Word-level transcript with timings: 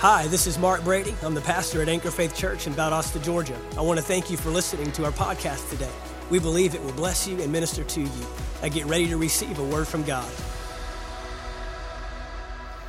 Hi, 0.00 0.28
this 0.28 0.46
is 0.46 0.60
Mark 0.60 0.84
Brady. 0.84 1.12
I'm 1.24 1.34
the 1.34 1.40
pastor 1.40 1.82
at 1.82 1.88
Anchor 1.88 2.12
Faith 2.12 2.32
Church 2.32 2.68
in 2.68 2.72
Valdosta, 2.72 3.20
Georgia. 3.20 3.58
I 3.76 3.80
want 3.80 3.98
to 3.98 4.04
thank 4.04 4.30
you 4.30 4.36
for 4.36 4.50
listening 4.50 4.92
to 4.92 5.04
our 5.04 5.10
podcast 5.10 5.68
today. 5.70 5.90
We 6.30 6.38
believe 6.38 6.76
it 6.76 6.84
will 6.84 6.92
bless 6.92 7.26
you 7.26 7.42
and 7.42 7.50
minister 7.50 7.82
to 7.82 8.02
you. 8.02 8.26
I 8.62 8.68
get 8.68 8.86
ready 8.86 9.08
to 9.08 9.16
receive 9.16 9.58
a 9.58 9.64
word 9.64 9.88
from 9.88 10.04
God. 10.04 10.30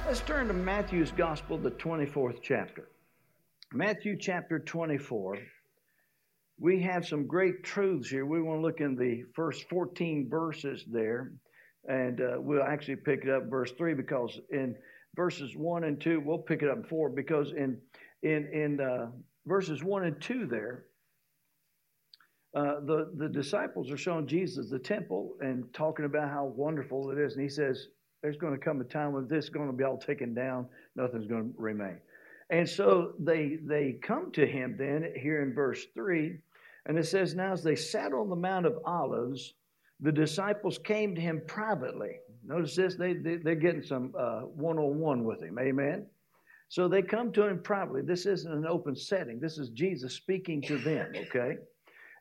Let's 0.05 0.19
turn 0.19 0.49
to 0.49 0.53
Matthew's 0.53 1.09
Gospel, 1.11 1.57
the 1.57 1.71
24th 1.71 2.43
chapter. 2.43 2.89
Matthew 3.73 4.15
chapter 4.15 4.59
24. 4.59 5.39
We 6.59 6.83
have 6.83 7.07
some 7.07 7.25
great 7.25 7.63
truths 7.63 8.07
here. 8.07 8.27
We 8.27 8.39
want 8.39 8.59
to 8.59 8.61
look 8.61 8.81
in 8.81 8.95
the 8.95 9.23
first 9.33 9.67
14 9.67 10.27
verses 10.29 10.85
there, 10.87 11.31
and 11.87 12.21
uh, 12.21 12.35
we'll 12.37 12.61
actually 12.61 12.97
pick 12.97 13.23
it 13.23 13.31
up 13.31 13.49
verse 13.49 13.71
3 13.71 13.95
because 13.95 14.39
in 14.51 14.75
verses 15.15 15.55
1 15.55 15.83
and 15.83 15.99
2, 15.99 16.21
we'll 16.23 16.37
pick 16.37 16.61
it 16.61 16.69
up 16.69 16.77
in 16.77 16.83
4 16.83 17.09
because 17.09 17.51
in, 17.51 17.77
in, 18.23 18.49
in 18.53 18.79
uh, 18.79 19.07
verses 19.45 19.83
1 19.83 20.05
and 20.05 20.21
2 20.21 20.45
there, 20.45 20.85
uh, 22.55 22.79
the, 22.85 23.11
the 23.15 23.29
disciples 23.29 23.91
are 23.91 23.97
showing 23.97 24.25
Jesus 24.25 24.69
the 24.69 24.79
temple 24.79 25.35
and 25.41 25.71
talking 25.73 26.05
about 26.05 26.29
how 26.29 26.45
wonderful 26.45 27.11
it 27.11 27.19
is. 27.19 27.33
And 27.33 27.43
he 27.43 27.49
says, 27.49 27.87
There's 28.23 28.37
going 28.37 28.53
to 28.53 28.59
come 28.59 28.81
a 28.81 28.85
time 28.85 29.13
when 29.13 29.27
this 29.27 29.45
is 29.45 29.49
going 29.51 29.67
to 29.67 29.73
be 29.73 29.83
all 29.83 29.99
taken 29.99 30.33
down, 30.33 30.67
nothing's 30.95 31.27
going 31.27 31.53
to 31.53 31.61
remain. 31.61 31.97
And 32.49 32.67
so 32.67 33.13
they, 33.19 33.59
they 33.63 33.99
come 34.01 34.31
to 34.31 34.47
him 34.47 34.75
then 34.79 35.13
here 35.15 35.43
in 35.43 35.53
verse 35.53 35.85
3, 35.93 36.39
and 36.87 36.97
it 36.97 37.05
says, 37.05 37.35
Now 37.35 37.53
as 37.53 37.63
they 37.63 37.75
sat 37.75 38.13
on 38.13 38.29
the 38.29 38.35
Mount 38.35 38.65
of 38.65 38.79
Olives, 38.83 39.53
the 39.99 40.11
disciples 40.11 40.79
came 40.79 41.13
to 41.13 41.21
him 41.21 41.41
privately. 41.45 42.17
Notice 42.45 42.75
this, 42.75 42.95
they, 42.95 43.13
they, 43.13 43.37
they're 43.37 43.55
getting 43.55 43.83
some 43.83 44.11
one 44.55 44.77
on 44.77 44.99
one 44.99 45.23
with 45.23 45.41
him. 45.41 45.57
Amen. 45.59 46.05
So 46.69 46.87
they 46.87 47.01
come 47.01 47.31
to 47.33 47.47
him 47.47 47.61
privately. 47.61 48.03
This 48.03 48.27
isn't 48.27 48.51
an 48.51 48.67
open 48.67 48.95
setting, 48.95 49.39
this 49.39 49.57
is 49.57 49.69
Jesus 49.69 50.13
speaking 50.13 50.61
to 50.63 50.77
them, 50.77 51.11
okay? 51.17 51.57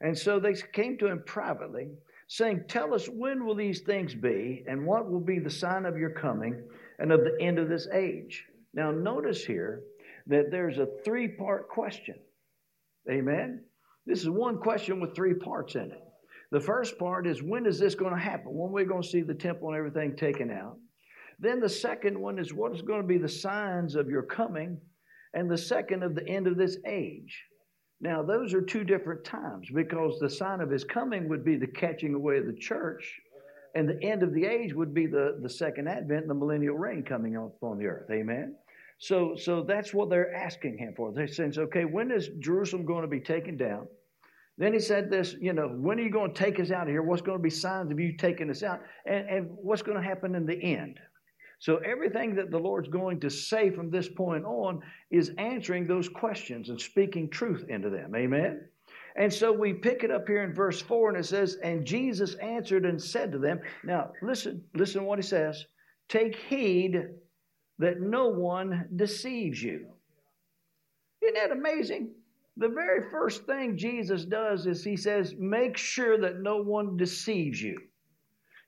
And 0.01 0.17
so 0.17 0.41
they 0.41 0.55
came 0.73 0.97
to 0.99 1.07
him 1.07 1.23
privately, 1.27 1.89
saying, 2.29 2.65
Tell 2.69 2.95
us 2.95 3.09
when 3.09 3.45
will 3.45 3.55
these 3.55 3.81
things 3.81 4.15
be, 4.15 4.65
and 4.67 4.87
what 4.87 5.11
will 5.11 5.21
be 5.21 5.39
the 5.39 5.51
sign 5.51 5.85
of 5.85 5.99
your 5.99 6.11
coming 6.11 6.63
and 6.99 7.13
of 7.13 7.21
the 7.21 7.37
end 7.41 7.59
of 7.59 7.69
this 7.69 7.89
age? 7.93 8.47
Now, 8.73 8.91
notice 8.91 9.45
here 9.45 9.83
that 10.27 10.51
there's 10.51 10.79
a 10.79 10.89
three 11.05 11.29
part 11.29 11.69
question. 11.69 12.15
Amen? 13.11 13.65
This 14.07 14.21
is 14.21 14.31
one 14.31 14.59
question 14.59 15.01
with 15.01 15.15
three 15.15 15.35
parts 15.35 15.75
in 15.75 15.91
it. 15.93 16.03
The 16.51 16.61
first 16.61 16.99
part 16.99 17.27
is 17.27 17.43
when 17.43 17.67
is 17.67 17.79
this 17.79 17.95
going 17.95 18.15
to 18.15 18.21
happen? 18.21 18.55
When 18.55 18.73
we're 18.73 18.87
going 18.87 19.03
to 19.03 19.09
see 19.09 19.21
the 19.21 19.35
temple 19.35 19.69
and 19.69 19.77
everything 19.77 20.17
taken 20.17 20.51
out. 20.51 20.77
Then 21.39 21.61
the 21.61 21.69
second 21.69 22.19
one 22.19 22.39
is 22.39 22.53
what 22.53 22.75
is 22.75 22.83
going 22.83 23.03
to 23.03 23.07
be 23.07 23.19
the 23.19 23.29
signs 23.29 23.95
of 23.95 24.09
your 24.09 24.23
coming, 24.23 24.81
and 25.35 25.51
the 25.51 25.59
second 25.59 26.03
of 26.03 26.15
the 26.15 26.27
end 26.27 26.47
of 26.47 26.57
this 26.57 26.79
age. 26.87 27.45
Now, 28.01 28.23
those 28.23 28.55
are 28.55 28.63
two 28.63 28.83
different 28.83 29.25
times 29.25 29.69
because 29.73 30.19
the 30.19 30.31
sign 30.31 30.61
of 30.61 30.71
his 30.71 30.85
coming 30.85 31.29
would 31.29 31.45
be 31.45 31.57
the 31.57 31.67
catching 31.67 32.15
away 32.15 32.39
of 32.39 32.47
the 32.47 32.55
church, 32.55 33.21
and 33.75 33.89
the 33.89 34.03
end 34.03 34.23
of 34.23 34.33
the 34.33 34.47
age 34.47 34.73
would 34.73 34.95
be 34.95 35.07
the, 35.07 35.39
the 35.43 35.51
second 35.51 35.89
advent 35.89 36.23
and 36.23 36.31
the 36.31 36.35
millennial 36.35 36.77
reign 36.77 37.03
coming 37.03 37.37
upon 37.37 37.79
the 37.79 37.87
earth. 37.87 38.11
Amen. 38.11 38.55
So, 38.99 39.37
so 39.37 39.63
that's 39.63 39.95
what 39.95 40.11
they're 40.11 40.35
asking 40.35 40.79
him 40.79 40.95
for. 40.97 41.13
They're 41.13 41.29
saying, 41.29 41.55
okay, 41.57 41.85
when 41.85 42.11
is 42.11 42.31
Jerusalem 42.41 42.85
going 42.85 43.03
to 43.03 43.09
be 43.09 43.21
taken 43.21 43.57
down? 43.57 43.87
Then 44.59 44.73
he 44.73 44.81
said 44.81 45.09
this, 45.09 45.37
you 45.41 45.53
know, 45.53 45.69
when 45.69 46.01
are 46.01 46.03
you 46.03 46.11
going 46.11 46.35
to 46.35 46.39
take 46.39 46.59
us 46.59 46.73
out 46.73 46.83
of 46.83 46.89
here? 46.89 47.03
What's 47.03 47.23
going 47.23 47.39
to 47.39 47.43
be 47.43 47.49
signs 47.49 47.93
of 47.93 48.01
you 48.01 48.17
taking 48.17 48.51
us 48.51 48.65
out? 48.65 48.81
And, 49.07 49.29
and 49.29 49.49
what's 49.51 49.83
going 49.83 49.97
to 49.97 50.03
happen 50.03 50.35
in 50.35 50.45
the 50.45 50.61
end? 50.61 50.99
So 51.61 51.77
everything 51.79 52.35
that 52.35 52.51
the 52.51 52.59
Lord's 52.59 52.89
going 52.89 53.21
to 53.21 53.31
say 53.31 53.71
from 53.71 53.91
this 53.91 54.09
point 54.09 54.45
on 54.45 54.83
is 55.11 55.33
answering 55.39 55.87
those 55.87 56.09
questions 56.09 56.71
and 56.71 56.81
speaking 56.81 57.31
truth 57.31 57.67
into 57.69 57.89
them. 57.89 58.15
Amen. 58.17 58.69
And 59.17 59.33
so 59.33 59.53
we 59.53 59.73
pick 59.73 60.03
it 60.05 60.11
up 60.11 60.27
here 60.27 60.43
in 60.43 60.55
verse 60.55 60.81
4 60.81 61.11
and 61.11 61.19
it 61.19 61.27
says, 61.27 61.57
And 61.63 61.85
Jesus 61.85 62.35
answered 62.37 62.85
and 62.85 63.01
said 63.01 63.33
to 63.33 63.39
them, 63.39 63.61
Now 63.85 64.11
listen, 64.23 64.63
listen 64.75 65.03
to 65.03 65.07
what 65.07 65.19
he 65.19 65.25
says. 65.25 65.67
Take 66.09 66.37
heed 66.37 67.03
that 67.79 68.01
no 68.01 68.29
one 68.29 68.89
deceives 68.95 69.63
you. 69.63 69.87
Isn't 71.23 71.35
that 71.35 71.53
amazing? 71.53 72.11
The 72.59 72.69
very 72.69 73.09
first 73.09 73.47
thing 73.47 73.77
Jesus 73.77 74.25
does 74.25 74.67
is 74.67 74.83
he 74.83 74.97
says, 74.97 75.35
Make 75.39 75.77
sure 75.77 76.19
that 76.19 76.41
no 76.41 76.57
one 76.57 76.97
deceives 76.97 77.63
you. 77.63 77.79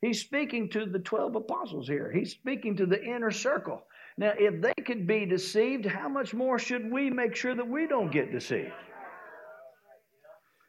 He's 0.00 0.20
speaking 0.20 0.70
to 0.70 0.86
the 0.86 1.00
12 1.00 1.34
apostles 1.34 1.88
here. 1.88 2.10
He's 2.10 2.30
speaking 2.30 2.76
to 2.76 2.86
the 2.86 3.02
inner 3.02 3.32
circle. 3.32 3.82
Now, 4.16 4.32
if 4.38 4.62
they 4.62 4.74
could 4.84 5.06
be 5.06 5.26
deceived, 5.26 5.84
how 5.84 6.08
much 6.08 6.32
more 6.32 6.58
should 6.58 6.90
we 6.90 7.10
make 7.10 7.34
sure 7.34 7.54
that 7.54 7.68
we 7.68 7.86
don't 7.86 8.12
get 8.12 8.32
deceived? 8.32 8.72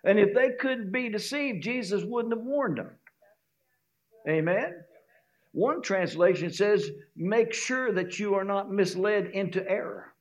And 0.03 0.19
if 0.19 0.33
they 0.33 0.51
couldn't 0.59 0.91
be 0.91 1.09
deceived, 1.09 1.63
Jesus 1.63 2.03
wouldn't 2.03 2.33
have 2.33 2.43
warned 2.43 2.79
them. 2.79 2.89
Amen? 4.27 4.73
One 5.51 5.81
translation 5.81 6.51
says, 6.51 6.89
make 7.15 7.53
sure 7.53 7.91
that 7.93 8.17
you 8.17 8.33
are 8.33 8.43
not 8.43 8.71
misled 8.71 9.27
into 9.27 9.67
error. 9.69 10.13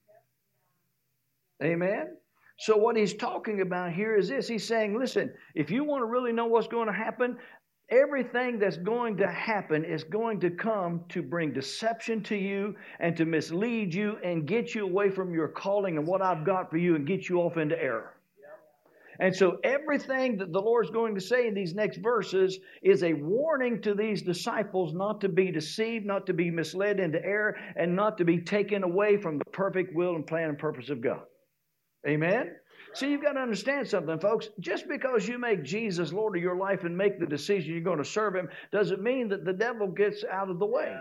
Amen? 1.63 2.17
So, 2.61 2.77
what 2.77 2.95
he's 2.95 3.15
talking 3.15 3.63
about 3.63 3.95
here 3.95 4.17
is 4.17 4.29
this 4.29 4.47
He's 4.47 4.69
saying, 4.69 4.99
listen, 4.99 5.33
if 5.55 5.71
you 5.71 5.83
want 5.83 6.03
to 6.03 6.07
really 6.07 6.31
know 6.31 6.45
what's 6.45 6.69
going 6.69 6.89
to 6.89 6.93
happen, 6.93 7.39
everything 7.89 8.59
that's 8.59 8.77
going 8.77 9.17
to 9.17 9.27
happen 9.27 9.83
is 9.83 10.05
going 10.05 10.41
to 10.41 10.51
come 10.51 11.07
to 11.09 11.23
bring 11.23 11.55
deception 11.55 12.23
to 12.25 12.37
you 12.37 12.75
and 12.99 13.17
to 13.17 13.25
mislead 13.25 13.95
you 13.95 14.19
and 14.23 14.47
get 14.47 14.75
you 14.75 14.85
away 14.85 15.09
from 15.09 15.33
your 15.33 15.49
calling 15.49 15.97
and 15.97 16.07
what 16.07 16.21
I've 16.21 16.45
got 16.45 16.69
for 16.71 16.77
you 16.77 16.97
and 16.97 17.07
get 17.07 17.31
you 17.31 17.39
off 17.39 17.57
into 17.57 17.83
error. 17.83 18.15
And 19.21 19.35
so, 19.35 19.59
everything 19.65 20.37
that 20.37 20.53
the 20.53 20.61
Lord's 20.61 20.91
going 20.91 21.15
to 21.15 21.21
say 21.23 21.49
in 21.49 21.55
these 21.55 21.75
next 21.75 21.97
verses 22.03 22.59
is 22.83 23.03
a 23.03 23.15
warning 23.15 23.81
to 23.81 23.95
these 23.95 24.21
disciples 24.21 24.93
not 24.93 25.23
to 25.23 25.31
be 25.31 25.51
deceived, 25.51 26.05
not 26.05 26.27
to 26.27 26.35
be 26.35 26.51
misled 26.51 27.01
into 27.01 27.25
error, 27.25 27.57
and 27.77 27.97
not 27.97 28.19
to 28.19 28.25
be 28.27 28.39
taken 28.39 28.83
away 28.83 29.17
from 29.17 29.39
the 29.39 29.47
perfect 29.47 29.95
will 29.95 30.15
and 30.15 30.27
plan 30.27 30.51
and 30.51 30.59
purpose 30.59 30.91
of 30.91 31.01
God. 31.01 31.23
Amen? 32.07 32.53
See, 32.95 33.11
you've 33.11 33.23
got 33.23 33.35
to 33.35 33.41
understand 33.41 33.87
something, 33.89 34.19
folks. 34.19 34.49
Just 34.59 34.89
because 34.89 35.29
you 35.29 35.39
make 35.39 35.63
Jesus 35.63 36.13
Lord 36.13 36.37
of 36.37 36.43
your 36.43 36.57
life 36.57 36.85
and 36.85 36.97
make 36.97 37.21
the 37.21 37.27
decision 37.27 37.73
you're 37.73 37.83
going 37.83 37.99
to 37.99 38.05
serve 38.05 38.35
Him 38.35 38.49
doesn't 38.73 39.03
mean 39.03 39.29
that 39.29 39.45
the 39.45 39.53
devil 39.53 39.87
gets 39.89 40.25
out 40.31 40.51
of 40.51 40.59
the 40.59 40.67
way. 40.67 40.97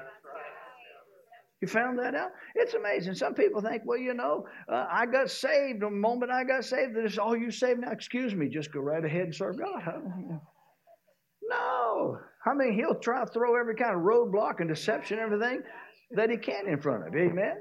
You 1.61 1.67
found 1.67 1.99
that 1.99 2.15
out? 2.15 2.31
It's 2.55 2.73
amazing. 2.73 3.15
Some 3.15 3.33
people 3.33 3.61
think, 3.61 3.81
well, 3.85 3.97
you 3.97 4.13
know, 4.13 4.45
uh, 4.71 4.85
I 4.89 5.05
got 5.05 5.29
saved 5.29 5.81
the 5.81 5.89
moment 5.89 6.31
I 6.31 6.45
got 6.45 6.63
saved. 6.63 6.95
This 6.95 7.17
all 7.17 7.35
you 7.35 7.51
saved 7.51 7.81
now. 7.81 7.91
Excuse 7.91 8.33
me, 8.33 8.47
just 8.47 8.71
go 8.71 8.79
right 8.79 9.03
ahead 9.03 9.23
and 9.23 9.35
serve 9.35 9.57
God. 9.59 9.81
No, 11.49 12.17
I 12.45 12.53
mean 12.53 12.73
he'll 12.73 12.99
try 12.99 13.25
to 13.25 13.31
throw 13.31 13.59
every 13.59 13.75
kind 13.75 13.95
of 13.95 14.01
roadblock 14.01 14.59
and 14.59 14.69
deception, 14.69 15.19
and 15.19 15.33
everything 15.33 15.63
that 16.11 16.29
he 16.29 16.37
can 16.37 16.67
in 16.67 16.79
front 16.79 17.07
of. 17.07 17.13
You. 17.13 17.29
Amen. 17.29 17.55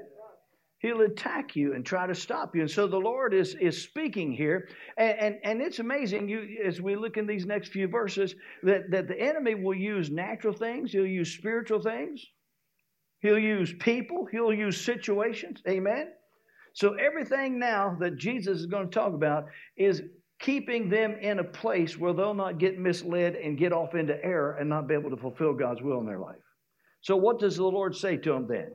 He'll 0.79 1.01
attack 1.01 1.57
you 1.57 1.73
and 1.73 1.85
try 1.85 2.07
to 2.07 2.15
stop 2.15 2.55
you. 2.55 2.61
And 2.61 2.71
so 2.71 2.87
the 2.87 2.97
Lord 2.97 3.33
is, 3.33 3.55
is 3.55 3.81
speaking 3.81 4.31
here. 4.31 4.69
And, 4.97 5.19
and, 5.19 5.35
and 5.43 5.61
it's 5.61 5.79
amazing 5.79 6.29
you, 6.29 6.57
as 6.65 6.81
we 6.81 6.95
look 6.95 7.17
in 7.17 7.27
these 7.27 7.45
next 7.45 7.73
few 7.73 7.87
verses 7.87 8.33
that, 8.63 8.89
that 8.89 9.09
the 9.09 9.19
enemy 9.19 9.55
will 9.55 9.75
use 9.75 10.09
natural 10.09 10.53
things, 10.53 10.93
he'll 10.93 11.05
use 11.05 11.33
spiritual 11.33 11.81
things, 11.81 12.25
he'll 13.19 13.37
use 13.37 13.73
people, 13.79 14.25
he'll 14.31 14.53
use 14.53 14.79
situations. 14.79 15.61
Amen? 15.67 16.07
So 16.73 16.93
everything 16.93 17.59
now 17.59 17.97
that 17.99 18.15
Jesus 18.15 18.59
is 18.59 18.65
going 18.65 18.89
to 18.89 18.93
talk 18.93 19.13
about 19.13 19.47
is 19.75 20.01
keeping 20.39 20.89
them 20.89 21.17
in 21.19 21.39
a 21.39 21.43
place 21.43 21.97
where 21.97 22.13
they'll 22.13 22.33
not 22.33 22.57
get 22.57 22.79
misled 22.79 23.35
and 23.35 23.57
get 23.57 23.73
off 23.73 23.95
into 23.95 24.23
error 24.23 24.55
and 24.57 24.69
not 24.69 24.87
be 24.87 24.93
able 24.93 25.09
to 25.09 25.17
fulfill 25.17 25.53
God's 25.53 25.81
will 25.81 25.99
in 25.99 26.05
their 26.05 26.19
life. 26.19 26.37
So, 27.01 27.17
what 27.17 27.39
does 27.39 27.57
the 27.57 27.65
Lord 27.65 27.95
say 27.95 28.15
to 28.15 28.31
them 28.31 28.47
then? 28.47 28.71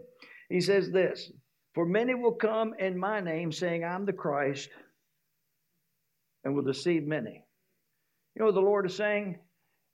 He 0.50 0.60
says 0.60 0.90
this 0.90 1.32
for 1.74 1.84
many 1.84 2.14
will 2.14 2.32
come 2.32 2.74
in 2.78 2.96
my 2.96 3.20
name, 3.20 3.50
saying, 3.50 3.84
I'm 3.84 4.06
the 4.06 4.12
Christ, 4.12 4.68
and 6.44 6.54
will 6.54 6.62
deceive 6.62 7.04
many. 7.06 7.44
You 8.34 8.40
know 8.40 8.46
what 8.46 8.54
the 8.54 8.60
Lord 8.60 8.86
is 8.86 8.96
saying? 8.96 9.38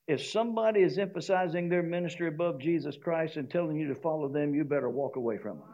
If 0.06 0.24
somebody 0.24 0.80
is 0.80 0.98
emphasizing 0.98 1.68
their 1.68 1.82
ministry 1.82 2.28
above 2.28 2.58
Jesus 2.58 2.96
Christ 3.02 3.36
and 3.36 3.48
telling 3.48 3.78
you 3.78 3.88
to 3.88 3.94
follow 3.94 4.28
them, 4.28 4.54
you 4.54 4.64
better 4.64 4.90
walk 4.90 5.16
away 5.16 5.38
from 5.38 5.58
them. 5.58 5.68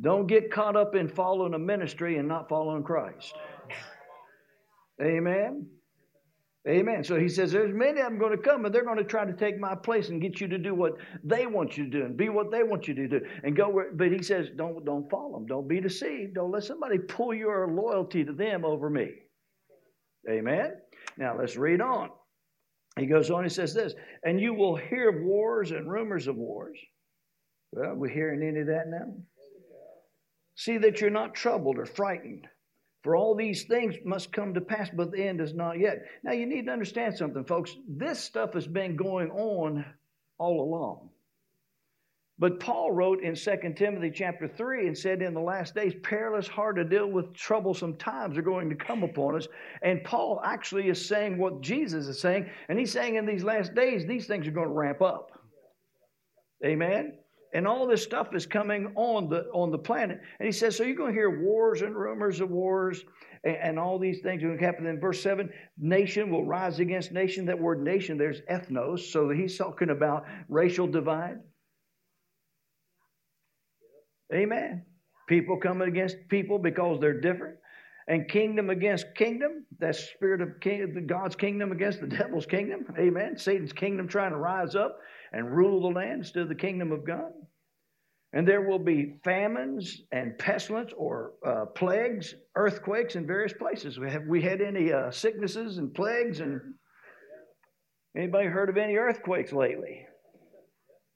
Don't 0.00 0.26
get 0.26 0.50
caught 0.50 0.76
up 0.76 0.94
in 0.94 1.08
following 1.08 1.54
a 1.54 1.58
ministry 1.58 2.18
and 2.18 2.26
not 2.26 2.48
following 2.48 2.82
Christ. 2.82 3.34
Amen. 5.00 5.66
Amen. 6.68 7.02
So 7.02 7.18
he 7.18 7.28
says, 7.28 7.50
There's 7.50 7.74
many 7.74 8.00
of 8.00 8.06
them 8.06 8.18
going 8.18 8.36
to 8.36 8.42
come 8.42 8.64
and 8.64 8.74
they're 8.74 8.84
going 8.84 8.98
to 8.98 9.04
try 9.04 9.24
to 9.24 9.32
take 9.32 9.58
my 9.58 9.74
place 9.74 10.10
and 10.10 10.22
get 10.22 10.40
you 10.40 10.46
to 10.48 10.58
do 10.58 10.74
what 10.74 10.92
they 11.24 11.46
want 11.46 11.76
you 11.76 11.84
to 11.84 11.90
do 11.90 12.04
and 12.04 12.16
be 12.16 12.28
what 12.28 12.52
they 12.52 12.62
want 12.62 12.86
you 12.86 12.94
to 12.94 13.08
do 13.08 13.20
and 13.42 13.56
go 13.56 13.68
where. 13.68 13.92
But 13.92 14.12
he 14.12 14.22
says, 14.22 14.48
Don't, 14.56 14.84
don't 14.84 15.10
follow 15.10 15.32
them. 15.32 15.46
Don't 15.46 15.66
be 15.66 15.80
deceived. 15.80 16.34
Don't 16.34 16.52
let 16.52 16.62
somebody 16.62 16.98
pull 16.98 17.34
your 17.34 17.68
loyalty 17.68 18.24
to 18.24 18.32
them 18.32 18.64
over 18.64 18.88
me. 18.88 19.10
Amen. 20.30 20.74
Now 21.18 21.36
let's 21.36 21.56
read 21.56 21.80
on. 21.80 22.10
He 22.96 23.06
goes 23.06 23.30
on, 23.30 23.42
he 23.42 23.48
says 23.48 23.72
this, 23.72 23.94
and 24.22 24.38
you 24.38 24.52
will 24.54 24.76
hear 24.76 25.08
of 25.08 25.22
wars 25.22 25.70
and 25.70 25.90
rumors 25.90 26.26
of 26.26 26.36
wars. 26.36 26.78
Well, 27.72 27.94
we 27.94 28.12
hearing 28.12 28.46
any 28.46 28.60
of 28.60 28.66
that 28.66 28.88
now? 28.88 29.14
See 30.56 30.76
that 30.78 31.00
you're 31.00 31.10
not 31.10 31.34
troubled 31.34 31.78
or 31.78 31.86
frightened. 31.86 32.46
For 33.02 33.16
all 33.16 33.34
these 33.34 33.64
things 33.64 33.96
must 34.04 34.32
come 34.32 34.54
to 34.54 34.60
pass, 34.60 34.88
but 34.94 35.10
the 35.10 35.24
end 35.24 35.40
is 35.40 35.54
not 35.54 35.78
yet. 35.78 36.04
Now, 36.22 36.32
you 36.32 36.46
need 36.46 36.66
to 36.66 36.72
understand 36.72 37.16
something, 37.16 37.44
folks. 37.44 37.76
This 37.88 38.20
stuff 38.20 38.54
has 38.54 38.66
been 38.66 38.94
going 38.96 39.30
on 39.30 39.84
all 40.38 40.62
along. 40.62 41.10
But 42.38 42.60
Paul 42.60 42.92
wrote 42.92 43.22
in 43.22 43.34
2 43.34 43.74
Timothy 43.76 44.10
chapter 44.12 44.48
3 44.48 44.86
and 44.86 44.96
said, 44.98 45.20
In 45.20 45.34
the 45.34 45.40
last 45.40 45.74
days, 45.74 45.94
perilous, 46.02 46.48
hard 46.48 46.76
to 46.76 46.84
deal 46.84 47.08
with, 47.08 47.34
troublesome 47.34 47.96
times 47.96 48.38
are 48.38 48.42
going 48.42 48.68
to 48.70 48.74
come 48.74 49.02
upon 49.02 49.36
us. 49.36 49.46
And 49.82 50.02
Paul 50.02 50.40
actually 50.44 50.88
is 50.88 51.04
saying 51.04 51.38
what 51.38 51.60
Jesus 51.60 52.06
is 52.06 52.20
saying. 52.20 52.48
And 52.68 52.78
he's 52.78 52.92
saying 52.92 53.16
in 53.16 53.26
these 53.26 53.44
last 53.44 53.74
days, 53.74 54.06
these 54.06 54.26
things 54.26 54.46
are 54.46 54.52
going 54.52 54.68
to 54.68 54.74
ramp 54.74 55.02
up. 55.02 55.30
Amen? 56.64 57.18
And 57.54 57.66
all 57.66 57.86
this 57.86 58.02
stuff 58.02 58.34
is 58.34 58.46
coming 58.46 58.92
on 58.94 59.28
the 59.28 59.44
on 59.52 59.70
the 59.70 59.78
planet. 59.78 60.20
And 60.38 60.46
he 60.46 60.52
says, 60.52 60.76
so 60.76 60.84
you're 60.84 60.96
going 60.96 61.12
to 61.12 61.18
hear 61.18 61.42
wars 61.42 61.82
and 61.82 61.94
rumors 61.94 62.40
of 62.40 62.50
wars 62.50 63.04
and, 63.44 63.56
and 63.56 63.78
all 63.78 63.98
these 63.98 64.20
things 64.20 64.42
are 64.42 64.46
going 64.46 64.58
to 64.58 64.64
happen. 64.64 64.86
In 64.86 65.00
verse 65.00 65.22
7, 65.22 65.50
nation 65.78 66.30
will 66.30 66.44
rise 66.44 66.78
against 66.78 67.12
nation. 67.12 67.46
That 67.46 67.58
word 67.58 67.82
nation, 67.82 68.16
there's 68.16 68.40
ethnos. 68.50 69.00
So 69.10 69.28
he's 69.28 69.58
talking 69.58 69.90
about 69.90 70.24
racial 70.48 70.86
divide. 70.86 71.38
Amen. 74.32 74.86
People 75.28 75.58
coming 75.58 75.88
against 75.88 76.16
people 76.28 76.58
because 76.58 77.00
they're 77.00 77.20
different. 77.20 77.56
And 78.08 78.28
kingdom 78.28 78.70
against 78.70 79.14
kingdom. 79.14 79.64
That's 79.78 79.98
spirit 79.98 80.40
of 80.40 80.58
king, 80.60 81.06
God's 81.06 81.36
kingdom 81.36 81.70
against 81.70 82.00
the 82.00 82.06
devil's 82.06 82.46
kingdom. 82.46 82.86
Amen. 82.98 83.36
Satan's 83.36 83.72
kingdom 83.72 84.08
trying 84.08 84.32
to 84.32 84.38
rise 84.38 84.74
up 84.74 84.98
and 85.32 85.50
rule 85.50 85.80
the 85.80 85.88
land 85.88 86.20
instead 86.20 86.42
of 86.42 86.48
the 86.48 86.54
kingdom 86.54 86.92
of 86.92 87.06
God. 87.06 87.32
And 88.34 88.48
there 88.48 88.62
will 88.62 88.78
be 88.78 89.16
famines 89.24 90.02
and 90.10 90.38
pestilence 90.38 90.92
or 90.96 91.32
uh, 91.46 91.66
plagues, 91.66 92.34
earthquakes 92.56 93.14
in 93.14 93.26
various 93.26 93.52
places. 93.52 93.98
We 93.98 94.10
have 94.10 94.26
we 94.26 94.40
had 94.40 94.62
any 94.62 94.92
uh, 94.92 95.10
sicknesses 95.10 95.76
and 95.76 95.92
plagues 95.92 96.40
and 96.40 96.60
anybody 98.16 98.48
heard 98.48 98.70
of 98.70 98.78
any 98.78 98.96
earthquakes 98.96 99.52
lately? 99.52 100.06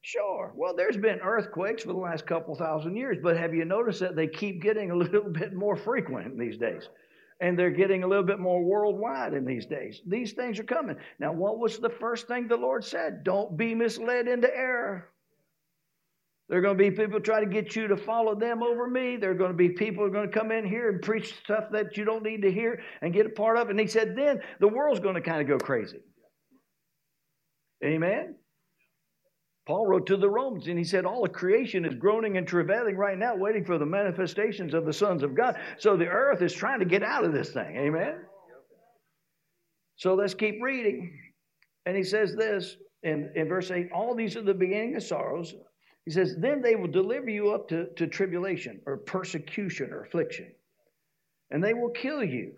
Sure. 0.03 0.53
Well, 0.55 0.77
there's 0.77 0.97
been 0.97 1.19
earthquakes 1.21 1.83
for 1.83 1.89
the 1.89 1.99
last 1.99 2.27
couple 2.27 2.55
thousand 2.55 2.97
years, 2.97 3.17
but 3.23 3.37
have 3.37 3.55
you 3.55 3.65
noticed 3.65 4.01
that 4.01 4.15
they 4.15 4.29
keep 4.29 4.63
getting 4.63 4.91
a 4.91 4.97
little 4.97 5.31
bit 5.33 5.55
more 5.55 5.77
frequent 5.77 6.39
these 6.39 6.59
days? 6.59 6.89
And 7.41 7.59
they're 7.59 7.71
getting 7.71 8.03
a 8.03 8.07
little 8.07 8.25
bit 8.25 8.39
more 8.39 8.63
worldwide 8.63 9.35
in 9.35 9.45
these 9.45 9.67
days. 9.67 10.01
These 10.07 10.33
things 10.33 10.59
are 10.59 10.65
coming. 10.65 10.97
Now, 11.19 11.33
what 11.33 11.59
was 11.59 11.79
the 11.79 11.91
first 11.91 12.27
thing 12.29 12.49
the 12.49 12.57
Lord 12.57 12.83
said? 12.83 13.25
Don't 13.25 13.57
be 13.57 13.75
misled 13.75 14.27
into 14.27 14.49
error. 14.49 15.11
There 16.49 16.59
are 16.59 16.63
going 16.63 16.79
to 16.79 16.83
be 16.83 16.91
people 16.93 17.21
try 17.21 17.41
to 17.41 17.47
get 17.47 17.75
you 17.75 17.89
to 17.89 17.97
follow 17.97 18.35
them 18.35 18.63
over 18.63 18.89
me. 18.89 19.17
There 19.17 19.33
are 19.33 19.35
going 19.35 19.51
to 19.51 19.57
be 19.57 19.71
people 19.71 20.05
who 20.05 20.11
are 20.11 20.13
going 20.13 20.31
to 20.31 20.39
come 20.39 20.53
in 20.53 20.65
here 20.65 20.89
and 20.89 21.03
preach 21.03 21.35
stuff 21.43 21.65
that 21.73 21.97
you 21.97 22.05
don't 22.05 22.23
need 22.23 22.43
to 22.43 22.53
hear 22.53 22.81
and 23.03 23.13
get 23.13 23.27
a 23.27 23.31
part 23.31 23.59
of. 23.59 23.69
And 23.69 23.79
he 23.79 23.89
said, 23.89 24.15
then 24.17 24.39
the 24.61 24.69
world's 24.69 25.01
going 25.01 25.17
to 25.17 25.21
kind 25.21 25.41
of 25.41 25.49
go 25.49 25.59
crazy. 25.59 25.99
Amen? 27.85 28.37
Paul 29.67 29.87
wrote 29.87 30.07
to 30.07 30.17
the 30.17 30.31
Romans 30.31 30.69
and 30.69 30.79
he 30.79 30.85
said, 30.85 31.05
All 31.05 31.25
of 31.25 31.33
creation 31.33 31.85
is 31.85 31.95
groaning 31.95 32.37
and 32.37 32.47
travailing 32.47 32.97
right 32.97 33.19
now, 33.19 33.35
waiting 33.35 33.65
for 33.65 33.79
the 33.79 33.87
manifestations 33.87 34.75
of 34.75 34.87
the 34.87 34.93
sons 34.93 35.25
of 35.25 35.35
God. 35.35 35.57
So 35.79 35.97
the 35.97 36.07
earth 36.07 36.41
is 36.41 36.53
trying 36.53 36.79
to 36.79 36.85
get 36.85 37.03
out 37.03 37.25
of 37.25 37.33
this 37.33 37.51
thing. 37.51 37.77
Amen? 37.77 38.21
So 39.97 40.15
let's 40.15 40.35
keep 40.35 40.63
reading. 40.63 41.19
And 41.85 41.97
he 41.97 42.05
says 42.05 42.37
this 42.37 42.77
in, 43.03 43.31
in 43.35 43.49
verse 43.49 43.71
8 43.71 43.91
All 43.93 44.15
these 44.15 44.37
are 44.37 44.43
the 44.43 44.55
beginning 44.55 44.95
of 44.95 45.03
sorrows. 45.03 45.53
He 46.05 46.13
says, 46.13 46.37
Then 46.39 46.63
they 46.63 46.77
will 46.77 46.87
deliver 46.87 47.29
you 47.29 47.51
up 47.51 47.69
to, 47.69 47.87
to 47.97 48.07
tribulation 48.07 48.81
or 48.87 48.99
persecution 48.99 49.91
or 49.93 50.03
affliction, 50.03 50.53
and 51.51 51.63
they 51.63 51.75
will 51.75 51.91
kill 51.91 52.23
you, 52.23 52.53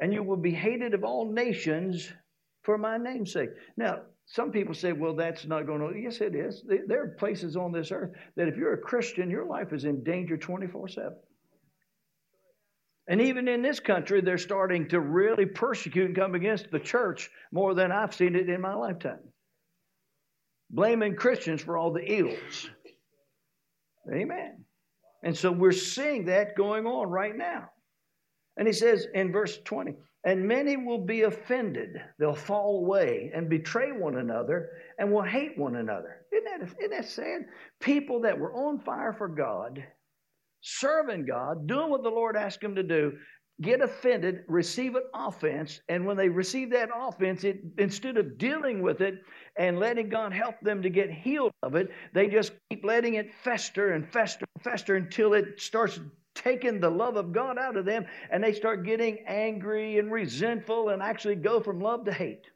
and 0.00 0.12
you 0.12 0.22
will 0.22 0.36
be 0.36 0.52
hated 0.52 0.94
of 0.94 1.02
all 1.02 1.32
nations 1.32 2.12
for 2.62 2.78
my 2.78 2.98
name's 2.98 3.32
sake. 3.32 3.50
Now, 3.76 4.02
some 4.32 4.50
people 4.50 4.72
say, 4.72 4.94
well, 4.94 5.14
that's 5.14 5.44
not 5.44 5.66
going 5.66 5.80
to. 5.80 6.00
Yes, 6.00 6.22
it 6.22 6.34
is. 6.34 6.64
There 6.86 7.02
are 7.02 7.08
places 7.18 7.54
on 7.54 7.70
this 7.70 7.92
earth 7.92 8.12
that 8.34 8.48
if 8.48 8.56
you're 8.56 8.72
a 8.72 8.80
Christian, 8.80 9.28
your 9.28 9.44
life 9.44 9.74
is 9.74 9.84
in 9.84 10.02
danger 10.02 10.38
24 10.38 10.88
7. 10.88 11.12
And 13.08 13.20
even 13.20 13.46
in 13.46 13.60
this 13.60 13.78
country, 13.78 14.22
they're 14.22 14.38
starting 14.38 14.88
to 14.88 15.00
really 15.00 15.44
persecute 15.44 16.06
and 16.06 16.16
come 16.16 16.34
against 16.34 16.70
the 16.70 16.78
church 16.78 17.28
more 17.52 17.74
than 17.74 17.92
I've 17.92 18.14
seen 18.14 18.34
it 18.34 18.48
in 18.48 18.62
my 18.62 18.72
lifetime. 18.72 19.20
Blaming 20.70 21.14
Christians 21.14 21.60
for 21.60 21.76
all 21.76 21.92
the 21.92 22.10
ills. 22.10 22.70
Amen. 24.10 24.64
And 25.22 25.36
so 25.36 25.52
we're 25.52 25.72
seeing 25.72 26.24
that 26.26 26.56
going 26.56 26.86
on 26.86 27.10
right 27.10 27.36
now. 27.36 27.68
And 28.56 28.66
he 28.66 28.72
says 28.72 29.06
in 29.12 29.30
verse 29.30 29.58
20, 29.66 29.92
and 30.24 30.46
many 30.46 30.76
will 30.76 31.04
be 31.04 31.22
offended. 31.22 32.00
They'll 32.18 32.34
fall 32.34 32.84
away 32.84 33.30
and 33.34 33.48
betray 33.48 33.92
one 33.92 34.18
another 34.18 34.70
and 34.98 35.12
will 35.12 35.22
hate 35.22 35.58
one 35.58 35.76
another. 35.76 36.24
Isn't 36.32 36.44
that, 36.44 36.76
isn't 36.78 36.90
that 36.90 37.08
sad? 37.08 37.42
People 37.80 38.20
that 38.20 38.38
were 38.38 38.54
on 38.54 38.78
fire 38.78 39.12
for 39.12 39.28
God, 39.28 39.84
serving 40.60 41.26
God, 41.26 41.66
doing 41.66 41.90
what 41.90 42.02
the 42.02 42.10
Lord 42.10 42.36
asked 42.36 42.60
them 42.60 42.76
to 42.76 42.84
do, 42.84 43.12
get 43.60 43.80
offended, 43.80 44.44
receive 44.48 44.94
an 44.94 45.02
offense, 45.14 45.80
and 45.88 46.06
when 46.06 46.16
they 46.16 46.28
receive 46.28 46.70
that 46.70 46.88
offense, 46.94 47.44
it, 47.44 47.60
instead 47.78 48.16
of 48.16 48.38
dealing 48.38 48.80
with 48.80 49.00
it 49.00 49.14
and 49.56 49.78
letting 49.78 50.08
God 50.08 50.32
help 50.32 50.54
them 50.62 50.82
to 50.82 50.90
get 50.90 51.10
healed 51.10 51.52
of 51.62 51.74
it, 51.74 51.90
they 52.14 52.28
just 52.28 52.52
keep 52.70 52.84
letting 52.84 53.14
it 53.14 53.32
fester 53.44 53.92
and 53.92 54.10
fester 54.10 54.44
and 54.54 54.64
fester 54.64 54.96
until 54.96 55.34
it 55.34 55.60
starts 55.60 55.98
taken 56.34 56.80
the 56.80 56.90
love 56.90 57.16
of 57.16 57.32
God 57.32 57.58
out 57.58 57.76
of 57.76 57.84
them 57.84 58.06
and 58.30 58.42
they 58.42 58.52
start 58.52 58.84
getting 58.84 59.18
angry 59.26 59.98
and 59.98 60.10
resentful 60.10 60.90
and 60.90 61.02
actually 61.02 61.36
go 61.36 61.60
from 61.60 61.80
love 61.80 62.04
to 62.06 62.12
hate. 62.12 62.46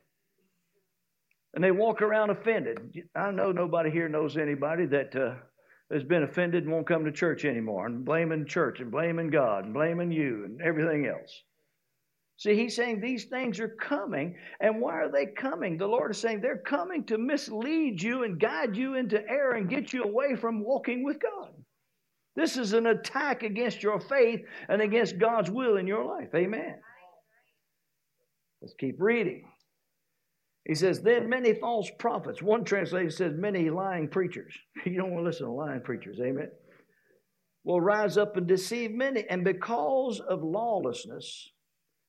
And 1.54 1.64
they 1.64 1.70
walk 1.70 2.02
around 2.02 2.30
offended. 2.30 2.78
I 3.14 3.30
know 3.30 3.52
nobody 3.52 3.90
here 3.90 4.08
knows 4.08 4.36
anybody 4.36 4.86
that 4.86 5.16
uh, 5.16 5.34
has 5.90 6.02
been 6.02 6.22
offended 6.22 6.64
and 6.64 6.72
won't 6.72 6.86
come 6.86 7.04
to 7.04 7.12
church 7.12 7.44
anymore 7.44 7.86
and 7.86 8.04
blaming 8.04 8.46
church 8.46 8.80
and 8.80 8.90
blaming 8.90 9.30
God 9.30 9.64
and 9.64 9.72
blaming 9.72 10.10
you 10.10 10.44
and 10.44 10.60
everything 10.60 11.06
else. 11.06 11.42
See, 12.38 12.54
he's 12.54 12.76
saying 12.76 13.00
these 13.00 13.24
things 13.24 13.60
are 13.60 13.68
coming. 13.68 14.36
And 14.60 14.80
why 14.80 14.94
are 14.94 15.10
they 15.10 15.26
coming? 15.26 15.78
The 15.78 15.86
Lord 15.86 16.10
is 16.10 16.18
saying 16.18 16.40
they're 16.40 16.58
coming 16.58 17.04
to 17.04 17.16
mislead 17.16 18.02
you 18.02 18.24
and 18.24 18.38
guide 18.38 18.76
you 18.76 18.94
into 18.94 19.26
error 19.26 19.54
and 19.54 19.70
get 19.70 19.92
you 19.92 20.02
away 20.02 20.36
from 20.36 20.62
walking 20.62 21.02
with 21.02 21.18
God. 21.18 21.50
This 22.36 22.58
is 22.58 22.74
an 22.74 22.86
attack 22.86 23.42
against 23.42 23.82
your 23.82 23.98
faith 23.98 24.44
and 24.68 24.82
against 24.82 25.18
God's 25.18 25.50
will 25.50 25.78
in 25.78 25.86
your 25.86 26.04
life. 26.04 26.28
Amen. 26.34 26.76
Let's 28.60 28.74
keep 28.78 29.00
reading. 29.00 29.44
He 30.66 30.74
says, 30.74 31.00
Then 31.00 31.28
many 31.28 31.54
false 31.54 31.90
prophets. 31.98 32.42
One 32.42 32.64
translation 32.64 33.10
says, 33.10 33.32
Many 33.36 33.70
lying 33.70 34.08
preachers. 34.08 34.54
You 34.84 34.98
don't 34.98 35.12
want 35.12 35.24
to 35.24 35.26
listen 35.26 35.46
to 35.46 35.52
lying 35.52 35.80
preachers. 35.80 36.18
Amen. 36.20 36.50
Will 37.64 37.80
rise 37.80 38.16
up 38.18 38.36
and 38.36 38.46
deceive 38.46 38.92
many. 38.92 39.24
And 39.28 39.42
because 39.42 40.20
of 40.20 40.42
lawlessness 40.42 41.50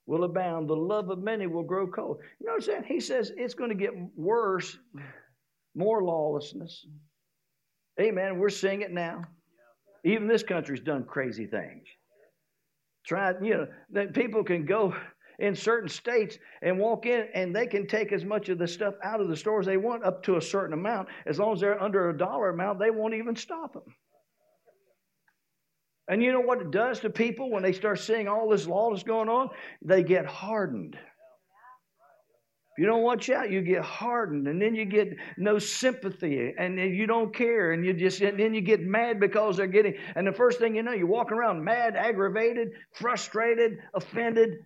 will 0.06 0.24
abound, 0.24 0.70
the 0.70 0.76
love 0.76 1.10
of 1.10 1.20
many 1.20 1.48
will 1.48 1.64
grow 1.64 1.88
cold. 1.88 2.18
You 2.40 2.48
know 2.48 2.54
what 2.54 2.56
I'm 2.56 2.62
saying? 2.62 2.84
He 2.88 3.00
says 3.00 3.32
it's 3.36 3.56
going 3.56 3.70
to 3.72 3.76
get 3.76 3.94
worse, 4.16 4.78
more 5.76 6.04
lawlessness. 6.04 6.86
Amen. 8.00 8.38
We're 8.38 8.50
seeing 8.50 8.82
it 8.82 8.92
now. 8.92 9.24
Even 10.08 10.26
this 10.26 10.44
country's 10.44 10.80
done 10.80 11.04
crazy 11.04 11.46
things. 11.46 11.86
Try, 13.06 13.34
you 13.42 13.54
know, 13.54 13.68
that 13.92 14.14
people 14.14 14.42
can 14.42 14.66
go 14.66 14.96
in 15.40 15.54
certain 15.54 15.90
states 15.90 16.38
and 16.62 16.80
walk 16.80 17.06
in 17.06 17.28
and 17.34 17.54
they 17.54 17.68
can 17.68 17.88
take 17.88 18.14
as 18.14 18.24
much 18.24 18.48
of 18.48 18.58
the 18.58 18.68
stuff 18.68 18.94
out 19.04 19.20
of 19.20 19.28
the 19.28 19.36
stores 19.36 19.66
they 19.66 19.76
want 19.76 20.06
up 20.06 20.24
to 20.24 20.38
a 20.38 20.42
certain 20.42 20.74
amount. 20.74 21.10
As 21.26 21.40
long 21.40 21.54
as 21.54 21.60
they're 21.60 21.82
under 21.82 22.10
a 22.10 22.18
dollar 22.18 22.50
amount, 22.50 22.80
they 22.80 22.90
won't 22.90 23.16
even 23.16 23.36
stop 23.36 23.74
them. 23.74 23.84
And 26.10 26.24
you 26.24 26.32
know 26.32 26.40
what 26.40 26.62
it 26.62 26.72
does 26.72 27.02
to 27.02 27.10
people 27.10 27.52
when 27.52 27.62
they 27.62 27.74
start 27.74 28.00
seeing 28.00 28.30
all 28.30 28.48
this 28.48 28.66
lawless 28.66 29.04
going 29.04 29.28
on? 29.28 29.50
They 29.82 30.04
get 30.04 30.26
hardened 30.26 30.98
you 32.78 32.86
don't 32.86 33.02
watch 33.02 33.30
out, 33.30 33.50
you 33.50 33.62
get 33.62 33.82
hardened, 33.82 34.48
and 34.48 34.62
then 34.62 34.76
you 34.76 34.86
get 34.86 35.10
no 35.38 35.58
sympathy, 35.58 36.54
and 36.58 36.78
you 36.78 37.08
don't 37.08 37.34
care, 37.34 37.72
and 37.72 37.84
you 37.84 37.94
just 37.94 38.22
and 38.22 38.40
then 38.40 38.54
you 38.54 38.62
get 38.62 38.82
mad 38.82 39.20
because 39.20 39.58
they're 39.58 39.68
getting. 39.68 39.96
And 40.16 40.28
the 40.28 40.32
first 40.32 40.60
thing 40.60 40.76
you 40.76 40.84
know, 40.84 40.92
you're 40.92 41.08
walking 41.08 41.38
around 41.38 41.64
mad, 41.64 41.96
aggravated, 41.96 42.70
frustrated, 42.94 43.80
offended, 43.96 44.60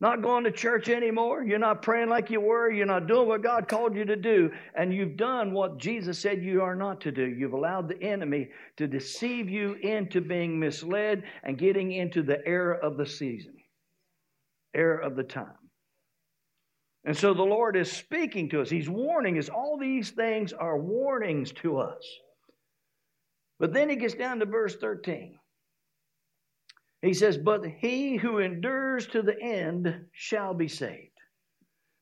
not 0.00 0.22
going 0.22 0.42
to 0.44 0.50
church 0.50 0.88
anymore. 0.88 1.44
You're 1.44 1.60
not 1.60 1.82
praying 1.82 2.08
like 2.08 2.30
you 2.30 2.40
were. 2.40 2.70
You're 2.70 2.84
not 2.84 3.06
doing 3.06 3.28
what 3.28 3.42
God 3.42 3.68
called 3.68 3.94
you 3.94 4.04
to 4.06 4.16
do, 4.16 4.50
and 4.74 4.92
you've 4.92 5.16
done 5.16 5.52
what 5.52 5.78
Jesus 5.78 6.18
said 6.18 6.42
you 6.42 6.62
are 6.62 6.74
not 6.74 7.00
to 7.02 7.12
do. 7.12 7.24
You've 7.24 7.52
allowed 7.52 7.88
the 7.88 8.02
enemy 8.02 8.48
to 8.76 8.88
deceive 8.88 9.48
you 9.48 9.74
into 9.74 10.20
being 10.20 10.58
misled 10.58 11.22
and 11.44 11.56
getting 11.56 11.92
into 11.92 12.22
the 12.22 12.44
error 12.46 12.74
of 12.74 12.96
the 12.96 13.06
season, 13.06 13.54
error 14.74 14.98
of 14.98 15.14
the 15.14 15.22
time. 15.22 15.63
And 17.04 17.16
so 17.16 17.34
the 17.34 17.42
Lord 17.42 17.76
is 17.76 17.92
speaking 17.92 18.48
to 18.50 18.62
us. 18.62 18.70
He's 18.70 18.88
warning 18.88 19.38
us. 19.38 19.48
All 19.48 19.76
these 19.78 20.10
things 20.10 20.52
are 20.52 20.78
warnings 20.78 21.52
to 21.62 21.78
us. 21.78 22.02
But 23.58 23.72
then 23.72 23.90
he 23.90 23.96
gets 23.96 24.14
down 24.14 24.38
to 24.40 24.46
verse 24.46 24.76
13. 24.76 25.38
He 27.02 27.12
says, 27.12 27.36
But 27.36 27.66
he 27.66 28.16
who 28.16 28.38
endures 28.38 29.06
to 29.08 29.22
the 29.22 29.38
end 29.40 30.06
shall 30.12 30.54
be 30.54 30.68
saved. 30.68 31.10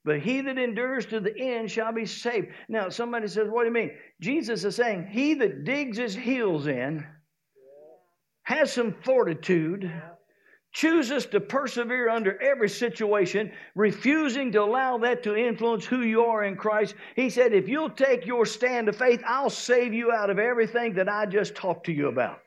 But 0.04 0.20
he 0.20 0.40
that 0.40 0.58
endures 0.58 1.06
to 1.06 1.20
the 1.20 1.36
end 1.36 1.70
shall 1.70 1.92
be 1.92 2.06
saved. 2.06 2.48
Now, 2.68 2.88
somebody 2.88 3.28
says, 3.28 3.48
What 3.48 3.62
do 3.62 3.68
you 3.68 3.74
mean? 3.74 3.92
Jesus 4.20 4.64
is 4.64 4.76
saying, 4.76 5.08
He 5.10 5.34
that 5.34 5.64
digs 5.64 5.98
his 5.98 6.14
heels 6.14 6.66
in 6.66 7.04
has 8.44 8.72
some 8.72 8.94
fortitude, 9.04 9.90
chooses 10.72 11.26
to 11.26 11.40
persevere 11.40 12.08
under 12.08 12.40
every 12.42 12.68
situation, 12.68 13.52
refusing 13.74 14.50
to 14.52 14.62
allow 14.62 14.98
that 14.98 15.22
to 15.22 15.36
influence 15.36 15.84
who 15.84 16.02
you 16.02 16.24
are 16.24 16.44
in 16.44 16.56
Christ. 16.56 16.94
He 17.14 17.28
said, 17.30 17.52
If 17.52 17.68
you'll 17.68 17.90
take 17.90 18.26
your 18.26 18.46
stand 18.46 18.88
of 18.88 18.96
faith, 18.96 19.22
I'll 19.26 19.50
save 19.50 19.92
you 19.92 20.12
out 20.12 20.30
of 20.30 20.38
everything 20.38 20.94
that 20.94 21.08
I 21.08 21.26
just 21.26 21.54
talked 21.54 21.86
to 21.86 21.92
you 21.92 22.08
about. 22.08 22.40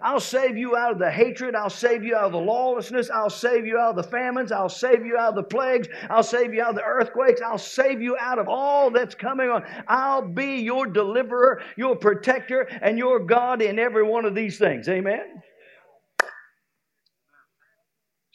I'll 0.00 0.20
save 0.20 0.56
you 0.56 0.76
out 0.76 0.92
of 0.92 1.00
the 1.00 1.10
hatred. 1.10 1.56
I'll 1.56 1.68
save 1.68 2.04
you 2.04 2.14
out 2.14 2.26
of 2.26 2.32
the 2.32 2.38
lawlessness. 2.38 3.10
I'll 3.10 3.30
save 3.30 3.66
you 3.66 3.78
out 3.78 3.98
of 3.98 4.04
the 4.04 4.10
famines. 4.10 4.52
I'll 4.52 4.68
save 4.68 5.04
you 5.04 5.16
out 5.16 5.30
of 5.30 5.34
the 5.34 5.42
plagues. 5.42 5.88
I'll 6.08 6.22
save 6.22 6.54
you 6.54 6.62
out 6.62 6.70
of 6.70 6.76
the 6.76 6.84
earthquakes. 6.84 7.40
I'll 7.40 7.58
save 7.58 8.00
you 8.00 8.16
out 8.20 8.38
of 8.38 8.48
all 8.48 8.90
that's 8.90 9.16
coming 9.16 9.50
on. 9.50 9.64
I'll 9.88 10.22
be 10.22 10.60
your 10.60 10.86
deliverer, 10.86 11.62
your 11.76 11.96
protector, 11.96 12.62
and 12.80 12.96
your 12.96 13.18
God 13.18 13.60
in 13.60 13.78
every 13.78 14.04
one 14.04 14.24
of 14.24 14.36
these 14.36 14.58
things. 14.58 14.88
Amen. 14.88 15.42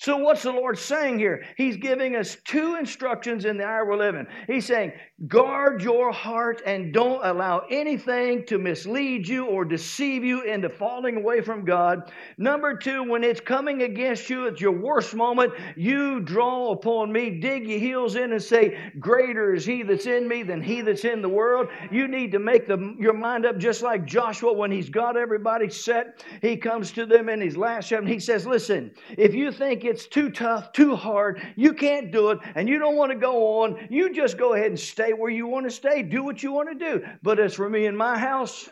So, 0.03 0.17
what's 0.17 0.43
the 0.43 0.51
Lord 0.51 0.77
saying 0.77 1.17
here? 1.19 1.45
He's 1.55 1.77
giving 1.77 2.17
us 2.17 2.35
two 2.43 2.75
instructions 2.75 3.45
in 3.45 3.55
the 3.55 3.63
hour 3.63 3.85
we're 3.85 3.95
living. 3.95 4.27
He's 4.47 4.65
saying, 4.65 4.91
guard 5.27 5.81
your 5.81 6.11
heart 6.11 6.61
and 6.65 6.93
don't 6.93 7.25
allow 7.25 7.61
anything 7.71 8.45
to 8.47 8.57
mislead 8.57 9.25
you 9.25 9.45
or 9.45 9.63
deceive 9.63 10.25
you 10.25 10.41
into 10.41 10.67
falling 10.67 11.15
away 11.15 11.39
from 11.39 11.63
God. 11.63 12.11
Number 12.37 12.75
two, 12.75 13.03
when 13.03 13.23
it's 13.23 13.39
coming 13.39 13.83
against 13.83 14.29
you 14.29 14.45
at 14.47 14.59
your 14.59 14.73
worst 14.73 15.15
moment, 15.15 15.53
you 15.77 16.19
draw 16.19 16.71
upon 16.71 17.09
me, 17.09 17.39
dig 17.39 17.65
your 17.65 17.79
heels 17.79 18.17
in, 18.17 18.33
and 18.33 18.43
say, 18.43 18.77
Greater 18.99 19.53
is 19.53 19.65
he 19.65 19.83
that's 19.83 20.05
in 20.05 20.27
me 20.27 20.43
than 20.43 20.61
he 20.61 20.81
that's 20.81 21.05
in 21.05 21.21
the 21.21 21.29
world. 21.29 21.69
You 21.91 22.09
need 22.09 22.33
to 22.33 22.39
make 22.39 22.67
the, 22.67 22.93
your 22.99 23.13
mind 23.13 23.45
up 23.45 23.57
just 23.57 23.81
like 23.81 24.03
Joshua 24.03 24.51
when 24.51 24.69
he's 24.69 24.89
got 24.89 25.15
everybody 25.15 25.69
set. 25.69 26.25
He 26.41 26.57
comes 26.57 26.91
to 26.91 27.05
them 27.05 27.29
in 27.29 27.39
his 27.39 27.55
last 27.55 27.87
chapter 27.87 28.03
and 28.03 28.11
he 28.11 28.19
says, 28.19 28.45
Listen, 28.45 28.91
if 29.17 29.33
you 29.33 29.49
think 29.49 29.85
it's 29.85 29.92
too 30.07 30.29
tough, 30.29 30.71
too 30.71 30.95
hard, 30.95 31.41
you 31.55 31.73
can't 31.73 32.11
do 32.11 32.31
it, 32.31 32.39
and 32.55 32.67
you 32.67 32.79
don't 32.79 32.95
want 32.95 33.11
to 33.11 33.17
go 33.17 33.61
on, 33.61 33.87
you 33.89 34.13
just 34.13 34.37
go 34.37 34.53
ahead 34.53 34.67
and 34.67 34.79
stay 34.79 35.13
where 35.13 35.29
you 35.29 35.47
want 35.47 35.65
to 35.65 35.71
stay. 35.71 36.03
Do 36.03 36.23
what 36.23 36.43
you 36.43 36.51
want 36.51 36.69
to 36.69 36.75
do. 36.75 37.05
But 37.21 37.39
as 37.39 37.53
for 37.53 37.69
me 37.69 37.85
and 37.85 37.97
my 37.97 38.17
house, 38.17 38.69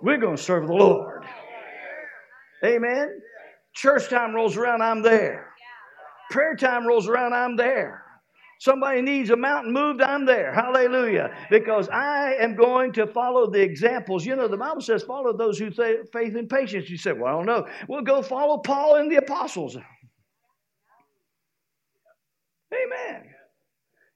we're 0.00 0.18
going 0.18 0.36
to 0.36 0.42
serve 0.42 0.66
the 0.66 0.74
Lord. 0.74 1.24
Amen. 2.64 3.20
Church 3.74 4.08
time 4.08 4.34
rolls 4.34 4.56
around, 4.56 4.82
I'm 4.82 5.02
there. 5.02 5.48
Prayer 6.30 6.54
time 6.54 6.86
rolls 6.86 7.08
around, 7.08 7.34
I'm 7.34 7.56
there. 7.56 8.04
Somebody 8.62 9.02
needs 9.02 9.30
a 9.30 9.36
mountain 9.36 9.72
moved, 9.72 10.00
I'm 10.00 10.24
there. 10.24 10.54
Hallelujah. 10.54 11.34
Because 11.50 11.88
I 11.88 12.34
am 12.34 12.54
going 12.54 12.92
to 12.92 13.08
follow 13.08 13.50
the 13.50 13.60
examples. 13.60 14.24
You 14.24 14.36
know, 14.36 14.46
the 14.46 14.56
Bible 14.56 14.80
says, 14.80 15.02
follow 15.02 15.36
those 15.36 15.58
who 15.58 15.72
say 15.72 15.96
faith 16.12 16.36
and 16.36 16.48
patience. 16.48 16.88
You 16.88 16.96
say, 16.96 17.10
well, 17.10 17.26
I 17.26 17.32
don't 17.32 17.46
know. 17.46 17.66
We'll 17.88 18.02
go 18.02 18.22
follow 18.22 18.58
Paul 18.58 18.96
and 18.96 19.10
the 19.10 19.16
apostles. 19.16 19.76
Amen. 22.72 23.32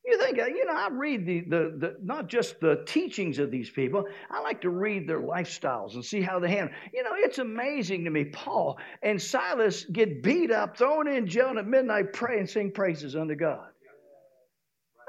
You 0.06 0.18
think, 0.18 0.38
uh, 0.38 0.46
you 0.46 0.64
know, 0.64 0.72
I 0.72 0.88
read 0.88 1.26
the, 1.26 1.40
the, 1.40 1.74
the, 1.78 1.96
not 2.00 2.28
just 2.28 2.60
the 2.60 2.84
teachings 2.86 3.40
of 3.40 3.50
these 3.50 3.68
people, 3.68 4.06
I 4.30 4.40
like 4.40 4.60
to 4.60 4.70
read 4.70 5.08
their 5.08 5.20
lifestyles 5.20 5.94
and 5.94 6.04
see 6.04 6.20
how 6.20 6.38
they 6.38 6.48
handle. 6.48 6.72
You 6.94 7.02
know, 7.02 7.10
it's 7.14 7.38
amazing 7.38 8.04
to 8.04 8.10
me. 8.10 8.26
Paul 8.26 8.78
and 9.02 9.20
Silas 9.20 9.84
get 9.84 10.22
beat 10.22 10.52
up, 10.52 10.76
thrown 10.76 11.08
in 11.08 11.26
jail, 11.26 11.48
and 11.48 11.58
at 11.58 11.66
midnight 11.66 12.12
pray 12.12 12.38
and 12.38 12.48
sing 12.48 12.70
praises 12.70 13.16
unto 13.16 13.34
God. 13.34 13.66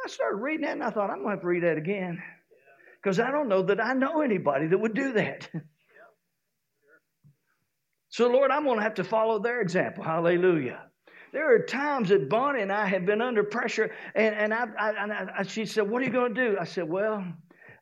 I 0.03 0.09
started 0.09 0.37
reading 0.37 0.61
that 0.61 0.73
and 0.73 0.83
I 0.83 0.89
thought, 0.89 1.11
I'm 1.11 1.17
going 1.17 1.25
to 1.25 1.31
have 1.31 1.41
to 1.41 1.47
read 1.47 1.63
that 1.63 1.77
again. 1.77 2.21
Because 3.01 3.19
I 3.19 3.29
don't 3.29 3.49
know 3.49 3.61
that 3.63 3.83
I 3.83 3.93
know 3.93 4.21
anybody 4.21 4.67
that 4.67 4.79
would 4.79 4.95
do 4.95 5.13
that. 5.13 5.47
so, 8.09 8.29
Lord, 8.29 8.49
I'm 8.49 8.63
going 8.63 8.77
to 8.77 8.83
have 8.83 8.95
to 8.95 9.03
follow 9.03 9.37
their 9.37 9.61
example. 9.61 10.03
Hallelujah. 10.03 10.86
There 11.37 11.53
are 11.53 11.59
times 11.59 12.09
that 12.09 12.29
Bonnie 12.29 12.63
and 12.63 12.71
I 12.71 12.87
have 12.87 13.05
been 13.05 13.21
under 13.21 13.43
pressure, 13.43 13.91
and, 14.15 14.33
and, 14.33 14.51
I, 14.51 14.65
I, 14.79 15.27
I, 15.37 15.43
she 15.43 15.67
said, 15.67 15.87
What 15.87 16.01
are 16.01 16.05
you 16.05 16.11
going 16.11 16.33
to 16.33 16.49
do? 16.49 16.57
I 16.59 16.63
said, 16.63 16.89
Well, 16.89 17.23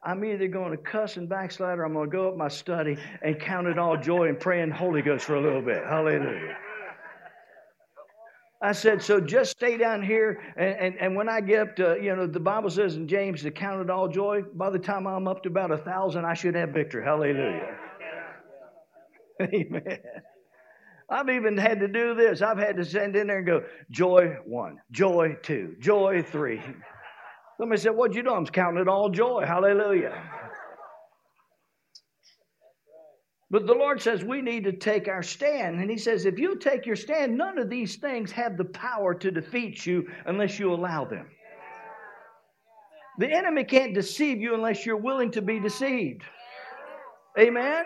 I'm 0.04 0.26
either 0.26 0.50
going 0.50 0.72
to 0.72 0.78
cuss 0.78 1.16
and 1.16 1.30
backslide 1.30 1.80
or 1.80 1.86
I'm 1.86 1.94
going 1.94 2.12
to 2.12 2.14
go 2.14 2.28
up 2.28 2.36
my 2.36 2.50
study 2.50 2.98
and 3.22 3.40
count 3.40 3.68
it 3.68 3.80
all 3.80 3.96
joy 3.96 4.28
and 4.28 4.38
pray 4.38 4.62
in 4.62 4.72
Holy 4.72 5.02
Ghost 5.02 5.24
for 5.24 5.36
a 5.36 5.42
little 5.42 5.62
bit. 5.62 5.86
Hallelujah. 5.86 6.58
I 8.62 8.74
said, 8.74 9.02
so 9.02 9.22
just 9.22 9.52
stay 9.52 9.78
down 9.78 10.04
here. 10.04 10.42
And, 10.58 10.76
and, 10.76 10.96
and, 11.00 11.16
when 11.16 11.30
I 11.30 11.40
get 11.40 11.62
up 11.62 11.76
to, 11.78 11.98
you 12.02 12.14
know, 12.14 12.28
the 12.28 12.42
Bible 12.42 12.70
says 12.70 12.98
in 12.98 13.08
James 13.08 13.42
to 13.44 13.52
count 13.52 13.80
it 13.80 13.90
all 13.90 14.10
joy. 14.10 14.42
By 14.54 14.70
the 14.70 14.80
time 14.80 15.08
I'm 15.08 15.30
up 15.30 15.44
to 15.44 15.50
about 15.50 15.72
a 15.72 15.78
thousand, 15.78 16.26
I 16.26 16.34
should 16.34 16.56
have 16.56 16.72
victory. 16.72 17.06
Hallelujah. 17.06 17.78
Amen. 19.42 20.00
I've 21.10 21.30
even 21.30 21.58
had 21.58 21.80
to 21.82 21.88
do 21.88 22.16
this. 22.16 22.42
I've 22.42 22.58
had 22.58 22.78
to 22.78 22.86
send 22.86 23.16
in 23.16 23.28
there 23.28 23.38
and 23.38 23.46
go, 23.46 23.64
joy 23.92 24.38
one, 24.46 24.78
joy 24.92 25.38
two, 25.44 25.76
joy 25.80 26.24
three. 26.24 26.62
Somebody 27.60 27.80
said, 27.80 27.92
What'd 27.92 28.16
you 28.16 28.24
do? 28.24 28.32
I'm 28.32 28.46
counting 28.46 28.82
it 28.82 28.88
all 28.88 29.10
joy. 29.10 29.46
Hallelujah. 29.46 30.22
But 33.52 33.68
the 33.68 33.74
Lord 33.74 34.02
says 34.02 34.24
we 34.24 34.42
need 34.42 34.64
to 34.64 34.74
take 34.74 35.08
our 35.08 35.24
stand. 35.24 35.80
And 35.80 35.90
He 35.90 35.98
says, 35.98 36.26
if 36.26 36.40
you 36.40 36.58
take 36.58 36.86
your 36.86 36.96
stand, 36.96 37.38
none 37.38 37.58
of 37.58 37.70
these 37.70 37.96
things 37.96 38.32
have 38.32 38.58
the 38.58 38.66
power 38.66 39.14
to 39.14 39.32
defeat 39.32 39.86
you 39.86 40.08
unless 40.26 40.60
you 40.60 40.74
allow 40.74 41.06
them. 41.06 41.28
The 43.18 43.32
enemy 43.32 43.64
can't 43.64 43.94
deceive 43.94 44.42
you 44.42 44.56
unless 44.56 44.86
you're 44.86 44.98
willing 44.98 45.32
to 45.32 45.42
be 45.42 45.60
deceived. 45.60 46.24
Amen? 47.40 47.86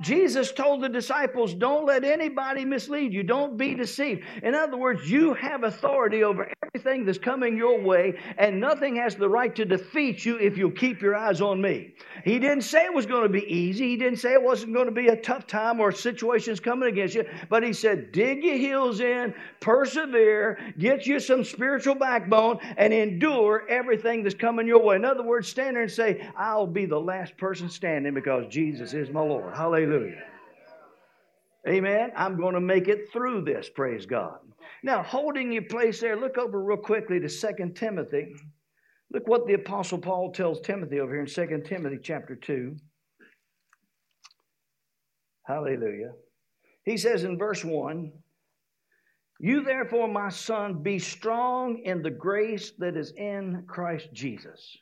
Jesus 0.00 0.50
told 0.50 0.80
the 0.80 0.88
disciples, 0.88 1.52
Don't 1.52 1.84
let 1.84 2.04
anybody 2.04 2.64
mislead 2.64 3.12
you. 3.12 3.22
Don't 3.22 3.58
be 3.58 3.74
deceived. 3.74 4.22
In 4.42 4.54
other 4.54 4.78
words, 4.78 5.10
you 5.10 5.34
have 5.34 5.64
authority 5.64 6.24
over 6.24 6.50
everything 6.64 7.04
that's 7.04 7.18
coming 7.18 7.56
your 7.56 7.82
way, 7.82 8.18
and 8.38 8.58
nothing 8.58 8.96
has 8.96 9.14
the 9.14 9.28
right 9.28 9.54
to 9.56 9.64
defeat 9.64 10.24
you 10.24 10.36
if 10.38 10.56
you'll 10.56 10.70
keep 10.70 11.02
your 11.02 11.14
eyes 11.14 11.42
on 11.42 11.60
me. 11.60 11.92
He 12.24 12.38
didn't 12.38 12.62
say 12.62 12.84
it 12.84 12.94
was 12.94 13.06
going 13.06 13.24
to 13.24 13.28
be 13.28 13.44
easy. 13.52 13.88
He 13.88 13.96
didn't 13.96 14.18
say 14.18 14.32
it 14.32 14.42
wasn't 14.42 14.72
going 14.72 14.86
to 14.86 14.92
be 14.92 15.08
a 15.08 15.16
tough 15.16 15.46
time 15.46 15.80
or 15.80 15.92
situations 15.92 16.60
coming 16.60 16.88
against 16.88 17.14
you, 17.14 17.24
but 17.50 17.62
he 17.62 17.72
said, 17.72 18.12
Dig 18.12 18.42
your 18.42 18.56
heels 18.56 19.00
in, 19.00 19.34
persevere, 19.60 20.58
get 20.78 21.06
you 21.06 21.20
some 21.20 21.44
spiritual 21.44 21.94
backbone, 21.94 22.58
and 22.78 22.92
endure 22.92 23.66
everything 23.68 24.22
that's 24.22 24.34
coming 24.34 24.66
your 24.66 24.82
way. 24.82 24.96
In 24.96 25.04
other 25.04 25.22
words, 25.22 25.48
stand 25.48 25.76
there 25.76 25.82
and 25.82 25.92
say, 25.92 26.26
I'll 26.36 26.66
be 26.66 26.86
the 26.86 27.00
last 27.00 27.36
person 27.36 27.68
standing 27.68 28.14
because 28.14 28.46
Jesus 28.48 28.94
is 28.94 29.10
my 29.10 29.20
Lord. 29.20 29.54
Hallelujah. 29.54 29.89
Hallelujah. 29.90 30.22
Amen. 31.68 32.12
I'm 32.16 32.36
going 32.36 32.54
to 32.54 32.60
make 32.60 32.86
it 32.86 33.12
through 33.12 33.42
this, 33.42 33.68
praise 33.68 34.06
God. 34.06 34.38
Now, 34.84 35.02
holding 35.02 35.50
your 35.50 35.62
place 35.62 36.00
there, 36.00 36.16
look 36.16 36.38
over 36.38 36.62
real 36.62 36.78
quickly 36.78 37.18
to 37.18 37.28
Second 37.28 37.74
Timothy. 37.74 38.32
Look 39.12 39.26
what 39.26 39.48
the 39.48 39.54
Apostle 39.54 39.98
Paul 39.98 40.30
tells 40.30 40.60
Timothy 40.60 41.00
over 41.00 41.12
here 41.12 41.22
in 41.22 41.26
Second 41.26 41.64
Timothy 41.64 41.98
chapter 42.00 42.36
2. 42.36 42.76
Hallelujah. 45.42 46.12
He 46.84 46.96
says 46.96 47.24
in 47.24 47.36
verse 47.36 47.64
1 47.64 48.12
You 49.40 49.64
therefore, 49.64 50.06
my 50.06 50.28
son, 50.28 50.84
be 50.84 51.00
strong 51.00 51.82
in 51.84 52.00
the 52.00 52.10
grace 52.10 52.72
that 52.78 52.96
is 52.96 53.12
in 53.16 53.64
Christ 53.66 54.12
Jesus. 54.12 54.76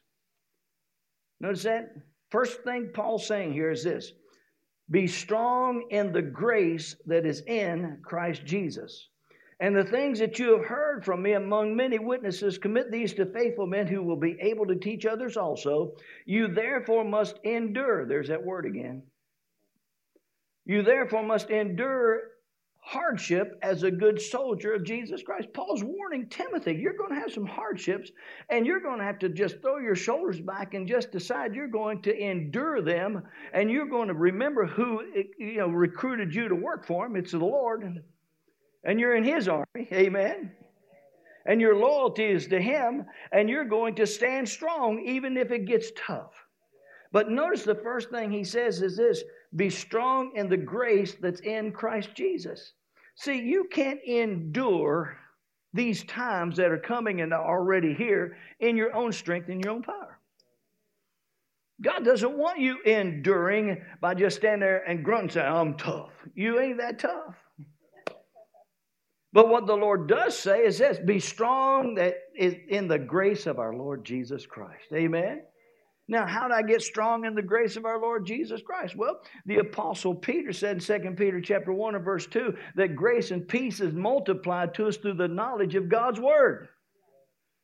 Notice 1.40 1.62
that? 1.62 1.94
First 2.30 2.62
thing 2.62 2.90
Paul's 2.92 3.26
saying 3.26 3.54
here 3.54 3.70
is 3.70 3.82
this 3.82 4.12
be 4.90 5.06
strong 5.06 5.86
in 5.90 6.12
the 6.12 6.22
grace 6.22 6.96
that 7.06 7.26
is 7.26 7.42
in 7.46 7.98
Christ 8.02 8.44
Jesus. 8.44 9.08
And 9.60 9.76
the 9.76 9.84
things 9.84 10.20
that 10.20 10.38
you 10.38 10.56
have 10.56 10.66
heard 10.66 11.04
from 11.04 11.22
me 11.22 11.32
among 11.32 11.74
many 11.74 11.98
witnesses, 11.98 12.58
commit 12.58 12.92
these 12.92 13.12
to 13.14 13.26
faithful 13.26 13.66
men 13.66 13.88
who 13.88 14.02
will 14.02 14.16
be 14.16 14.38
able 14.40 14.66
to 14.66 14.76
teach 14.76 15.04
others 15.04 15.36
also. 15.36 15.96
You 16.26 16.48
therefore 16.48 17.04
must 17.04 17.38
endure. 17.42 18.06
There's 18.06 18.28
that 18.28 18.44
word 18.44 18.66
again. 18.66 19.02
You 20.64 20.82
therefore 20.82 21.24
must 21.24 21.50
endure 21.50 22.22
hardship 22.88 23.58
as 23.60 23.82
a 23.82 23.90
good 23.90 24.18
soldier 24.18 24.72
of 24.72 24.82
Jesus 24.82 25.22
Christ. 25.22 25.52
Paul's 25.52 25.84
warning 25.84 26.26
Timothy, 26.30 26.72
you're 26.72 26.96
going 26.96 27.10
to 27.10 27.20
have 27.20 27.30
some 27.30 27.44
hardships 27.44 28.10
and 28.48 28.64
you're 28.64 28.80
going 28.80 28.98
to 28.98 29.04
have 29.04 29.18
to 29.18 29.28
just 29.28 29.60
throw 29.60 29.76
your 29.76 29.94
shoulders 29.94 30.40
back 30.40 30.72
and 30.72 30.88
just 30.88 31.12
decide 31.12 31.54
you're 31.54 31.68
going 31.68 32.00
to 32.00 32.18
endure 32.18 32.80
them 32.80 33.22
and 33.52 33.70
you're 33.70 33.90
going 33.90 34.08
to 34.08 34.14
remember 34.14 34.64
who 34.64 35.02
you 35.38 35.58
know 35.58 35.68
recruited 35.68 36.34
you 36.34 36.48
to 36.48 36.54
work 36.54 36.86
for 36.86 37.04
him. 37.04 37.16
It's 37.16 37.32
the 37.32 37.38
Lord. 37.38 38.02
And 38.84 38.98
you're 38.98 39.16
in 39.16 39.24
his 39.24 39.48
army. 39.48 39.86
Amen. 39.92 40.50
And 41.44 41.60
your 41.60 41.76
loyalty 41.76 42.24
is 42.24 42.46
to 42.46 42.58
him 42.58 43.04
and 43.32 43.50
you're 43.50 43.66
going 43.66 43.96
to 43.96 44.06
stand 44.06 44.48
strong 44.48 45.02
even 45.04 45.36
if 45.36 45.50
it 45.50 45.66
gets 45.66 45.92
tough. 45.94 46.32
But 47.12 47.30
notice 47.30 47.64
the 47.64 47.74
first 47.74 48.08
thing 48.08 48.30
he 48.30 48.44
says 48.44 48.80
is 48.80 48.96
this 48.96 49.22
be 49.56 49.68
strong 49.68 50.32
in 50.34 50.48
the 50.48 50.56
grace 50.56 51.16
that's 51.20 51.40
in 51.40 51.72
Christ 51.72 52.14
Jesus. 52.14 52.72
See, 53.18 53.40
you 53.40 53.64
can't 53.64 54.00
endure 54.04 55.18
these 55.72 56.04
times 56.04 56.56
that 56.56 56.70
are 56.70 56.78
coming 56.78 57.20
and 57.20 57.34
are 57.34 57.44
already 57.44 57.92
here 57.92 58.36
in 58.60 58.76
your 58.76 58.94
own 58.94 59.10
strength 59.10 59.48
and 59.48 59.62
your 59.62 59.74
own 59.74 59.82
power. 59.82 60.20
God 61.82 62.04
doesn't 62.04 62.38
want 62.38 62.60
you 62.60 62.80
enduring 62.82 63.82
by 64.00 64.14
just 64.14 64.36
standing 64.36 64.60
there 64.60 64.88
and 64.88 65.04
grunting, 65.04 65.30
saying, 65.30 65.52
I'm 65.52 65.76
tough. 65.76 66.12
You 66.36 66.60
ain't 66.60 66.78
that 66.78 67.00
tough. 67.00 67.34
But 69.32 69.48
what 69.48 69.66
the 69.66 69.76
Lord 69.76 70.06
does 70.06 70.38
say 70.38 70.60
is 70.64 70.78
this 70.78 70.98
be 71.00 71.18
strong 71.18 71.96
that 71.96 72.14
is 72.36 72.54
in 72.68 72.86
the 72.86 73.00
grace 73.00 73.46
of 73.46 73.58
our 73.58 73.74
Lord 73.74 74.04
Jesus 74.04 74.46
Christ. 74.46 74.92
Amen. 74.94 75.42
Now, 76.10 76.26
how 76.26 76.48
do 76.48 76.54
I 76.54 76.62
get 76.62 76.80
strong 76.80 77.26
in 77.26 77.34
the 77.34 77.42
grace 77.42 77.76
of 77.76 77.84
our 77.84 78.00
Lord 78.00 78.24
Jesus 78.24 78.62
Christ? 78.62 78.96
Well, 78.96 79.20
the 79.44 79.58
apostle 79.58 80.14
Peter 80.14 80.54
said 80.54 80.76
in 80.90 81.02
2 81.02 81.10
Peter 81.10 81.40
chapter 81.40 81.70
1 81.70 81.94
and 81.94 82.04
verse 82.04 82.26
2 82.26 82.56
that 82.76 82.96
grace 82.96 83.30
and 83.30 83.46
peace 83.46 83.80
is 83.80 83.92
multiplied 83.92 84.72
to 84.74 84.88
us 84.88 84.96
through 84.96 85.14
the 85.14 85.28
knowledge 85.28 85.74
of 85.74 85.90
God's 85.90 86.18
word. 86.18 86.68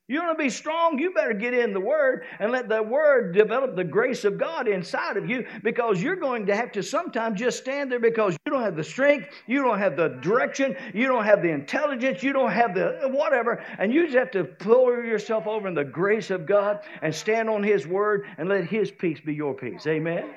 You 0.06 0.20
want 0.20 0.37
to 0.37 0.44
be 0.44 0.50
strong? 0.50 0.99
You 0.99 1.14
better 1.14 1.32
get 1.32 1.54
in 1.54 1.73
the 1.73 1.80
Word 1.80 2.26
and 2.38 2.52
let 2.52 2.68
the 2.68 2.82
Word 2.82 3.34
develop 3.34 3.75
the 3.75 3.84
grace 3.84 4.25
of 4.25 4.37
God 4.37 4.68
inside 4.68 5.16
of 5.16 5.28
you 5.28 5.46
because 5.62 6.02
you're 6.02 6.16
going 6.16 6.44
to 6.46 6.54
have 6.54 6.73
to 6.73 6.82
sometimes 6.82 7.40
just 7.40 7.58
stand 7.58 7.90
there 7.90 7.99
because 7.99 8.37
you 8.44 8.52
don't 8.52 8.62
have 8.62 8.76
the 8.76 8.84
strength, 8.84 9.28
you 9.46 9.62
don't 9.62 9.78
have 9.78 9.96
the 9.96 10.08
direction, 10.20 10.76
you 10.92 11.06
don't 11.06 11.25
have 11.25 11.40
the 11.40 11.49
intelligence, 11.49 12.23
you 12.23 12.34
don't 12.34 12.52
have 12.52 12.75
the 12.75 13.08
whatever, 13.12 13.64
and 13.78 13.94
you 13.94 14.04
just 14.04 14.18
have 14.18 14.30
to 14.32 14.44
pull 14.44 14.90
yourself 14.90 15.46
over 15.46 15.68
in 15.68 15.75
the 15.75 15.84
grace 15.84 16.30
of 16.30 16.44
God 16.44 16.80
and 17.00 17.14
stand 17.14 17.49
on 17.49 17.62
His 17.62 17.87
Word 17.87 18.26
and 18.37 18.46
let 18.50 18.66
His 18.66 18.90
peace 18.90 19.20
be 19.25 19.32
your 19.32 19.54
peace. 19.54 19.87
Amen? 19.87 20.28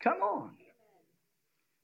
Come 0.00 0.22
on. 0.22 0.55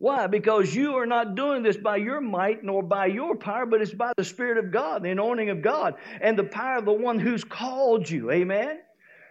Why? 0.03 0.27
Because 0.27 0.75
you 0.75 0.97
are 0.97 1.07
not 1.07 1.37
doing 1.37 1.63
this 1.63 1.77
by 1.77 1.99
your 1.99 2.21
might 2.21 2.65
nor 2.65 2.83
by 2.83 3.07
your 3.07 3.37
power, 3.37 3.67
but 3.67 3.81
it's 3.81 3.95
by 3.95 4.13
the 4.17 4.25
Spirit 4.25 4.59
of 4.59 4.73
God, 4.73 5.05
the 5.05 5.11
anointing 5.11 5.49
of 5.49 5.63
God, 5.63 5.95
and 6.21 6.37
the 6.37 6.43
power 6.43 6.79
of 6.79 6.87
the 6.87 6.93
one 6.93 7.21
who's 7.21 7.45
called 7.45 8.11
you. 8.11 8.33
Amen? 8.33 8.81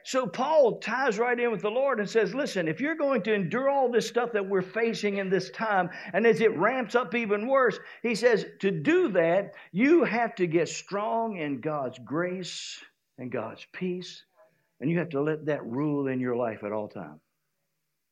So 0.06 0.26
Paul 0.26 0.80
ties 0.80 1.20
right 1.20 1.38
in 1.38 1.52
with 1.52 1.62
the 1.62 1.70
Lord 1.70 2.00
and 2.00 2.10
says, 2.10 2.34
Listen, 2.34 2.70
if 2.70 2.80
you're 2.80 2.96
going 2.96 3.22
to 3.24 3.34
endure 3.34 3.68
all 3.68 3.92
this 3.92 4.08
stuff 4.08 4.32
that 4.32 4.48
we're 4.48 4.62
facing 4.62 5.18
in 5.18 5.30
this 5.30 5.50
time, 5.50 5.90
and 6.14 6.26
as 6.26 6.40
it 6.40 6.58
ramps 6.58 6.96
up 6.96 7.16
even 7.16 7.50
worse, 7.50 7.78
he 8.02 8.16
says, 8.16 8.46
to 8.62 8.72
do 8.72 9.10
that, 9.10 9.52
you 9.74 10.06
have 10.06 10.36
to 10.36 10.48
get 10.48 10.70
strong 10.70 11.36
in 11.36 11.60
God's 11.60 12.00
grace 12.00 12.82
and 13.18 13.30
God's 13.30 13.68
peace, 13.74 14.24
and 14.80 14.90
you 14.90 14.98
have 15.00 15.10
to 15.10 15.22
let 15.22 15.48
that 15.48 15.66
rule 15.66 16.08
in 16.08 16.22
your 16.22 16.38
life 16.38 16.64
at 16.64 16.72
all 16.72 16.88
times. 16.88 17.20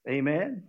Amen? 0.09 0.65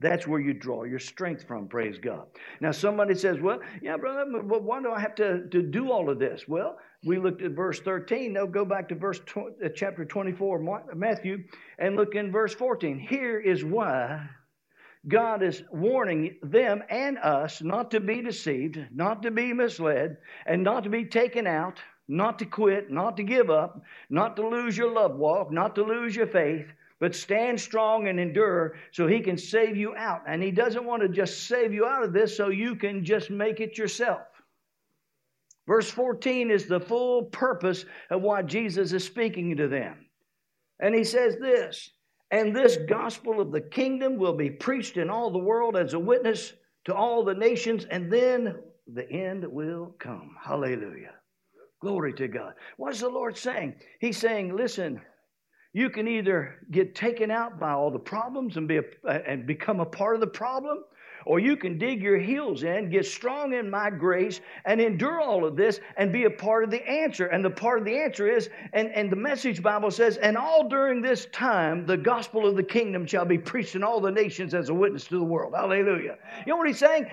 That's 0.00 0.26
where 0.26 0.40
you 0.40 0.54
draw 0.54 0.84
your 0.84 0.98
strength 0.98 1.46
from, 1.46 1.68
praise 1.68 1.98
God. 1.98 2.26
Now, 2.60 2.72
somebody 2.72 3.14
says, 3.14 3.38
Well, 3.38 3.60
yeah, 3.82 3.98
brother, 3.98 4.24
but 4.42 4.62
why 4.62 4.80
do 4.80 4.90
I 4.90 4.98
have 4.98 5.14
to, 5.16 5.46
to 5.48 5.62
do 5.62 5.92
all 5.92 6.08
of 6.08 6.18
this? 6.18 6.48
Well, 6.48 6.78
we 7.04 7.18
looked 7.18 7.42
at 7.42 7.52
verse 7.52 7.80
13. 7.80 8.32
Now, 8.32 8.46
go 8.46 8.64
back 8.64 8.88
to 8.88 8.94
verse 8.94 9.20
tw- 9.20 9.52
uh, 9.62 9.68
chapter 9.74 10.06
24, 10.06 10.86
Matthew, 10.94 11.44
and 11.78 11.96
look 11.96 12.14
in 12.14 12.32
verse 12.32 12.54
14. 12.54 12.98
Here 12.98 13.38
is 13.38 13.62
why 13.62 14.26
God 15.06 15.42
is 15.42 15.62
warning 15.70 16.36
them 16.42 16.82
and 16.88 17.18
us 17.18 17.60
not 17.60 17.90
to 17.90 18.00
be 18.00 18.22
deceived, 18.22 18.78
not 18.94 19.22
to 19.22 19.30
be 19.30 19.52
misled, 19.52 20.16
and 20.46 20.62
not 20.62 20.84
to 20.84 20.90
be 20.90 21.04
taken 21.04 21.46
out, 21.46 21.78
not 22.08 22.38
to 22.38 22.46
quit, 22.46 22.90
not 22.90 23.18
to 23.18 23.22
give 23.22 23.50
up, 23.50 23.82
not 24.08 24.34
to 24.36 24.48
lose 24.48 24.78
your 24.78 24.92
love 24.92 25.16
walk, 25.16 25.52
not 25.52 25.74
to 25.74 25.82
lose 25.82 26.16
your 26.16 26.26
faith 26.26 26.66
but 27.00 27.14
stand 27.14 27.58
strong 27.58 28.08
and 28.08 28.20
endure 28.20 28.74
so 28.92 29.06
he 29.06 29.20
can 29.20 29.38
save 29.38 29.76
you 29.76 29.96
out. 29.96 30.22
And 30.28 30.42
he 30.42 30.50
doesn't 30.50 30.84
want 30.84 31.02
to 31.02 31.08
just 31.08 31.48
save 31.48 31.72
you 31.72 31.86
out 31.86 32.04
of 32.04 32.12
this 32.12 32.36
so 32.36 32.50
you 32.50 32.76
can 32.76 33.04
just 33.04 33.30
make 33.30 33.58
it 33.58 33.78
yourself. 33.78 34.20
Verse 35.66 35.90
14 35.90 36.50
is 36.50 36.66
the 36.66 36.80
full 36.80 37.24
purpose 37.24 37.86
of 38.10 38.22
why 38.22 38.42
Jesus 38.42 38.92
is 38.92 39.04
speaking 39.04 39.56
to 39.56 39.66
them. 39.66 40.06
And 40.78 40.94
he 40.94 41.04
says 41.04 41.36
this 41.38 41.90
And 42.30 42.54
this 42.54 42.76
gospel 42.76 43.40
of 43.40 43.50
the 43.50 43.60
kingdom 43.60 44.16
will 44.16 44.36
be 44.36 44.50
preached 44.50 44.96
in 44.96 45.08
all 45.08 45.30
the 45.30 45.38
world 45.38 45.76
as 45.76 45.94
a 45.94 45.98
witness 45.98 46.52
to 46.84 46.94
all 46.94 47.24
the 47.24 47.34
nations, 47.34 47.84
and 47.90 48.12
then 48.12 48.56
the 48.92 49.08
end 49.10 49.44
will 49.46 49.94
come. 49.98 50.36
Hallelujah. 50.42 51.14
Glory 51.80 52.12
to 52.14 52.28
God. 52.28 52.54
What's 52.76 53.00
the 53.00 53.08
Lord 53.08 53.36
saying? 53.36 53.76
He's 54.00 54.18
saying, 54.18 54.54
Listen, 54.56 55.00
you 55.72 55.88
can 55.88 56.08
either 56.08 56.56
get 56.70 56.94
taken 56.94 57.30
out 57.30 57.60
by 57.60 57.70
all 57.70 57.90
the 57.90 57.98
problems 57.98 58.56
and, 58.56 58.66
be 58.66 58.78
a, 58.78 58.82
uh, 59.04 59.18
and 59.26 59.46
become 59.46 59.80
a 59.80 59.86
part 59.86 60.14
of 60.14 60.20
the 60.20 60.26
problem, 60.26 60.84
or 61.26 61.38
you 61.38 61.56
can 61.56 61.78
dig 61.78 62.02
your 62.02 62.18
heels 62.18 62.62
in, 62.62 62.90
get 62.90 63.04
strong 63.06 63.52
in 63.52 63.70
my 63.70 63.90
grace, 63.90 64.40
and 64.64 64.80
endure 64.80 65.20
all 65.20 65.44
of 65.44 65.54
this 65.54 65.78
and 65.96 66.12
be 66.12 66.24
a 66.24 66.30
part 66.30 66.64
of 66.64 66.70
the 66.70 66.84
answer. 66.88 67.26
And 67.26 67.44
the 67.44 67.50
part 67.50 67.78
of 67.78 67.84
the 67.84 67.96
answer 67.96 68.28
is, 68.28 68.48
and, 68.72 68.88
and 68.94 69.12
the 69.12 69.16
message 69.16 69.62
Bible 69.62 69.90
says, 69.90 70.16
and 70.16 70.36
all 70.36 70.68
during 70.68 71.02
this 71.02 71.26
time, 71.26 71.86
the 71.86 71.96
gospel 71.96 72.46
of 72.46 72.56
the 72.56 72.62
kingdom 72.62 73.06
shall 73.06 73.26
be 73.26 73.38
preached 73.38 73.74
in 73.76 73.84
all 73.84 74.00
the 74.00 74.10
nations 74.10 74.54
as 74.54 74.70
a 74.70 74.74
witness 74.74 75.04
to 75.04 75.18
the 75.18 75.24
world. 75.24 75.52
Hallelujah. 75.54 76.16
You 76.46 76.52
know 76.52 76.56
what 76.56 76.66
he's 76.66 76.78
saying? 76.78 77.06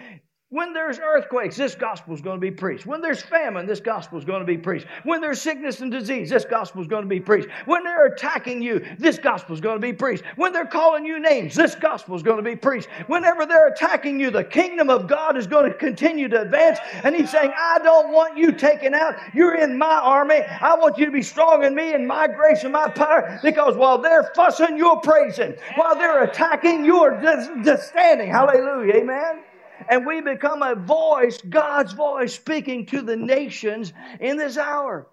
When 0.49 0.71
there's 0.71 0.97
earthquakes, 0.97 1.57
this 1.57 1.75
gospel 1.75 2.13
is 2.13 2.21
going 2.21 2.38
to 2.38 2.41
be 2.41 2.51
preached. 2.51 2.86
When 2.86 3.01
there's 3.01 3.21
famine, 3.21 3.65
this 3.65 3.81
gospel 3.81 4.17
is 4.17 4.23
going 4.23 4.39
to 4.39 4.45
be 4.45 4.57
preached. 4.57 4.88
When 5.03 5.19
there's 5.19 5.41
sickness 5.41 5.81
and 5.81 5.91
disease, 5.91 6.29
this 6.29 6.45
gospel 6.45 6.81
is 6.81 6.88
going 6.88 7.03
to 7.03 7.10
be 7.10 7.19
preached. 7.19 7.49
When 7.65 7.83
they're 7.83 8.05
attacking 8.05 8.62
you, 8.62 8.79
this 8.97 9.17
gospel 9.17 9.55
is 9.55 9.60
going 9.60 9.75
to 9.75 9.81
be 9.81 9.91
preached. 9.91 10.23
When 10.38 10.53
they're 10.53 10.63
calling 10.65 11.05
you 11.05 11.19
names, 11.19 11.53
this 11.53 11.75
gospel 11.75 12.15
is 12.15 12.23
going 12.23 12.38
to 12.38 12.43
be 12.43 12.55
preached. 12.55 12.88
Whenever 13.07 13.45
they're 13.45 13.67
attacking 13.67 14.21
you, 14.21 14.31
the 14.31 14.45
kingdom 14.45 14.89
of 14.89 15.05
God 15.05 15.36
is 15.36 15.47
going 15.47 15.69
to 15.69 15.77
continue 15.77 16.29
to 16.29 16.43
advance. 16.43 16.79
And 17.03 17.13
He's 17.13 17.29
saying, 17.29 17.51
I 17.53 17.79
don't 17.83 18.13
want 18.13 18.38
you 18.38 18.53
taken 18.53 18.93
out. 18.93 19.15
You're 19.33 19.55
in 19.55 19.77
my 19.77 19.99
army. 20.01 20.43
I 20.62 20.75
want 20.75 20.97
you 20.97 21.05
to 21.07 21.12
be 21.12 21.23
strong 21.23 21.65
in 21.65 21.75
me 21.75 21.91
and 21.91 22.07
my 22.07 22.25
grace 22.25 22.63
and 22.63 22.71
my 22.71 22.88
power 22.88 23.38
because 23.43 23.75
while 23.75 23.97
they're 23.97 24.31
fussing, 24.33 24.77
you're 24.77 25.01
praising. 25.01 25.55
While 25.75 25.95
they're 25.95 26.23
attacking, 26.23 26.86
you're 26.86 27.19
just, 27.21 27.51
just 27.65 27.89
standing. 27.89 28.29
Hallelujah. 28.29 28.93
Amen 28.93 29.43
and 29.89 30.06
we 30.06 30.21
become 30.21 30.62
a 30.62 30.76
voice, 30.76 31.39
God's 31.50 31.93
voice, 31.93 32.34
speaking 32.34 32.86
to 32.88 33.02
the 33.02 33.15
nations 33.15 33.93
in 34.19 34.38
this 34.38 34.58
hour. 34.58 35.08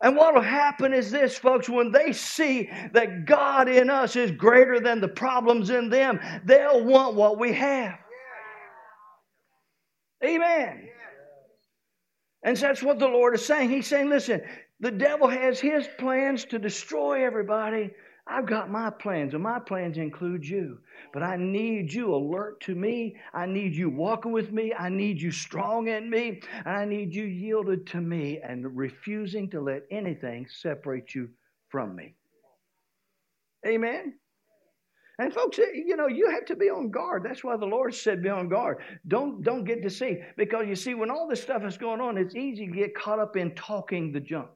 And 0.00 0.16
what 0.16 0.34
will 0.34 0.40
happen 0.42 0.94
is 0.94 1.10
this, 1.10 1.36
folks, 1.36 1.68
when 1.68 1.90
they 1.90 2.12
see 2.12 2.70
that 2.92 3.26
God 3.26 3.68
in 3.68 3.90
us 3.90 4.14
is 4.14 4.30
greater 4.30 4.78
than 4.78 5.00
the 5.00 5.08
problems 5.08 5.70
in 5.70 5.88
them, 5.88 6.20
they'll 6.44 6.84
want 6.84 7.16
what 7.16 7.38
we 7.38 7.52
have. 7.52 7.98
Amen. 10.24 10.88
And 12.44 12.56
that's 12.56 12.82
what 12.82 13.00
the 13.00 13.08
Lord 13.08 13.34
is 13.34 13.44
saying. 13.44 13.70
He's 13.70 13.88
saying, 13.88 14.08
listen, 14.08 14.42
the 14.78 14.92
devil 14.92 15.28
has 15.28 15.58
his 15.58 15.88
plans 15.98 16.44
to 16.46 16.58
destroy 16.58 17.24
everybody, 17.24 17.90
I've 18.30 18.46
got 18.46 18.70
my 18.70 18.90
plans, 18.90 19.34
and 19.34 19.42
my 19.42 19.58
plans 19.58 19.96
include 19.96 20.46
you. 20.46 20.78
But 21.12 21.22
I 21.22 21.36
need 21.36 21.92
you 21.92 22.14
alert 22.14 22.60
to 22.62 22.74
me. 22.74 23.16
I 23.32 23.46
need 23.46 23.74
you 23.74 23.88
walking 23.88 24.32
with 24.32 24.52
me. 24.52 24.72
I 24.78 24.88
need 24.90 25.20
you 25.20 25.30
strong 25.30 25.88
in 25.88 26.10
me. 26.10 26.42
I 26.66 26.84
need 26.84 27.14
you 27.14 27.24
yielded 27.24 27.86
to 27.88 28.00
me 28.00 28.40
and 28.46 28.76
refusing 28.76 29.48
to 29.50 29.60
let 29.60 29.84
anything 29.90 30.46
separate 30.48 31.14
you 31.14 31.30
from 31.68 31.96
me. 31.96 32.14
Amen. 33.66 34.14
And 35.20 35.34
folks, 35.34 35.58
eh, 35.58 35.64
you 35.74 35.96
know, 35.96 36.06
you 36.06 36.30
have 36.30 36.44
to 36.46 36.54
be 36.54 36.70
on 36.70 36.90
guard. 36.90 37.24
That's 37.24 37.42
why 37.42 37.56
the 37.56 37.66
Lord 37.66 37.94
said 37.94 38.22
be 38.22 38.28
on 38.28 38.48
guard. 38.48 38.78
Don't 39.08 39.42
don't 39.42 39.64
get 39.64 39.82
deceived. 39.82 40.20
Because 40.36 40.66
you 40.68 40.76
see, 40.76 40.94
when 40.94 41.10
all 41.10 41.26
this 41.28 41.42
stuff 41.42 41.64
is 41.64 41.76
going 41.76 42.00
on, 42.00 42.16
it's 42.16 42.36
easy 42.36 42.66
to 42.66 42.72
get 42.72 42.94
caught 42.94 43.18
up 43.18 43.36
in 43.36 43.54
talking 43.54 44.12
the 44.12 44.20
junk. 44.20 44.50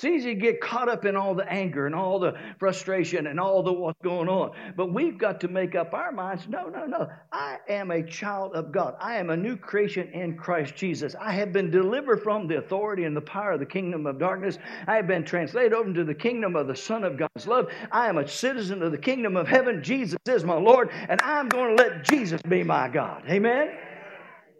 It's 0.00 0.06
easy 0.06 0.34
to 0.34 0.40
get 0.40 0.62
caught 0.62 0.88
up 0.88 1.04
in 1.04 1.14
all 1.14 1.34
the 1.34 1.46
anger 1.46 1.84
and 1.84 1.94
all 1.94 2.18
the 2.18 2.32
frustration 2.58 3.26
and 3.26 3.38
all 3.38 3.62
the 3.62 3.70
what's 3.70 4.00
going 4.02 4.30
on. 4.30 4.52
But 4.74 4.94
we've 4.94 5.18
got 5.18 5.42
to 5.42 5.48
make 5.48 5.74
up 5.74 5.92
our 5.92 6.10
minds 6.10 6.48
no, 6.48 6.70
no, 6.70 6.86
no. 6.86 7.10
I 7.30 7.58
am 7.68 7.90
a 7.90 8.02
child 8.02 8.54
of 8.54 8.72
God. 8.72 8.94
I 8.98 9.16
am 9.16 9.28
a 9.28 9.36
new 9.36 9.58
creation 9.58 10.08
in 10.14 10.38
Christ 10.38 10.74
Jesus. 10.74 11.14
I 11.20 11.32
have 11.32 11.52
been 11.52 11.70
delivered 11.70 12.22
from 12.22 12.48
the 12.48 12.56
authority 12.56 13.04
and 13.04 13.14
the 13.14 13.20
power 13.20 13.52
of 13.52 13.60
the 13.60 13.66
kingdom 13.66 14.06
of 14.06 14.18
darkness. 14.18 14.56
I 14.86 14.96
have 14.96 15.06
been 15.06 15.22
translated 15.22 15.74
over 15.74 15.90
into 15.90 16.04
the 16.04 16.14
kingdom 16.14 16.56
of 16.56 16.66
the 16.66 16.76
Son 16.76 17.04
of 17.04 17.18
God's 17.18 17.46
love. 17.46 17.68
I 17.92 18.08
am 18.08 18.16
a 18.16 18.26
citizen 18.26 18.82
of 18.82 18.92
the 18.92 18.98
kingdom 18.98 19.36
of 19.36 19.48
heaven. 19.48 19.82
Jesus 19.82 20.18
is 20.26 20.44
my 20.44 20.56
Lord, 20.56 20.88
and 21.10 21.20
I'm 21.20 21.50
going 21.50 21.76
to 21.76 21.82
let 21.82 22.04
Jesus 22.04 22.40
be 22.40 22.62
my 22.62 22.88
God. 22.88 23.24
Amen? 23.28 23.68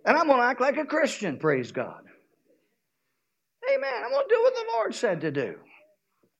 And 0.04 0.18
I'm 0.18 0.26
going 0.26 0.40
to 0.40 0.44
act 0.44 0.60
like 0.60 0.76
a 0.76 0.84
Christian, 0.84 1.38
praise 1.38 1.72
God. 1.72 2.09
Amen. 3.68 4.02
I'm 4.04 4.10
going 4.10 4.28
to 4.28 4.34
do 4.34 4.42
what 4.42 4.54
the 4.54 4.72
Lord 4.72 4.94
said 4.94 5.20
to 5.22 5.30
do. 5.30 5.56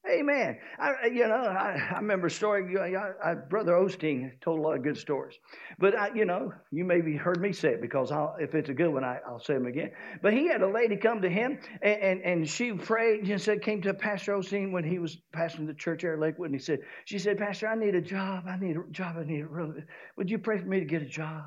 Amen. 0.08 0.58
I, 0.78 1.08
you 1.08 1.28
know, 1.28 1.34
I, 1.34 1.90
I 1.92 1.98
remember 1.98 2.28
a 2.28 2.30
story. 2.30 2.74
I, 2.78 3.12
I, 3.22 3.34
Brother 3.34 3.72
Osteen 3.72 4.40
told 4.40 4.58
a 4.58 4.62
lot 4.62 4.74
of 4.74 4.82
good 4.82 4.96
stories, 4.96 5.34
but 5.78 5.94
I, 5.94 6.14
you 6.14 6.24
know, 6.24 6.54
you 6.70 6.86
maybe 6.86 7.16
heard 7.16 7.38
me 7.38 7.52
say 7.52 7.72
it 7.72 7.82
because 7.82 8.10
I'll, 8.10 8.34
if 8.40 8.54
it's 8.54 8.70
a 8.70 8.74
good 8.74 8.88
one, 8.88 9.04
I, 9.04 9.18
will 9.30 9.40
say 9.40 9.54
them 9.54 9.66
again. 9.66 9.90
But 10.22 10.32
he 10.32 10.46
had 10.46 10.62
a 10.62 10.66
lady 10.66 10.96
come 10.96 11.20
to 11.20 11.28
him, 11.28 11.58
and, 11.82 12.02
and, 12.02 12.22
and 12.22 12.48
she 12.48 12.72
prayed 12.72 13.28
and 13.28 13.40
said, 13.40 13.60
came 13.60 13.82
to 13.82 13.92
Pastor 13.92 14.32
Osteen 14.32 14.72
when 14.72 14.84
he 14.84 14.98
was 14.98 15.18
pastoring 15.34 15.66
the 15.66 15.74
church 15.74 16.00
there 16.00 16.14
at 16.14 16.18
Lakewood, 16.18 16.50
and 16.50 16.58
he 16.58 16.64
said, 16.64 16.80
she 17.04 17.18
said, 17.18 17.36
Pastor, 17.36 17.68
I 17.68 17.74
need 17.74 17.94
a 17.94 18.00
job. 18.00 18.44
I 18.48 18.56
need 18.58 18.76
a 18.78 18.90
job. 18.90 19.16
I 19.18 19.24
need 19.24 19.42
a 19.42 19.46
really. 19.46 19.82
Would 20.16 20.30
you 20.30 20.38
pray 20.38 20.58
for 20.58 20.66
me 20.66 20.80
to 20.80 20.86
get 20.86 21.02
a 21.02 21.06
job? 21.06 21.44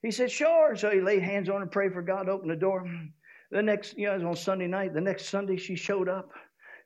He 0.00 0.12
said, 0.12 0.30
sure. 0.30 0.76
So 0.76 0.90
he 0.90 1.00
laid 1.00 1.22
hands 1.22 1.48
on 1.48 1.60
her 1.60 1.66
prayed 1.66 1.92
for 1.92 2.02
God 2.02 2.24
to 2.24 2.32
open 2.32 2.48
the 2.48 2.56
door. 2.56 2.86
The 3.50 3.62
next, 3.62 3.98
you 3.98 4.06
know, 4.06 4.12
it 4.12 4.16
was 4.16 4.24
on 4.24 4.36
Sunday 4.36 4.66
night. 4.66 4.94
The 4.94 5.00
next 5.00 5.28
Sunday, 5.28 5.56
she 5.56 5.74
showed 5.74 6.08
up. 6.08 6.30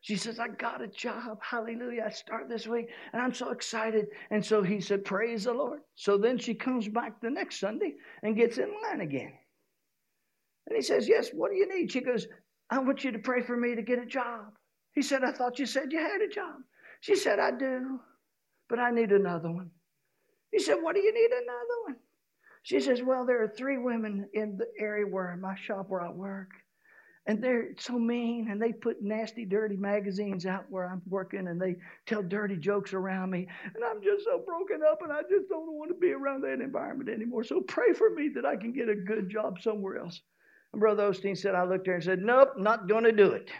She 0.01 0.15
says, 0.15 0.39
I 0.39 0.49
got 0.49 0.81
a 0.83 0.87
job. 0.87 1.39
Hallelujah. 1.41 2.03
I 2.05 2.09
start 2.09 2.47
this 2.47 2.67
week 2.67 2.89
and 3.11 3.21
I'm 3.21 3.33
so 3.33 3.49
excited. 3.49 4.05
And 4.29 4.45
so 4.45 4.61
he 4.61 4.79
said, 4.79 5.03
Praise 5.03 5.45
the 5.45 5.53
Lord. 5.53 5.79
So 5.95 6.17
then 6.17 6.37
she 6.37 6.53
comes 6.53 6.87
back 6.87 7.19
the 7.21 7.29
next 7.29 7.59
Sunday 7.59 7.95
and 8.21 8.35
gets 8.35 8.59
in 8.59 8.71
line 8.83 9.01
again. 9.01 9.33
And 10.67 10.75
he 10.75 10.83
says, 10.83 11.07
Yes, 11.07 11.29
what 11.33 11.49
do 11.49 11.57
you 11.57 11.67
need? 11.67 11.91
She 11.91 12.01
goes, 12.01 12.27
I 12.69 12.79
want 12.79 13.03
you 13.03 13.11
to 13.13 13.19
pray 13.19 13.41
for 13.41 13.57
me 13.57 13.75
to 13.75 13.81
get 13.81 13.97
a 13.97 14.05
job. 14.05 14.53
He 14.93 15.01
said, 15.01 15.23
I 15.23 15.31
thought 15.31 15.59
you 15.59 15.65
said 15.65 15.91
you 15.91 15.99
had 15.99 16.21
a 16.21 16.27
job. 16.27 16.55
She 17.01 17.15
said, 17.15 17.39
I 17.39 17.51
do, 17.51 17.99
but 18.69 18.79
I 18.79 18.91
need 18.91 19.11
another 19.11 19.51
one. 19.51 19.71
He 20.51 20.59
said, 20.59 20.75
What 20.81 20.95
do 20.95 21.01
you 21.01 21.13
need 21.13 21.31
another 21.31 21.81
one? 21.85 21.95
She 22.65 22.79
says, 22.79 23.03
Well, 23.03 23.27
there 23.27 23.43
are 23.43 23.47
three 23.47 23.77
women 23.77 24.27
in 24.33 24.57
the 24.57 24.65
area 24.79 25.05
where 25.05 25.37
my 25.39 25.55
shop 25.55 25.85
where 25.89 26.01
I 26.01 26.09
work. 26.09 26.49
And 27.27 27.43
they're 27.43 27.69
so 27.77 27.93
mean, 27.93 28.47
and 28.49 28.59
they 28.59 28.73
put 28.73 29.03
nasty, 29.03 29.45
dirty 29.45 29.75
magazines 29.75 30.47
out 30.47 30.65
where 30.69 30.89
I'm 30.89 31.03
working, 31.07 31.47
and 31.47 31.61
they 31.61 31.75
tell 32.07 32.23
dirty 32.23 32.57
jokes 32.57 32.93
around 32.93 33.29
me. 33.29 33.47
And 33.75 33.83
I'm 33.83 34.01
just 34.01 34.25
so 34.25 34.39
broken 34.43 34.81
up, 34.81 35.03
and 35.03 35.11
I 35.11 35.21
just 35.21 35.47
don't 35.47 35.73
want 35.73 35.91
to 35.91 35.95
be 35.95 36.11
around 36.11 36.41
that 36.41 36.59
environment 36.59 37.07
anymore. 37.07 37.43
So 37.43 37.61
pray 37.61 37.93
for 37.93 38.09
me 38.09 38.29
that 38.33 38.47
I 38.47 38.55
can 38.55 38.73
get 38.73 38.89
a 38.89 38.95
good 38.95 39.29
job 39.29 39.61
somewhere 39.61 39.97
else. 39.97 40.21
And 40.73 40.79
Brother 40.79 41.03
Osteen 41.11 41.37
said, 41.37 41.53
I 41.53 41.65
looked 41.65 41.81
at 41.81 41.85
there 41.85 41.95
and 41.95 42.03
said, 42.03 42.19
Nope, 42.19 42.53
not 42.57 42.89
going 42.89 43.03
to 43.03 43.11
do 43.11 43.29
it. 43.29 43.51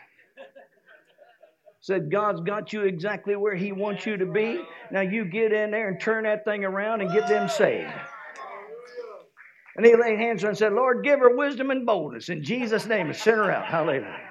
said, 1.79 2.09
God's 2.09 2.41
got 2.41 2.73
you 2.73 2.81
exactly 2.81 3.35
where 3.35 3.55
He 3.55 3.71
wants 3.71 4.07
you 4.07 4.17
to 4.17 4.25
be. 4.25 4.61
Now 4.91 5.01
you 5.01 5.25
get 5.25 5.53
in 5.53 5.69
there 5.69 5.89
and 5.89 6.01
turn 6.01 6.23
that 6.23 6.43
thing 6.43 6.65
around 6.65 7.01
and 7.01 7.13
get 7.13 7.27
them 7.27 7.47
saved. 7.47 7.93
And 9.75 9.85
he 9.85 9.95
laid 9.95 10.19
hands 10.19 10.43
on 10.43 10.47
her 10.47 10.49
and 10.49 10.57
said, 10.57 10.73
Lord, 10.73 11.03
give 11.03 11.19
her 11.19 11.35
wisdom 11.35 11.69
and 11.69 11.85
boldness 11.85 12.29
in 12.29 12.43
Jesus' 12.43 12.85
name 12.85 13.07
and 13.07 13.15
send 13.15 13.37
her 13.37 13.51
out. 13.51 13.65
Hallelujah. 13.65 14.21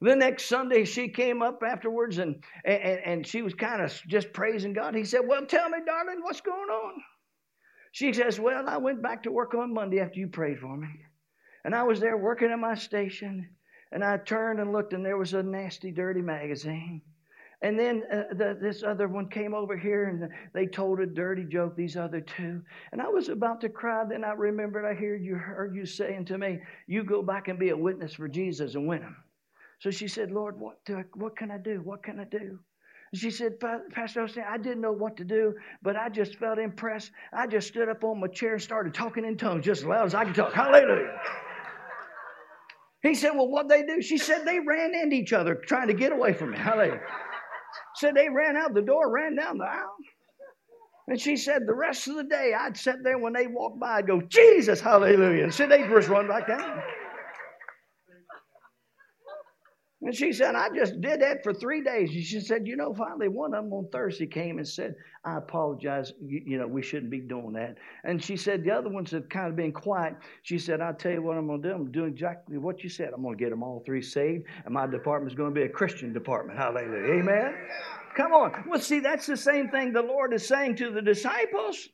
The 0.00 0.14
next 0.14 0.46
Sunday, 0.46 0.84
she 0.84 1.08
came 1.08 1.42
up 1.42 1.62
afterwards 1.66 2.18
and, 2.18 2.42
and, 2.64 3.00
and 3.04 3.26
she 3.26 3.42
was 3.42 3.54
kind 3.54 3.82
of 3.82 3.92
just 4.06 4.32
praising 4.32 4.72
God. 4.72 4.94
He 4.94 5.04
said, 5.04 5.22
Well, 5.26 5.44
tell 5.46 5.68
me, 5.68 5.78
darling, 5.84 6.20
what's 6.22 6.40
going 6.40 6.70
on? 6.70 7.02
She 7.92 8.12
says, 8.12 8.38
Well, 8.38 8.68
I 8.68 8.76
went 8.76 9.02
back 9.02 9.24
to 9.24 9.32
work 9.32 9.54
on 9.54 9.74
Monday 9.74 10.00
after 10.00 10.20
you 10.20 10.28
prayed 10.28 10.60
for 10.60 10.76
me. 10.76 10.88
And 11.64 11.74
I 11.74 11.82
was 11.82 11.98
there 11.98 12.16
working 12.16 12.50
at 12.50 12.58
my 12.58 12.74
station. 12.74 13.48
And 13.90 14.04
I 14.04 14.18
turned 14.18 14.60
and 14.60 14.70
looked, 14.70 14.92
and 14.92 15.04
there 15.04 15.16
was 15.16 15.32
a 15.32 15.42
nasty, 15.42 15.90
dirty 15.90 16.20
magazine. 16.20 17.00
And 17.60 17.76
then 17.78 18.04
uh, 18.12 18.34
the, 18.34 18.56
this 18.60 18.84
other 18.84 19.08
one 19.08 19.28
came 19.28 19.52
over 19.52 19.76
here 19.76 20.04
and 20.04 20.30
they 20.54 20.66
told 20.66 21.00
a 21.00 21.06
dirty 21.06 21.44
joke, 21.44 21.74
these 21.74 21.96
other 21.96 22.20
two. 22.20 22.62
And 22.92 23.02
I 23.02 23.08
was 23.08 23.28
about 23.28 23.60
to 23.62 23.68
cry. 23.68 24.04
Then 24.08 24.22
I 24.24 24.32
remembered 24.32 24.84
I 24.84 24.94
heard 24.94 25.24
you, 25.24 25.34
heard 25.34 25.74
you 25.74 25.84
saying 25.84 26.26
to 26.26 26.38
me, 26.38 26.60
You 26.86 27.02
go 27.02 27.20
back 27.20 27.48
and 27.48 27.58
be 27.58 27.70
a 27.70 27.76
witness 27.76 28.14
for 28.14 28.28
Jesus 28.28 28.76
and 28.76 28.86
win 28.86 29.02
him. 29.02 29.16
So 29.80 29.90
she 29.90 30.06
said, 30.06 30.30
Lord, 30.30 30.58
what, 30.58 30.78
I, 30.88 31.04
what 31.14 31.36
can 31.36 31.50
I 31.50 31.58
do? 31.58 31.80
What 31.82 32.02
can 32.02 32.20
I 32.20 32.24
do? 32.24 32.60
She 33.14 33.30
said, 33.30 33.58
Pastor 33.58 34.20
Osteen, 34.20 34.46
I 34.46 34.58
didn't 34.58 34.82
know 34.82 34.92
what 34.92 35.16
to 35.16 35.24
do, 35.24 35.54
but 35.82 35.96
I 35.96 36.10
just 36.10 36.36
felt 36.36 36.58
impressed. 36.58 37.10
I 37.32 37.46
just 37.46 37.68
stood 37.68 37.88
up 37.88 38.04
on 38.04 38.20
my 38.20 38.26
chair 38.26 38.52
and 38.52 38.62
started 38.62 38.92
talking 38.92 39.24
in 39.24 39.38
tongues 39.38 39.64
just 39.64 39.80
as 39.80 39.86
loud 39.86 40.06
as 40.06 40.14
I 40.14 40.26
could 40.26 40.34
talk. 40.34 40.52
Hallelujah. 40.52 41.18
He 43.02 43.14
said, 43.14 43.30
Well, 43.30 43.48
what 43.48 43.68
they 43.68 43.82
do? 43.84 44.02
She 44.02 44.18
said, 44.18 44.44
They 44.44 44.60
ran 44.60 44.94
into 44.94 45.16
each 45.16 45.32
other 45.32 45.54
trying 45.54 45.88
to 45.88 45.94
get 45.94 46.12
away 46.12 46.34
from 46.34 46.50
me. 46.50 46.58
Hallelujah. 46.58 47.00
Said 47.98 48.14
they 48.14 48.28
ran 48.28 48.56
out 48.56 48.74
the 48.74 48.82
door, 48.82 49.10
ran 49.10 49.34
down 49.36 49.58
the 49.58 49.64
aisle. 49.64 49.96
And 51.08 51.20
she 51.20 51.36
said 51.36 51.66
the 51.66 51.74
rest 51.74 52.06
of 52.06 52.16
the 52.16 52.24
day 52.24 52.52
I'd 52.58 52.76
sit 52.76 53.02
there 53.02 53.18
when 53.18 53.32
they 53.32 53.46
walked 53.46 53.80
by, 53.80 53.96
I'd 53.96 54.06
go, 54.06 54.20
Jesus, 54.20 54.80
hallelujah. 54.80 55.44
And 55.44 55.54
said 55.54 55.70
they'd 55.70 55.88
just 55.88 56.08
run 56.08 56.28
back 56.28 56.46
down. 56.46 56.82
And 60.00 60.14
she 60.14 60.32
said, 60.32 60.54
I 60.54 60.68
just 60.72 61.00
did 61.00 61.22
that 61.22 61.42
for 61.42 61.52
three 61.52 61.82
days. 61.82 62.10
And 62.14 62.22
she 62.22 62.40
said, 62.40 62.68
You 62.68 62.76
know, 62.76 62.94
finally, 62.94 63.28
one 63.28 63.52
of 63.52 63.64
them 63.64 63.72
on 63.72 63.88
Thursday 63.90 64.26
came 64.26 64.58
and 64.58 64.68
said, 64.68 64.94
I 65.24 65.36
apologize. 65.38 66.12
You, 66.24 66.40
you, 66.46 66.58
know, 66.58 66.68
we 66.68 66.82
shouldn't 66.82 67.10
be 67.10 67.18
doing 67.18 67.52
that. 67.54 67.76
And 68.04 68.22
she 68.22 68.36
said, 68.36 68.62
The 68.62 68.70
other 68.70 68.90
ones 68.90 69.10
have 69.10 69.28
kind 69.28 69.48
of 69.48 69.56
been 69.56 69.72
quiet. 69.72 70.14
She 70.42 70.58
said, 70.58 70.80
I'll 70.80 70.94
tell 70.94 71.10
you 71.10 71.22
what 71.22 71.36
I'm 71.36 71.48
going 71.48 71.62
to 71.62 71.68
do. 71.68 71.74
I'm 71.74 71.90
doing 71.90 72.12
exactly 72.12 72.58
what 72.58 72.84
you 72.84 72.88
said. 72.88 73.10
I'm 73.12 73.22
going 73.22 73.36
to 73.36 73.42
get 73.42 73.50
them 73.50 73.64
all 73.64 73.82
three 73.84 74.02
saved. 74.02 74.44
And 74.64 74.72
my 74.72 74.86
department 74.86 75.32
is 75.32 75.36
going 75.36 75.52
to 75.52 75.60
be 75.60 75.66
a 75.66 75.68
Christian 75.68 76.12
department. 76.12 76.58
Hallelujah. 76.60 77.20
Amen. 77.20 77.54
Come 78.14 78.32
on. 78.32 78.64
Well, 78.68 78.80
see, 78.80 79.00
that's 79.00 79.26
the 79.26 79.36
same 79.36 79.68
thing 79.68 79.92
the 79.92 80.02
Lord 80.02 80.32
is 80.32 80.46
saying 80.46 80.76
to 80.76 80.90
the 80.90 81.02
disciples. 81.02 81.88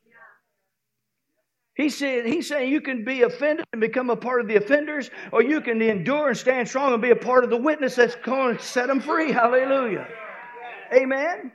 He 1.76 1.88
said, 1.88 2.24
he's 2.26 2.48
saying 2.48 2.70
you 2.70 2.80
can 2.80 3.04
be 3.04 3.22
offended 3.22 3.66
and 3.72 3.80
become 3.80 4.08
a 4.08 4.16
part 4.16 4.40
of 4.40 4.46
the 4.46 4.56
offenders, 4.56 5.10
or 5.32 5.42
you 5.42 5.60
can 5.60 5.82
endure 5.82 6.28
and 6.28 6.36
stand 6.36 6.68
strong 6.68 6.92
and 6.92 7.02
be 7.02 7.10
a 7.10 7.16
part 7.16 7.42
of 7.42 7.50
the 7.50 7.56
witness 7.56 7.96
that's 7.96 8.14
going 8.16 8.56
to 8.56 8.62
set 8.62 8.86
them 8.86 9.00
free. 9.00 9.32
Hallelujah. 9.32 10.06
Amen. 10.92 11.50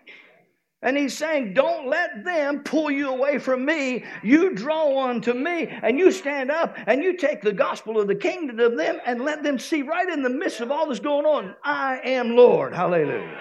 And 0.82 0.97
he's 0.97 1.17
saying, 1.17 1.53
Don't 1.53 1.88
let 1.88 2.23
them 2.23 2.63
pull 2.63 2.89
you 2.91 3.10
away 3.10 3.38
from 3.38 3.65
me. 3.65 4.03
You 4.23 4.55
draw 4.55 5.08
unto 5.08 5.34
me, 5.34 5.67
and 5.67 5.97
you 5.97 6.12
stand 6.12 6.51
up 6.51 6.75
and 6.88 7.03
you 7.03 7.17
take 7.17 7.41
the 7.41 7.51
gospel 7.53 7.99
of 7.99 8.08
the 8.08 8.15
kingdom 8.15 8.58
to 8.58 8.69
them 8.69 8.99
and 9.05 9.23
let 9.23 9.43
them 9.43 9.60
see 9.60 9.82
right 9.82 10.08
in 10.08 10.21
the 10.21 10.29
midst 10.29 10.62
of 10.62 10.71
all 10.71 10.88
that's 10.88 10.99
going 10.99 11.25
on, 11.25 11.55
I 11.63 11.99
am 12.03 12.36
Lord. 12.36 12.73
Hallelujah. 12.73 13.39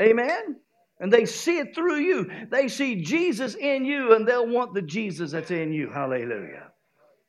Amen. 0.00 0.56
And 1.00 1.12
they 1.12 1.26
see 1.26 1.58
it 1.58 1.74
through 1.74 2.00
you. 2.00 2.30
They 2.50 2.68
see 2.68 3.02
Jesus 3.02 3.54
in 3.54 3.84
you, 3.84 4.14
and 4.14 4.26
they'll 4.26 4.48
want 4.48 4.74
the 4.74 4.82
Jesus 4.82 5.30
that's 5.30 5.50
in 5.50 5.72
you. 5.72 5.90
Hallelujah. 5.90 6.72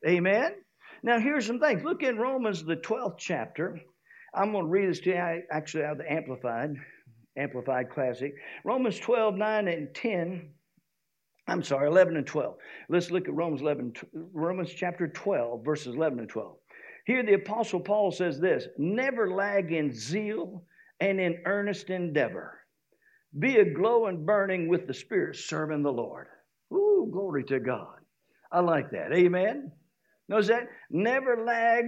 Amen. 0.07 0.55
Now, 1.03 1.19
here's 1.19 1.45
some 1.45 1.59
things. 1.59 1.83
Look 1.83 2.01
in 2.01 2.17
Romans, 2.17 2.63
the 2.63 2.77
12th 2.77 3.17
chapter. 3.17 3.79
I'm 4.33 4.51
going 4.51 4.65
to 4.65 4.69
read 4.69 4.89
this 4.89 4.99
to 5.01 5.09
you 5.11 5.41
actually 5.51 5.83
out 5.83 5.93
of 5.93 5.97
the 5.99 6.11
Amplified, 6.11 6.75
Amplified 7.37 7.89
Classic. 7.91 8.33
Romans 8.63 8.99
12, 8.99 9.35
9 9.35 9.67
and 9.67 9.93
10. 9.93 10.49
I'm 11.47 11.63
sorry, 11.63 11.87
11 11.87 12.17
and 12.17 12.27
12. 12.27 12.55
Let's 12.89 13.11
look 13.11 13.27
at 13.27 13.33
Romans 13.33 13.61
11, 13.61 13.93
Romans 14.33 14.71
chapter 14.75 15.07
12, 15.07 15.63
verses 15.63 15.95
11 15.95 16.19
and 16.19 16.29
12. 16.29 16.55
Here 17.05 17.23
the 17.23 17.33
Apostle 17.33 17.79
Paul 17.79 18.11
says 18.11 18.39
this 18.39 18.67
Never 18.77 19.31
lag 19.31 19.71
in 19.71 19.91
zeal 19.91 20.63
and 20.99 21.19
in 21.19 21.41
earnest 21.45 21.89
endeavor 21.89 22.58
be 23.37 23.57
a 23.57 23.73
glowing 23.73 24.25
burning 24.25 24.67
with 24.67 24.87
the 24.87 24.93
Spirit, 24.93 25.35
serving 25.35 25.83
the 25.83 25.91
Lord. 25.91 26.27
Ooh, 26.73 27.09
glory 27.11 27.43
to 27.45 27.59
God. 27.59 27.97
I 28.51 28.61
like 28.61 28.91
that. 28.91 29.13
Amen. 29.13 29.71
Knows 30.27 30.47
that? 30.47 30.67
Never 30.89 31.43
lag 31.45 31.85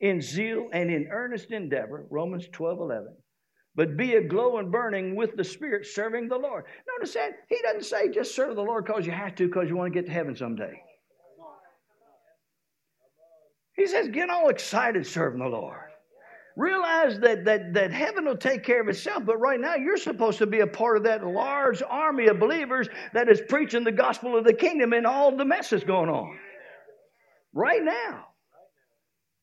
in 0.00 0.20
zeal 0.20 0.68
and 0.72 0.90
in 0.90 1.08
earnest 1.10 1.50
endeavor, 1.50 2.06
Romans 2.10 2.46
12 2.52 2.80
11. 2.80 3.08
But 3.74 3.96
be 3.98 4.14
a 4.14 4.22
glowing 4.22 4.70
burning 4.70 5.16
with 5.16 5.36
the 5.36 5.44
Spirit, 5.44 5.86
serving 5.86 6.28
the 6.28 6.38
Lord. 6.38 6.64
Notice 6.96 7.12
that? 7.14 7.32
He 7.48 7.58
doesn't 7.62 7.84
say 7.84 8.08
just 8.10 8.34
serve 8.34 8.56
the 8.56 8.62
Lord 8.62 8.86
because 8.86 9.04
you 9.04 9.12
have 9.12 9.34
to, 9.34 9.46
because 9.46 9.68
you 9.68 9.76
want 9.76 9.92
to 9.92 10.00
get 10.00 10.06
to 10.06 10.12
heaven 10.12 10.34
someday. 10.34 10.80
He 13.76 13.86
says, 13.86 14.08
get 14.08 14.30
all 14.30 14.48
excited 14.48 15.06
serving 15.06 15.40
the 15.40 15.48
Lord. 15.48 15.85
Realize 16.56 17.18
that, 17.20 17.44
that, 17.44 17.74
that 17.74 17.92
heaven 17.92 18.24
will 18.24 18.36
take 18.36 18.64
care 18.64 18.80
of 18.80 18.88
itself, 18.88 19.24
but 19.26 19.36
right 19.38 19.60
now 19.60 19.74
you're 19.74 19.98
supposed 19.98 20.38
to 20.38 20.46
be 20.46 20.60
a 20.60 20.66
part 20.66 20.96
of 20.96 21.02
that 21.04 21.24
large 21.26 21.82
army 21.86 22.28
of 22.28 22.40
believers 22.40 22.88
that 23.12 23.28
is 23.28 23.42
preaching 23.46 23.84
the 23.84 23.92
gospel 23.92 24.36
of 24.36 24.44
the 24.44 24.54
kingdom 24.54 24.94
and 24.94 25.06
all 25.06 25.36
the 25.36 25.44
mess 25.44 25.68
that's 25.68 25.84
going 25.84 26.08
on. 26.08 26.38
Right 27.52 27.82
now. 27.84 28.28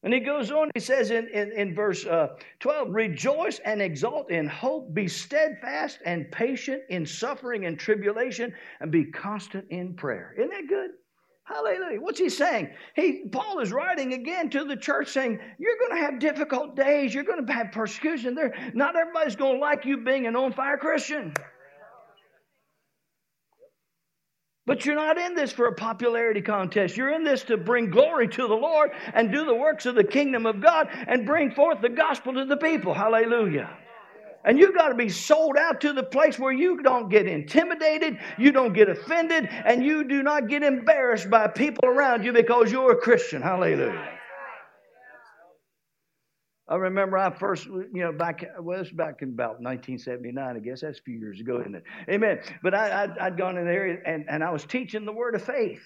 And 0.02 0.12
he 0.12 0.22
goes 0.22 0.52
on, 0.52 0.72
he 0.74 0.82
says 0.82 1.12
in, 1.12 1.30
in, 1.30 1.52
in 1.54 1.76
verse 1.76 2.04
uh, 2.06 2.30
12, 2.60 2.90
rejoice 2.90 3.60
and 3.60 3.80
exult 3.80 4.32
in 4.32 4.48
hope, 4.48 4.94
be 4.94 5.08
steadfast 5.08 6.00
and 6.06 6.30
patient 6.32 6.82
in 6.90 7.06
suffering 7.06 7.66
and 7.68 7.80
tribulation, 7.80 8.54
and 8.82 8.92
be 8.92 9.06
constant 9.06 9.66
in 9.70 9.94
prayer. 9.94 10.34
Isn't 10.36 10.50
that 10.50 10.68
good? 10.68 10.90
Hallelujah. 11.46 12.00
What's 12.00 12.20
he 12.20 12.30
saying? 12.30 12.70
He 12.96 13.26
Paul 13.30 13.60
is 13.60 13.72
writing 13.72 14.14
again 14.14 14.50
to 14.52 14.64
the 14.64 14.78
church 14.78 15.10
saying, 15.10 15.40
You're 15.60 15.78
going 15.78 16.00
to 16.00 16.06
have 16.06 16.20
difficult 16.20 16.76
days, 16.76 17.14
you're 17.14 17.26
going 17.26 17.46
to 17.46 17.54
have 17.54 17.72
persecution. 17.74 18.34
There, 18.34 18.54
not 18.74 18.96
everybody's 18.96 19.36
going 19.36 19.56
to 19.56 19.60
like 19.60 19.84
you 19.84 19.98
being 19.98 20.26
an 20.26 20.36
on 20.36 20.54
fire 20.54 20.78
Christian. 20.78 21.34
But 24.66 24.86
you're 24.86 24.96
not 24.96 25.18
in 25.18 25.36
this 25.36 25.52
for 25.52 25.68
a 25.68 25.76
popularity 25.76 26.42
contest. 26.42 26.96
You're 26.96 27.14
in 27.14 27.26
this 27.26 27.44
to 27.44 27.58
bring 27.58 27.90
glory 27.90 28.30
to 28.30 28.48
the 28.48 28.54
Lord 28.54 28.92
and 29.14 29.30
do 29.30 29.44
the 29.44 29.54
works 29.54 29.86
of 29.86 29.96
the 29.96 30.06
kingdom 30.06 30.46
of 30.46 30.62
God 30.62 30.88
and 31.08 31.26
bring 31.26 31.52
forth 31.52 31.82
the 31.82 31.90
gospel 31.90 32.34
to 32.36 32.46
the 32.46 32.56
people. 32.56 32.94
Hallelujah. 32.94 33.70
And 34.46 34.60
you've 34.60 34.76
got 34.76 34.90
to 34.90 34.96
be 34.96 35.10
sold 35.10 35.56
out 35.58 35.82
to 35.82 35.94
the 35.94 36.04
place 36.04 36.38
where 36.38 36.52
you 36.52 36.82
don't 36.82 37.10
get 37.10 37.28
intimidated, 37.28 38.20
you 38.38 38.52
don't 38.52 38.74
get 38.74 38.90
offended, 38.90 39.48
and 39.50 39.84
you 39.84 40.04
do 40.04 40.22
not 40.22 40.50
get 40.50 40.64
embarrassed 40.64 41.30
by 41.30 41.48
people 41.48 41.88
around 41.88 42.26
you 42.26 42.34
because 42.34 42.72
you're 42.72 42.92
a 42.92 42.98
Christian. 42.98 43.42
Hallelujah. 43.42 44.10
I 46.68 46.76
remember 46.76 47.18
I 47.18 47.30
first, 47.30 47.66
you 47.66 47.90
know, 47.94 48.14
back, 48.14 48.44
well, 48.60 48.78
it 48.78 48.82
was 48.82 48.92
back 48.92 49.22
in 49.22 49.30
about 49.30 49.62
1979, 49.62 50.56
I 50.56 50.60
guess. 50.60 50.82
That's 50.82 50.98
a 50.98 51.04
few 51.04 51.20
years 51.20 51.40
ago, 51.40 51.60
isn't 51.60 51.76
it? 51.76 51.84
Amen. 52.10 52.40
But 52.62 52.74
I, 52.74 53.04
i 53.20 53.24
had 53.26 53.38
gone 53.38 53.58
in 53.58 53.66
there 53.66 54.02
and, 54.06 54.26
and 54.30 54.44
I 54.44 54.50
was 54.50 54.66
teaching 54.66 55.06
the 55.06 55.12
word 55.12 55.36
of 55.36 55.44
faith. 55.44 55.84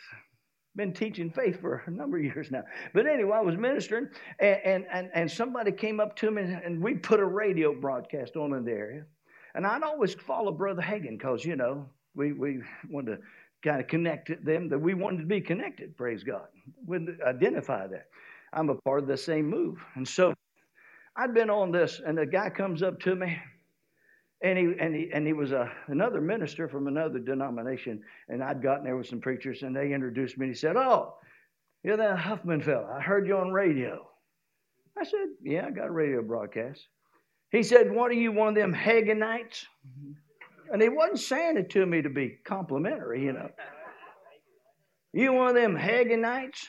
Been 0.78 0.94
teaching 0.94 1.32
faith 1.32 1.60
for 1.60 1.84
a 1.88 1.90
number 1.92 2.18
of 2.18 2.24
years 2.24 2.52
now. 2.52 2.64
But 2.94 3.08
anyway, 3.08 3.36
I 3.36 3.42
was 3.42 3.58
ministering 3.58 4.10
and, 4.40 4.60
and, 4.64 4.86
and, 4.94 5.10
and 5.16 5.32
somebody 5.32 5.72
came 5.72 6.00
up 6.00 6.16
to 6.18 6.30
me 6.30 6.44
and 6.44 6.82
we 6.82 6.94
put 6.94 7.20
a 7.20 7.26
radio 7.26 7.74
broadcast 7.74 8.36
on 8.36 8.54
in 8.54 8.64
the 8.64 8.72
area. 8.72 9.04
And 9.56 9.66
I'd 9.66 9.82
always 9.82 10.14
follow 10.14 10.52
Brother 10.52 10.84
Hagin 10.84 11.18
because, 11.18 11.44
you 11.44 11.56
know, 11.56 11.90
we, 12.14 12.32
we 12.32 12.60
wanted 12.90 13.18
to 13.18 13.22
kind 13.68 13.82
of 13.82 13.88
connect 13.88 14.46
them, 14.46 14.70
that 14.70 14.78
we 14.78 14.94
wanted 14.94 15.22
to 15.22 15.26
be 15.26 15.42
connected, 15.42 15.98
praise 15.98 16.24
God. 16.24 16.46
We 16.86 17.00
identify 17.26 17.88
that. 17.88 18.06
I'm 18.54 18.70
a 18.70 18.76
part 18.76 19.02
of 19.02 19.08
the 19.08 19.18
same 19.18 19.50
move. 19.50 19.84
And 19.96 20.08
so 20.08 20.32
I'd 21.16 21.34
been 21.34 21.50
on 21.50 21.72
this, 21.72 22.02
and 22.06 22.20
a 22.20 22.26
guy 22.28 22.52
comes 22.52 22.84
up 22.84 23.00
to 23.00 23.16
me, 23.16 23.36
and 24.42 24.58
he 24.58 24.74
and 24.80 24.96
he 24.96 25.10
and 25.14 25.26
he 25.26 25.34
was 25.34 25.52
a, 25.52 25.72
another 25.88 26.22
minister 26.22 26.68
from 26.68 26.88
another 26.88 27.20
denomination, 27.20 28.02
and 28.30 28.44
I'd 28.44 28.62
gotten 28.62 28.84
there 28.84 28.98
with 28.98 29.08
some 29.08 29.22
preachers, 29.22 29.64
and 29.64 29.76
they 29.76 29.94
introduced 29.94 30.38
me. 30.38 30.46
and 30.46 30.56
He 30.56 30.60
said, 30.60 30.76
"Oh, 30.76 31.16
you're 31.84 31.98
that 31.98 32.20
Huffman 32.20 32.62
fellow. 32.62 32.90
I 32.92 33.02
heard 33.02 33.28
you 33.28 33.38
on 33.38 33.52
radio." 33.52 34.08
I 34.98 35.04
said, 35.04 35.28
"Yeah, 35.44 35.66
I 35.68 35.72
got 35.72 35.88
a 35.88 35.92
radio 35.92 36.22
broadcast." 36.22 36.88
He 37.52 37.64
said, 37.64 37.92
"What 37.92 38.12
are 38.12 38.16
you, 38.16 38.32
one 38.32 38.50
of 38.50 38.56
them 38.56 38.74
Haginites?" 38.74 39.66
And 40.72 40.82
he 40.82 40.90
wasn't 40.90 41.20
saying 41.20 41.58
it 41.58 41.70
to 41.72 41.86
me 41.86 42.02
to 42.02 42.10
be 42.10 42.38
complimentary, 42.44 43.24
you 43.24 43.34
know. 43.34 43.50
You 45.14 45.34
one 45.34 45.50
of 45.50 45.56
them 45.56 45.76
Haginites? 45.76 46.68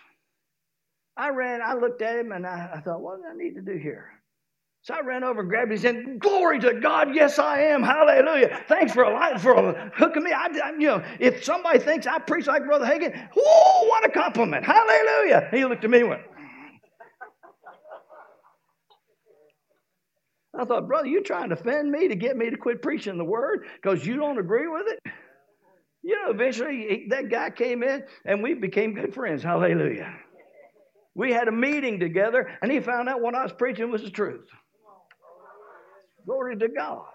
I 1.17 1.31
ran, 1.31 1.61
I 1.63 1.75
looked 1.75 2.01
at 2.01 2.19
him 2.19 2.31
and 2.31 2.47
I, 2.47 2.71
I 2.77 2.81
thought, 2.81 3.01
what 3.01 3.19
do 3.19 3.25
I 3.29 3.37
need 3.37 3.55
to 3.55 3.61
do 3.61 3.77
here? 3.77 4.18
So 4.89 4.95
I 4.95 5.01
ran 5.01 5.23
over 5.23 5.41
and 5.41 5.51
grabbed 5.51 5.71
his 5.71 5.83
hand. 5.83 6.19
Glory 6.19 6.59
to 6.61 6.73
God, 6.81 7.15
yes 7.15 7.39
I 7.39 7.61
am. 7.61 7.83
Hallelujah. 7.83 8.65
Thanks 8.69 8.95
for 8.95 9.03
a 9.03 9.13
light, 9.13 9.39
for 9.39 9.75
hooking 9.95 10.25
me. 10.25 10.33
I, 10.33 10.47
I, 10.47 10.71
you 10.79 10.87
know, 10.87 11.05
if 11.21 11.45
somebody 11.45 11.79
thinks 11.79 12.07
I 12.07 12.19
preach 12.19 12.47
like 12.47 12.65
Brother 12.65 12.87
Hagin, 12.87 13.29
whoa, 13.37 13.87
what 13.87 14.07
a 14.07 14.09
compliment. 14.09 14.65
Hallelujah. 14.65 15.47
He 15.51 15.67
looked 15.67 15.85
at 15.85 15.91
me 15.91 16.01
and 16.01 16.09
went. 16.09 16.23
I 20.59 20.65
thought, 20.65 20.89
brother, 20.89 21.07
you 21.07 21.23
trying 21.23 21.51
to 21.51 21.55
offend 21.55 21.93
me 21.93 22.09
to 22.09 22.17
get 22.17 22.39
me 22.39 22.49
to 22.49 22.57
quit 22.57 22.81
preaching 22.81 23.19
the 23.19 23.27
word 23.27 23.67
because 23.83 24.07
you 24.07 24.17
don't 24.17 24.39
agree 24.39 24.69
with 24.69 24.87
it? 24.87 25.13
You 26.03 26.17
know, 26.17 26.31
eventually 26.31 26.87
he, 26.89 27.07
that 27.11 27.29
guy 27.29 27.51
came 27.51 27.83
in 27.83 28.05
and 28.25 28.43
we 28.43 28.55
became 28.55 28.95
good 28.95 29.13
friends. 29.13 29.43
Hallelujah. 29.43 30.15
We 31.15 31.31
had 31.31 31.47
a 31.47 31.53
meeting 31.53 32.01
together 32.01 32.57
and 32.63 32.73
he 32.73 32.81
found 32.81 33.11
out 33.11 33.21
what 33.21 33.35
I 33.35 33.43
was 33.43 33.53
preaching 33.53 33.91
was 33.91 34.03
the 34.03 34.09
truth. 34.09 34.49
Glory 36.29 36.59
to 36.59 36.69
God. 36.69 37.07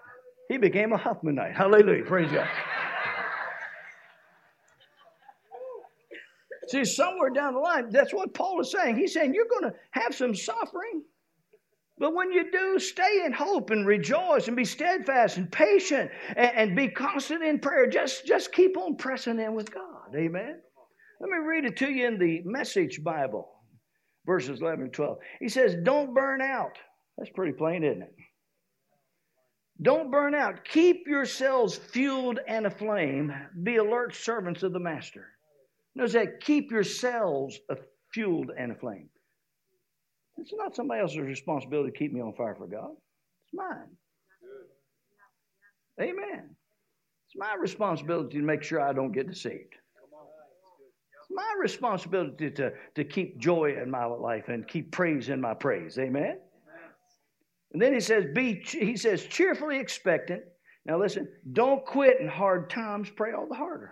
He 0.48 0.56
became 0.56 0.92
a 0.92 0.96
Huffmanite. 0.96 1.54
Hallelujah. 1.54 2.04
Praise 2.04 2.32
God. 2.32 2.48
See, 6.66 6.84
somewhere 6.84 7.30
down 7.30 7.54
the 7.54 7.60
line, 7.60 7.90
that's 7.90 8.12
what 8.12 8.34
Paul 8.34 8.60
is 8.60 8.72
saying. 8.72 8.96
He's 8.96 9.14
saying 9.14 9.32
you're 9.32 9.46
going 9.48 9.70
to 9.70 9.78
have 9.92 10.14
some 10.14 10.34
suffering. 10.34 11.04
But 11.96 12.14
when 12.14 12.32
you 12.32 12.50
do, 12.50 12.80
stay 12.80 13.22
in 13.24 13.32
hope 13.32 13.70
and 13.70 13.86
rejoice 13.86 14.48
and 14.48 14.56
be 14.56 14.64
steadfast 14.64 15.36
and 15.36 15.52
patient 15.52 16.10
and, 16.34 16.50
and, 16.56 16.76
be 16.76 16.88
constant 16.88 17.44
in 17.44 17.60
prayer. 17.60 17.86
Just, 17.86 18.26
just 18.26 18.50
keep 18.52 18.76
on 18.76 18.96
pressing 18.96 19.38
in 19.38 19.54
with 19.54 19.72
God. 19.72 20.16
Amen. 20.16 20.56
Let 21.20 21.30
me 21.30 21.38
read 21.46 21.66
it 21.66 21.76
to 21.76 21.88
you 21.88 22.08
in 22.08 22.18
the 22.18 22.42
Message 22.44 23.04
Bible, 23.04 23.48
verses 24.26 24.60
11 24.60 24.86
and 24.86 24.92
12. 24.92 25.18
He 25.38 25.48
says, 25.48 25.76
Don't 25.84 26.14
burn 26.14 26.42
out. 26.42 26.76
That's 27.16 27.30
pretty 27.30 27.52
plain, 27.52 27.84
isn't 27.84 28.02
it? 28.02 28.14
Don't 29.82 30.10
burn 30.10 30.34
out. 30.34 30.64
Keep 30.64 31.06
yourselves 31.06 31.76
fueled 31.76 32.38
and 32.46 32.66
aflame. 32.66 33.34
Be 33.62 33.76
alert 33.76 34.14
servants 34.14 34.62
of 34.62 34.72
the 34.72 34.78
Master. 34.78 35.26
Notice 35.94 36.12
that 36.14 36.40
keep 36.40 36.70
yourselves 36.70 37.58
fueled 38.12 38.50
and 38.56 38.72
aflame. 38.72 39.08
It's 40.36 40.52
not 40.54 40.74
somebody 40.74 41.00
else's 41.00 41.18
responsibility 41.18 41.92
to 41.92 41.98
keep 41.98 42.12
me 42.12 42.20
on 42.20 42.32
fire 42.34 42.54
for 42.54 42.66
God. 42.66 42.90
It's 43.44 43.54
mine. 43.54 43.96
Amen. 46.00 46.56
It's 47.26 47.36
my 47.36 47.54
responsibility 47.54 48.38
to 48.38 48.44
make 48.44 48.62
sure 48.62 48.80
I 48.80 48.92
don't 48.92 49.12
get 49.12 49.28
deceived. 49.28 49.74
It's 51.20 51.30
my 51.30 51.54
responsibility 51.60 52.50
to, 52.50 52.72
to 52.96 53.04
keep 53.04 53.38
joy 53.38 53.76
in 53.80 53.90
my 53.90 54.04
life 54.04 54.48
and 54.48 54.66
keep 54.66 54.92
praise 54.92 55.28
in 55.28 55.40
my 55.40 55.54
praise. 55.54 55.98
Amen. 55.98 56.38
And 57.74 57.82
then 57.82 57.92
he 57.92 58.00
says, 58.00 58.26
be, 58.32 58.64
he 58.64 58.96
says, 58.96 59.26
cheerfully 59.26 59.78
expectant. 59.78 60.42
Now 60.86 60.98
listen, 60.98 61.28
don't 61.52 61.84
quit 61.84 62.20
in 62.20 62.28
hard 62.28 62.70
times, 62.70 63.10
pray 63.10 63.32
all 63.32 63.48
the 63.48 63.56
harder. 63.56 63.90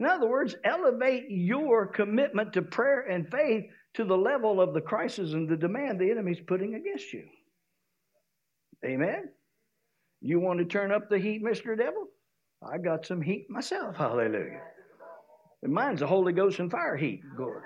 In 0.00 0.06
other 0.06 0.28
words, 0.28 0.56
elevate 0.64 1.26
your 1.28 1.86
commitment 1.86 2.54
to 2.54 2.62
prayer 2.62 3.02
and 3.02 3.30
faith 3.30 3.66
to 3.94 4.04
the 4.04 4.16
level 4.16 4.60
of 4.60 4.74
the 4.74 4.80
crisis 4.80 5.32
and 5.32 5.48
the 5.48 5.56
demand 5.56 6.00
the 6.00 6.10
enemy's 6.10 6.40
putting 6.40 6.74
against 6.74 7.12
you. 7.12 7.24
Amen. 8.84 9.28
You 10.22 10.40
want 10.40 10.58
to 10.58 10.64
turn 10.64 10.90
up 10.90 11.08
the 11.08 11.18
heat, 11.18 11.44
Mr. 11.44 11.76
Devil? 11.76 12.08
I 12.62 12.78
got 12.78 13.06
some 13.06 13.22
heat 13.22 13.48
myself. 13.48 13.96
Hallelujah. 13.96 14.60
And 15.62 15.72
mine's 15.72 16.00
the 16.00 16.06
Holy 16.06 16.32
Ghost 16.32 16.58
and 16.58 16.70
fire 16.70 16.96
heat. 16.96 17.20
Glory. 17.36 17.62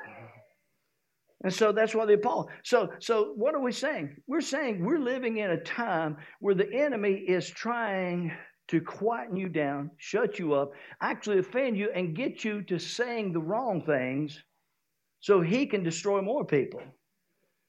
And 1.45 1.53
so 1.53 1.73
that's 1.73 1.95
why 1.95 2.07
the 2.07 2.17
Paul. 2.17 2.49
So, 2.65 2.91
so 3.01 3.35
what 3.37 3.55
are 3.55 3.61
we 3.61 3.71
saying? 3.71 4.17
We're 4.27 4.41
saying 4.41 4.83
we're 4.83 4.99
living 4.99 5.37
in 5.37 5.51
a 5.51 5.61
time 5.61 6.17
where 6.41 6.55
the 6.55 6.73
enemy 6.73 7.13
is 7.13 7.49
trying 7.49 8.33
to 8.69 8.81
quieten 8.81 9.37
you 9.37 9.51
down, 9.51 9.91
shut 9.99 10.39
you 10.39 10.55
up, 10.55 10.73
actually 11.03 11.39
offend 11.39 11.77
you, 11.77 11.91
and 11.95 12.17
get 12.17 12.45
you 12.45 12.63
to 12.63 12.79
saying 12.79 13.35
the 13.35 13.41
wrong 13.41 13.83
things 13.83 14.43
so 15.21 15.43
he 15.43 15.67
can 15.67 15.83
destroy 15.83 16.23
more 16.23 16.47
people. 16.47 16.81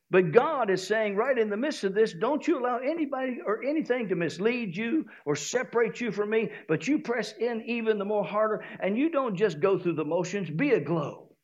But 0.10 0.32
God 0.32 0.70
is 0.70 0.88
saying, 0.88 1.18
right 1.18 1.38
in 1.38 1.50
the 1.50 1.58
midst 1.58 1.84
of 1.84 1.94
this, 1.94 2.14
don't 2.14 2.48
you 2.48 2.60
allow 2.60 2.78
anybody 2.78 3.40
or 3.46 3.64
anything 3.64 4.08
to 4.08 4.16
mislead 4.16 4.78
you 4.78 5.06
or 5.26 5.36
separate 5.36 6.00
you 6.00 6.14
from 6.14 6.30
me, 6.30 6.50
but 6.70 6.88
you 6.88 7.00
press 7.00 7.34
in 7.40 7.62
even 7.66 7.98
the 7.98 8.06
more 8.06 8.24
harder, 8.24 8.64
and 8.80 8.98
you 8.98 9.10
don't 9.10 9.36
just 9.36 9.60
go 9.60 9.78
through 9.78 9.96
the 9.96 10.06
motions, 10.06 10.50
be 10.50 10.72
a 10.72 10.78
aglow. 10.78 11.35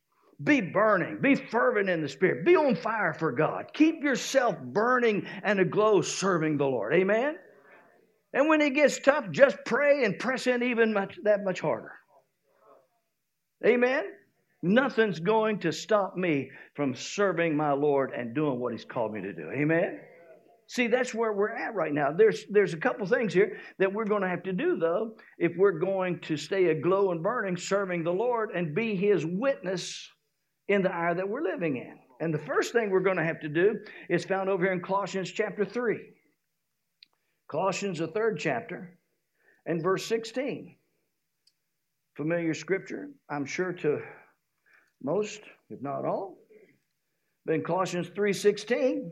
Be 0.43 0.61
burning. 0.61 1.19
Be 1.21 1.35
fervent 1.35 1.89
in 1.89 2.01
the 2.01 2.09
Spirit. 2.09 2.45
Be 2.45 2.55
on 2.55 2.75
fire 2.75 3.13
for 3.13 3.31
God. 3.31 3.65
Keep 3.73 4.03
yourself 4.03 4.57
burning 4.59 5.27
and 5.43 5.59
aglow 5.59 6.01
serving 6.01 6.57
the 6.57 6.65
Lord. 6.65 6.93
Amen? 6.93 7.35
And 8.33 8.47
when 8.47 8.61
it 8.61 8.73
gets 8.73 8.99
tough, 8.99 9.29
just 9.31 9.57
pray 9.65 10.05
and 10.05 10.17
press 10.17 10.47
in 10.47 10.63
even 10.63 10.93
much, 10.93 11.19
that 11.23 11.43
much 11.43 11.59
harder. 11.59 11.91
Amen? 13.65 14.05
Nothing's 14.63 15.19
going 15.19 15.59
to 15.59 15.71
stop 15.71 16.15
me 16.15 16.49
from 16.75 16.95
serving 16.95 17.55
my 17.55 17.73
Lord 17.73 18.11
and 18.15 18.33
doing 18.33 18.59
what 18.59 18.71
He's 18.71 18.85
called 18.85 19.13
me 19.13 19.21
to 19.21 19.33
do. 19.33 19.51
Amen? 19.51 19.99
See, 20.67 20.87
that's 20.87 21.13
where 21.13 21.33
we're 21.33 21.49
at 21.49 21.75
right 21.75 21.93
now. 21.93 22.13
There's, 22.13 22.45
there's 22.49 22.73
a 22.73 22.77
couple 22.77 23.05
things 23.05 23.33
here 23.33 23.57
that 23.79 23.91
we're 23.91 24.05
going 24.05 24.21
to 24.21 24.29
have 24.29 24.43
to 24.43 24.53
do, 24.53 24.77
though, 24.77 25.15
if 25.37 25.51
we're 25.57 25.79
going 25.79 26.19
to 26.21 26.37
stay 26.37 26.67
aglow 26.67 27.11
and 27.11 27.21
burning, 27.21 27.57
serving 27.57 28.03
the 28.03 28.13
Lord 28.13 28.51
and 28.55 28.73
be 28.73 28.95
His 28.95 29.25
witness 29.25 30.09
in 30.71 30.81
the 30.81 30.91
hour 30.91 31.13
that 31.13 31.27
we're 31.27 31.43
living 31.43 31.77
in. 31.77 31.99
And 32.19 32.33
the 32.33 32.39
first 32.39 32.71
thing 32.71 32.89
we're 32.89 32.99
going 32.99 33.17
to 33.17 33.23
have 33.23 33.39
to 33.41 33.49
do 33.49 33.79
is 34.09 34.23
found 34.23 34.49
over 34.49 34.63
here 34.63 34.73
in 34.73 34.81
Colossians 34.81 35.31
chapter 35.31 35.65
3. 35.65 35.99
Colossians, 37.49 37.99
the 37.99 38.07
third 38.07 38.39
chapter, 38.39 38.97
and 39.65 39.83
verse 39.83 40.05
16. 40.05 40.75
Familiar 42.15 42.53
scripture, 42.53 43.09
I'm 43.29 43.45
sure 43.45 43.73
to 43.73 44.01
most, 45.03 45.41
if 45.69 45.81
not 45.81 46.05
all. 46.05 46.37
But 47.45 47.55
in 47.55 47.63
Colossians 47.63 48.09
3:16, 48.09 49.11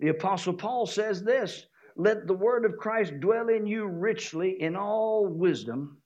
the 0.00 0.08
apostle 0.08 0.54
Paul 0.54 0.86
says 0.86 1.22
this, 1.22 1.66
"Let 1.96 2.26
the 2.26 2.34
word 2.34 2.64
of 2.64 2.78
Christ 2.78 3.20
dwell 3.20 3.48
in 3.48 3.66
you 3.66 3.86
richly 3.86 4.60
in 4.60 4.74
all 4.74 5.26
wisdom, 5.26 5.99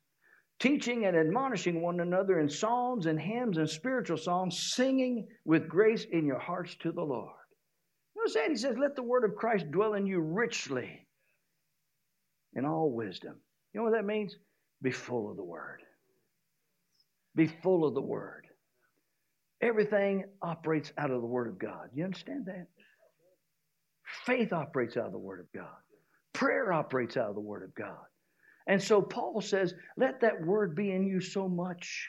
teaching 0.64 1.04
and 1.04 1.14
admonishing 1.14 1.82
one 1.82 2.00
another 2.00 2.40
in 2.40 2.48
psalms 2.48 3.04
and 3.04 3.20
hymns 3.20 3.58
and 3.58 3.68
spiritual 3.68 4.16
songs, 4.16 4.72
singing 4.74 5.26
with 5.44 5.68
grace 5.68 6.06
in 6.10 6.24
your 6.24 6.38
hearts 6.38 6.74
to 6.76 6.90
the 6.90 7.02
Lord. 7.02 7.30
Notice 8.16 8.34
that? 8.34 8.48
He 8.48 8.56
says, 8.56 8.76
Let 8.78 8.96
the 8.96 9.02
word 9.02 9.24
of 9.24 9.36
Christ 9.36 9.70
dwell 9.70 9.92
in 9.92 10.06
you 10.06 10.20
richly 10.20 11.06
in 12.54 12.64
all 12.64 12.90
wisdom. 12.90 13.34
You 13.74 13.80
know 13.80 13.84
what 13.84 13.92
that 13.92 14.06
means? 14.06 14.36
Be 14.80 14.90
full 14.90 15.30
of 15.30 15.36
the 15.36 15.44
Word. 15.44 15.82
Be 17.34 17.46
full 17.46 17.86
of 17.86 17.94
the 17.94 18.00
Word. 18.00 18.46
Everything 19.60 20.24
operates 20.40 20.92
out 20.96 21.10
of 21.10 21.20
the 21.20 21.26
Word 21.26 21.48
of 21.48 21.58
God. 21.58 21.90
You 21.94 22.04
understand 22.04 22.46
that? 22.46 22.68
Faith 24.24 24.52
operates 24.52 24.96
out 24.96 25.06
of 25.06 25.12
the 25.12 25.18
Word 25.18 25.40
of 25.40 25.46
God. 25.52 25.76
Prayer 26.32 26.72
operates 26.72 27.16
out 27.16 27.28
of 27.28 27.34
the 27.34 27.40
Word 27.40 27.64
of 27.64 27.74
God. 27.74 28.04
And 28.66 28.82
so 28.82 29.02
Paul 29.02 29.40
says, 29.40 29.74
let 29.96 30.20
that 30.20 30.44
Word 30.44 30.74
be 30.74 30.92
in 30.92 31.06
you 31.06 31.20
so 31.20 31.48
much 31.48 32.08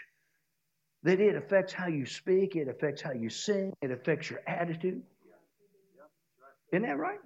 that 1.03 1.19
it 1.19 1.35
affects 1.35 1.71
how 1.71 1.87
you 1.87 2.05
speak, 2.05 2.55
it 2.55 2.67
affects 2.67 3.01
how 3.01 3.11
you 3.11 3.29
sing, 3.29 3.73
it 3.81 3.91
affects 3.91 4.29
your 4.29 4.41
attitude. 4.47 5.03
Isn't 6.71 6.87
that 6.87 6.97
right? 6.97 7.19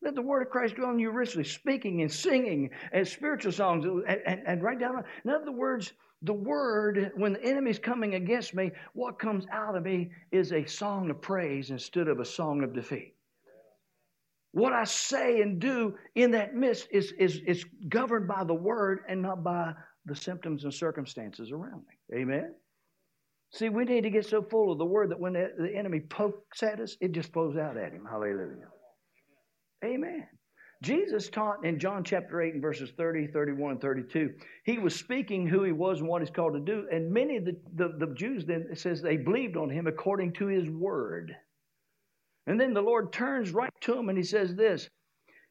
Let 0.00 0.14
the 0.14 0.22
word 0.22 0.42
of 0.42 0.50
Christ 0.50 0.76
dwell 0.76 0.90
in 0.90 1.00
you 1.00 1.10
richly, 1.10 1.42
speaking 1.42 2.02
and 2.02 2.12
singing 2.12 2.70
and 2.92 3.06
spiritual 3.06 3.50
songs, 3.50 3.84
and, 3.84 4.20
and, 4.26 4.42
and 4.46 4.80
down. 4.80 5.02
In 5.24 5.30
other 5.30 5.50
words, 5.50 5.92
the 6.22 6.32
word, 6.32 7.10
when 7.16 7.32
the 7.32 7.44
enemy's 7.44 7.80
coming 7.80 8.14
against 8.14 8.54
me, 8.54 8.70
what 8.94 9.18
comes 9.18 9.44
out 9.52 9.76
of 9.76 9.82
me 9.82 10.12
is 10.30 10.52
a 10.52 10.64
song 10.64 11.10
of 11.10 11.20
praise 11.20 11.70
instead 11.70 12.06
of 12.06 12.20
a 12.20 12.24
song 12.24 12.62
of 12.62 12.72
defeat. 12.72 13.14
What 14.52 14.72
I 14.72 14.84
say 14.84 15.40
and 15.42 15.60
do 15.60 15.94
in 16.14 16.30
that 16.32 16.54
midst 16.54 16.88
is, 16.90 17.12
is, 17.18 17.40
is 17.46 17.64
governed 17.88 18.26
by 18.28 18.44
the 18.44 18.54
word 18.54 19.00
and 19.08 19.22
not 19.22 19.44
by 19.44 19.74
the 20.06 20.16
symptoms 20.16 20.64
and 20.64 20.72
circumstances 20.72 21.52
around 21.52 21.82
me. 21.86 22.18
Amen? 22.18 22.54
See, 23.52 23.68
we 23.68 23.84
need 23.84 24.02
to 24.02 24.10
get 24.10 24.26
so 24.26 24.42
full 24.42 24.72
of 24.72 24.78
the 24.78 24.84
word 24.84 25.10
that 25.10 25.20
when 25.20 25.34
the, 25.34 25.50
the 25.58 25.74
enemy 25.74 26.00
pokes 26.00 26.62
at 26.62 26.80
us, 26.80 26.96
it 27.00 27.12
just 27.12 27.32
flows 27.32 27.56
out 27.56 27.76
at 27.76 27.92
him. 27.92 28.06
Hallelujah. 28.08 28.68
Amen. 29.84 30.26
Jesus 30.82 31.28
taught 31.28 31.64
in 31.64 31.78
John 31.78 32.04
chapter 32.04 32.40
8 32.40 32.54
and 32.54 32.62
verses 32.62 32.90
30, 32.96 33.28
31, 33.28 33.72
and 33.72 33.80
32. 33.80 34.34
He 34.64 34.78
was 34.78 34.94
speaking 34.94 35.46
who 35.46 35.64
he 35.64 35.72
was 35.72 35.98
and 36.00 36.08
what 36.08 36.22
he's 36.22 36.30
called 36.30 36.54
to 36.54 36.60
do. 36.60 36.86
And 36.92 37.10
many 37.10 37.36
of 37.36 37.44
the, 37.44 37.56
the, 37.74 37.94
the 37.98 38.14
Jews 38.14 38.44
then, 38.44 38.68
says 38.74 39.02
they 39.02 39.16
believed 39.16 39.56
on 39.56 39.70
him 39.70 39.86
according 39.86 40.34
to 40.34 40.46
his 40.46 40.68
word. 40.70 41.34
And 42.48 42.58
then 42.58 42.72
the 42.72 42.80
Lord 42.80 43.12
turns 43.12 43.50
right 43.50 43.70
to 43.82 43.92
him 43.92 44.08
and 44.08 44.16
he 44.16 44.24
says 44.24 44.54
this 44.54 44.88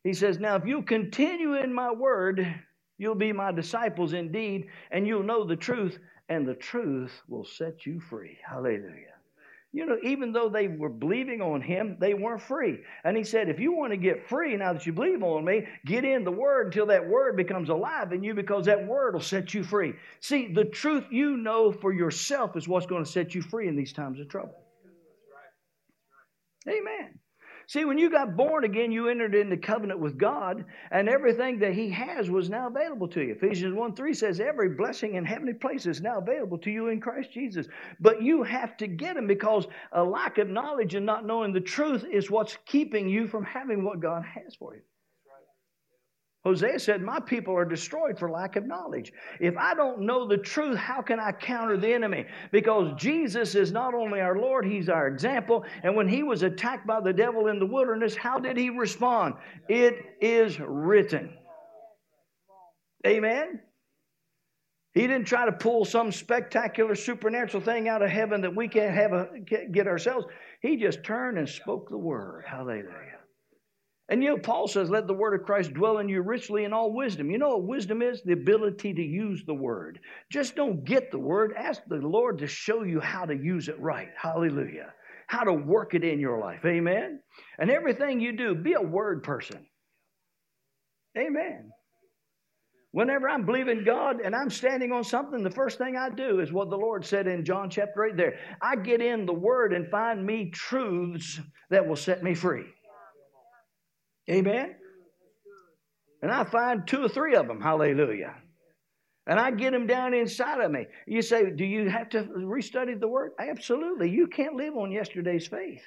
He 0.04 0.14
says, 0.14 0.40
Now, 0.40 0.56
if 0.56 0.66
you 0.66 0.82
continue 0.82 1.54
in 1.54 1.72
my 1.72 1.92
word, 1.92 2.46
you'll 2.98 3.14
be 3.14 3.32
my 3.32 3.52
disciples 3.52 4.14
indeed, 4.14 4.66
and 4.90 5.06
you'll 5.06 5.22
know 5.22 5.46
the 5.46 5.56
truth, 5.56 6.00
and 6.28 6.46
the 6.46 6.56
truth 6.56 7.22
will 7.28 7.46
set 7.46 7.86
you 7.86 8.00
free. 8.00 8.40
Hallelujah. 8.44 9.14
You 9.74 9.86
know, 9.86 9.98
even 10.02 10.32
though 10.32 10.50
they 10.50 10.70
were 10.70 10.90
believing 10.90 11.40
on 11.40 11.62
him, 11.62 11.98
they 12.00 12.16
weren't 12.16 12.42
free. 12.42 12.80
And 13.04 13.16
he 13.16 13.24
said, 13.24 13.48
if 13.48 13.60
you 13.60 13.74
want 13.74 13.92
to 13.92 13.98
get 13.98 14.28
free 14.28 14.56
now 14.56 14.74
that 14.74 14.88
you 14.88 14.94
believe 14.94 15.22
on 15.22 15.46
me, 15.46 15.68
get 15.86 16.04
in 16.04 16.24
the 16.24 16.32
word 16.32 16.68
until 16.68 16.88
that 16.88 17.08
word 17.08 17.38
becomes 17.38 17.70
alive 17.70 18.12
in 18.12 18.24
you 18.24 18.34
because 18.34 18.66
that 18.66 18.88
word 18.88 19.14
will 19.14 19.22
set 19.22 19.54
you 19.54 19.64
free. 19.64 19.94
See, 20.20 20.52
the 20.52 20.66
truth 20.66 21.04
you 21.12 21.38
know 21.38 21.72
for 21.72 21.94
yourself 21.94 22.58
is 22.58 22.68
what's 22.68 22.88
going 22.88 23.04
to 23.04 23.12
set 23.12 23.36
you 23.36 23.44
free 23.44 23.68
in 23.68 23.76
these 23.76 23.94
times 23.94 24.20
of 24.20 24.30
trouble. 24.30 24.67
Amen. 26.70 27.20
See, 27.70 27.84
when 27.84 27.98
you 27.98 28.10
got 28.10 28.38
born 28.38 28.64
again, 28.64 28.94
you 28.94 29.10
entered 29.10 29.36
into 29.36 29.58
covenant 29.58 30.00
with 30.00 30.18
God, 30.18 30.64
and 30.90 31.10
everything 31.10 31.60
that 31.60 31.74
He 31.74 31.90
has 31.90 32.30
was 32.30 32.50
now 32.50 32.68
available 32.68 33.10
to 33.10 33.22
you. 33.22 33.34
Ephesians 33.34 33.76
1 33.76 33.94
3 33.94 34.14
says, 34.14 34.40
Every 34.40 34.70
blessing 34.70 35.16
in 35.16 35.26
heavenly 35.26 35.54
places 35.54 35.98
is 35.98 36.02
now 36.02 36.18
available 36.18 36.58
to 36.60 36.72
you 36.72 36.88
in 36.88 37.02
Christ 37.02 37.34
Jesus. 37.34 37.68
But 38.00 38.22
you 38.22 38.44
have 38.44 38.78
to 38.78 38.88
get 38.88 39.16
them 39.16 39.28
because 39.28 39.68
a 39.92 40.02
lack 40.02 40.38
of 40.38 40.48
knowledge 40.48 40.96
and 40.96 41.06
not 41.06 41.26
knowing 41.26 41.52
the 41.52 41.60
truth 41.60 42.06
is 42.10 42.32
what's 42.32 42.58
keeping 42.66 43.10
you 43.10 43.28
from 43.28 43.44
having 43.44 43.84
what 43.84 44.00
God 44.00 44.24
has 44.24 44.56
for 44.56 44.76
you. 44.76 44.82
Hosea 46.48 46.80
said, 46.80 47.02
My 47.02 47.20
people 47.20 47.54
are 47.58 47.66
destroyed 47.66 48.18
for 48.18 48.32
lack 48.32 48.56
of 48.56 48.66
knowledge. 48.66 49.12
If 49.42 49.58
I 49.58 49.74
don't 49.74 50.00
know 50.00 50.26
the 50.26 50.38
truth, 50.38 50.78
how 50.78 51.02
can 51.02 51.20
I 51.20 51.34
counter 51.34 51.76
the 51.76 51.94
enemy? 51.94 52.26
Because 52.54 52.94
Jesus 52.96 53.54
is 53.54 53.74
not 53.74 53.94
only 53.94 54.22
our 54.22 54.38
Lord, 54.38 54.66
He's 54.66 54.88
our 54.88 55.08
example. 55.08 55.66
And 55.84 55.94
when 55.94 56.08
He 56.08 56.24
was 56.24 56.44
attacked 56.44 56.88
by 56.88 57.02
the 57.02 57.12
devil 57.12 57.48
in 57.48 57.60
the 57.60 57.66
wilderness, 57.66 58.16
how 58.16 58.40
did 58.40 58.56
He 58.56 58.70
respond? 58.70 59.34
It 59.68 59.98
is 60.22 60.58
written. 60.58 61.34
Amen? 63.06 63.60
He 64.94 65.02
didn't 65.02 65.26
try 65.28 65.46
to 65.46 65.52
pull 65.52 65.84
some 65.84 66.14
spectacular 66.14 66.96
supernatural 66.96 67.62
thing 67.62 67.90
out 67.90 68.02
of 68.02 68.10
heaven 68.10 68.40
that 68.42 68.56
we 68.56 68.70
can't 68.70 68.96
have 68.96 69.12
a, 69.12 69.28
get 69.40 69.86
ourselves. 69.86 70.26
He 70.62 70.78
just 70.78 71.04
turned 71.04 71.38
and 71.38 71.50
spoke 71.50 71.90
the 71.90 71.98
word. 71.98 72.46
Hallelujah. 72.48 73.17
And 74.10 74.24
you 74.24 74.30
know, 74.30 74.38
Paul 74.38 74.68
says, 74.68 74.90
let 74.90 75.06
the 75.06 75.14
word 75.14 75.38
of 75.38 75.46
Christ 75.46 75.74
dwell 75.74 75.98
in 75.98 76.08
you 76.08 76.22
richly 76.22 76.64
in 76.64 76.72
all 76.72 76.94
wisdom. 76.94 77.30
You 77.30 77.38
know 77.38 77.50
what 77.50 77.68
wisdom 77.68 78.02
is? 78.02 78.22
The 78.24 78.34
ability 78.34 78.94
to 78.94 79.02
use 79.02 79.44
the 79.46 79.54
word. 79.54 80.00
Just 80.32 80.56
don't 80.56 80.86
get 80.86 81.12
the 81.12 81.20
word. 81.20 81.54
Ask 81.58 81.82
the 81.88 81.98
Lord 81.98 82.38
to 82.38 82.48
show 82.48 82.84
you 82.84 83.02
how 83.02 83.26
to 83.26 83.36
use 83.36 83.68
it 83.68 83.80
right. 83.80 84.10
Hallelujah. 84.16 84.94
How 85.28 85.44
to 85.44 85.52
work 85.52 85.94
it 85.94 86.06
in 86.06 86.22
your 86.22 86.40
life. 86.40 86.64
Amen. 86.66 87.20
And 87.60 87.70
everything 87.70 88.22
you 88.22 88.38
do, 88.38 88.56
be 88.56 88.74
a 88.74 88.82
word 88.82 89.24
person. 89.24 89.66
Amen. 91.18 91.72
Whenever 92.92 93.30
I'm 93.30 93.46
believing 93.46 93.84
God 93.84 94.22
and 94.22 94.34
I'm 94.34 94.50
standing 94.50 94.94
on 94.94 95.04
something, 95.04 95.44
the 95.44 95.52
first 95.52 95.78
thing 95.78 95.98
I 95.98 96.10
do 96.10 96.40
is 96.40 96.54
what 96.54 96.70
the 96.70 96.78
Lord 96.78 97.06
said 97.06 97.28
in 97.28 97.44
John 97.44 97.70
chapter 97.70 98.06
8 98.06 98.16
there. 98.16 98.40
I 98.62 98.78
get 98.78 99.02
in 99.02 99.26
the 99.26 99.34
Word 99.34 99.74
and 99.74 99.92
find 99.92 100.26
me 100.26 100.50
truths 100.52 101.42
that 101.70 101.86
will 101.86 101.98
set 101.98 102.24
me 102.24 102.34
free. 102.34 102.64
Amen? 104.30 104.76
And 106.22 106.32
I 106.32 106.44
find 106.44 106.88
two 106.88 107.04
or 107.04 107.10
three 107.10 107.36
of 107.36 107.48
them, 107.48 107.62
hallelujah. 107.62 108.36
And 109.28 109.40
I 109.40 109.52
get 109.52 109.72
them 109.72 109.88
down 109.88 110.14
inside 110.14 110.62
of 110.62 110.72
me. 110.72 110.88
You 111.06 111.22
say, 111.22 111.50
Do 111.52 111.66
you 111.66 111.90
have 111.90 112.10
to 112.10 112.24
restudy 112.24 113.00
the 113.00 113.08
word? 113.08 113.34
Absolutely. 113.40 114.10
You 114.10 114.28
can't 114.28 114.56
live 114.56 114.76
on 114.76 114.92
yesterday's 114.92 115.46
faith. 115.46 115.82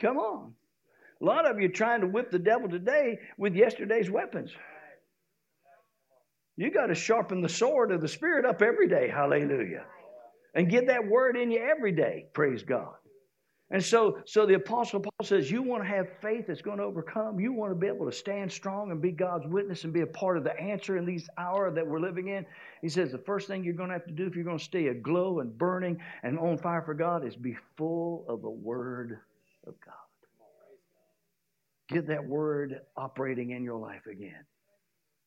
Come 0.00 0.18
on. 0.18 0.52
A 1.22 1.24
lot 1.24 1.50
of 1.50 1.60
you 1.60 1.68
trying 1.68 2.02
to 2.02 2.06
whip 2.06 2.30
the 2.30 2.38
devil 2.38 2.68
today 2.68 3.18
with 3.38 3.54
yesterday's 3.54 4.10
weapons. 4.10 4.50
You 6.56 6.70
got 6.70 6.86
to 6.86 6.94
sharpen 6.94 7.40
the 7.40 7.48
sword 7.48 7.90
of 7.90 8.00
the 8.00 8.08
Spirit 8.08 8.44
up 8.44 8.60
every 8.60 8.88
day. 8.88 9.08
Hallelujah. 9.08 9.84
And 10.54 10.68
get 10.68 10.88
that 10.88 11.08
word 11.08 11.36
in 11.36 11.50
you 11.50 11.58
every 11.58 11.92
day. 11.92 12.26
Praise 12.34 12.62
God. 12.62 12.94
And 13.70 13.82
so, 13.82 14.18
so 14.26 14.44
the 14.44 14.54
Apostle 14.54 15.00
Paul 15.00 15.26
says, 15.26 15.50
You 15.50 15.62
want 15.62 15.82
to 15.82 15.88
have 15.88 16.06
faith 16.20 16.44
that's 16.46 16.60
going 16.60 16.78
to 16.78 16.84
overcome. 16.84 17.40
You 17.40 17.52
want 17.52 17.70
to 17.72 17.74
be 17.74 17.86
able 17.86 18.04
to 18.06 18.12
stand 18.12 18.52
strong 18.52 18.90
and 18.90 19.00
be 19.00 19.10
God's 19.10 19.46
witness 19.46 19.84
and 19.84 19.92
be 19.92 20.02
a 20.02 20.06
part 20.06 20.36
of 20.36 20.44
the 20.44 20.58
answer 20.60 20.98
in 20.98 21.06
these 21.06 21.28
hour 21.38 21.70
that 21.70 21.86
we're 21.86 22.00
living 22.00 22.28
in. 22.28 22.44
He 22.82 22.88
says, 22.90 23.10
The 23.10 23.18
first 23.18 23.48
thing 23.48 23.64
you're 23.64 23.74
going 23.74 23.88
to 23.88 23.94
have 23.94 24.06
to 24.06 24.12
do 24.12 24.26
if 24.26 24.36
you're 24.36 24.44
going 24.44 24.58
to 24.58 24.64
stay 24.64 24.88
aglow 24.88 25.40
and 25.40 25.56
burning 25.56 25.98
and 26.22 26.38
on 26.38 26.58
fire 26.58 26.82
for 26.82 26.94
God 26.94 27.26
is 27.26 27.36
be 27.36 27.56
full 27.76 28.26
of 28.28 28.42
the 28.42 28.50
Word 28.50 29.18
of 29.66 29.74
God. 29.84 29.94
Get 31.88 32.06
that 32.08 32.24
Word 32.24 32.80
operating 32.96 33.50
in 33.50 33.64
your 33.64 33.78
life 33.78 34.06
again. 34.10 34.44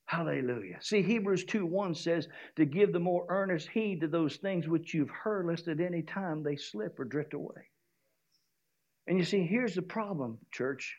Hallelujah. 0.06 0.78
See, 0.80 1.02
Hebrews 1.02 1.44
2 1.46 1.66
1 1.66 1.96
says 1.96 2.28
to 2.56 2.66
give 2.66 2.94
the 2.94 3.00
more 3.00 3.26
earnest 3.30 3.68
heed 3.70 4.00
to 4.02 4.08
those 4.08 4.38
things 4.38 4.68
which 4.68 4.94
you've 4.94 5.10
heard, 5.10 5.48
lest 5.48 5.68
at 5.68 5.82
any 5.82 6.02
time 6.02 6.44
they 6.44 6.56
slip 6.56 7.00
or 7.00 7.04
drift 7.04 7.34
away. 7.34 7.68
And 9.08 9.18
you 9.18 9.24
see, 9.24 9.44
here's 9.44 9.76
the 9.76 9.82
problem, 9.82 10.38
church. 10.52 10.98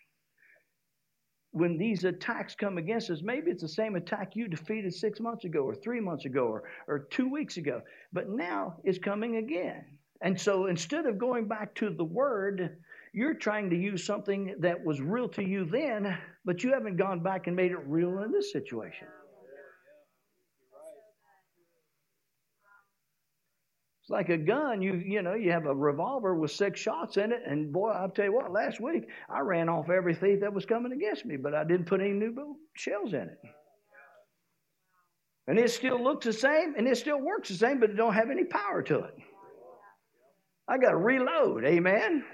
When 1.53 1.77
these 1.79 2.05
attacks 2.05 2.55
come 2.55 2.79
against 2.79 3.11
us, 3.11 3.21
maybe 3.23 3.51
it's 3.51 3.62
the 3.62 3.68
same 3.68 3.97
attack 3.97 4.35
you 4.35 4.49
defeated 4.49 4.94
six 4.94 5.21
months 5.21 5.44
ago, 5.44 5.61
or 5.61 5.75
three 5.75 6.01
months 6.01 6.25
ago, 6.25 6.47
or, 6.47 6.64
or 6.87 7.01
two 7.11 7.31
weeks 7.31 7.57
ago, 7.57 7.83
but 8.12 8.29
now 8.29 8.77
it's 8.85 8.99
coming 8.99 9.37
again. 9.37 9.85
And 10.21 10.38
so 10.40 10.66
instead 10.66 11.07
of 11.07 11.18
going 11.18 11.47
back 11.47 11.75
to 11.77 11.90
the 11.90 12.05
Word, 12.05 12.77
you're 13.12 13.35
trying 13.35 13.71
to 13.71 13.77
use 13.77 14.05
something 14.05 14.55
that 14.61 14.85
was 14.85 15.01
real 15.01 15.29
to 15.31 15.42
you 15.42 15.64
then, 15.64 16.18
but 16.44 16.62
you 16.62 16.73
haven't 16.73 16.97
gone 16.97 17.23
back 17.23 17.47
and 17.47 17.57
made 17.57 17.73
it 17.73 17.79
real 17.87 18.23
in 18.23 18.33
this 18.33 18.53
situation. 18.53 19.09
It's 24.09 24.12
like 24.14 24.31
a 24.31 24.38
gun. 24.38 24.81
You 24.81 24.94
you 24.94 25.21
know 25.21 25.35
you 25.35 25.53
have 25.53 25.66
a 25.66 25.75
revolver 25.75 26.35
with 26.35 26.51
six 26.51 26.81
shots 26.81 27.18
in 27.18 27.31
it, 27.31 27.42
and 27.44 27.71
boy, 27.71 27.90
I'll 27.90 28.09
tell 28.09 28.25
you 28.25 28.33
what. 28.33 28.51
Last 28.51 28.81
week 28.81 29.07
I 29.29 29.40
ran 29.40 29.68
off 29.68 29.90
every 29.90 30.14
thief 30.14 30.40
that 30.40 30.55
was 30.55 30.64
coming 30.64 30.92
against 30.92 31.27
me, 31.27 31.37
but 31.37 31.55
I 31.55 31.62
didn't 31.62 31.85
put 31.85 32.01
any 32.01 32.14
new 32.14 32.57
shells 32.73 33.12
in 33.12 33.21
it. 33.21 33.38
And 35.47 35.59
it 35.59 35.71
still 35.71 36.02
looks 36.02 36.25
the 36.25 36.33
same, 36.33 36.75
and 36.79 36.88
it 36.88 36.96
still 36.96 37.21
works 37.21 37.50
the 37.50 37.56
same, 37.56 37.81
but 37.81 37.90
it 37.90 37.96
don't 37.96 38.15
have 38.15 38.31
any 38.31 38.44
power 38.44 38.83
to 38.85 39.00
it. 39.00 39.15
I 40.67 40.79
got 40.79 40.92
to 40.92 40.96
reload. 40.96 41.67
Amen. 41.67 42.25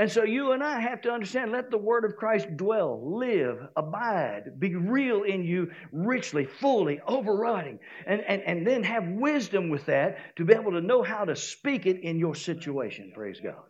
And 0.00 0.10
so 0.10 0.24
you 0.24 0.52
and 0.52 0.64
I 0.64 0.80
have 0.80 1.02
to 1.02 1.10
understand 1.10 1.52
let 1.52 1.70
the 1.70 1.76
word 1.76 2.06
of 2.06 2.16
Christ 2.16 2.56
dwell, 2.56 3.18
live, 3.18 3.58
abide, 3.76 4.58
be 4.58 4.74
real 4.74 5.24
in 5.24 5.44
you 5.44 5.70
richly, 5.92 6.46
fully, 6.46 7.02
overriding, 7.06 7.78
and, 8.06 8.22
and, 8.22 8.40
and 8.46 8.66
then 8.66 8.82
have 8.82 9.06
wisdom 9.06 9.68
with 9.68 9.84
that 9.84 10.16
to 10.36 10.46
be 10.46 10.54
able 10.54 10.72
to 10.72 10.80
know 10.80 11.02
how 11.02 11.26
to 11.26 11.36
speak 11.36 11.84
it 11.84 12.00
in 12.00 12.18
your 12.18 12.34
situation. 12.34 13.12
Praise 13.14 13.40
God. 13.44 13.60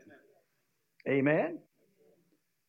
Amen. 1.09 1.59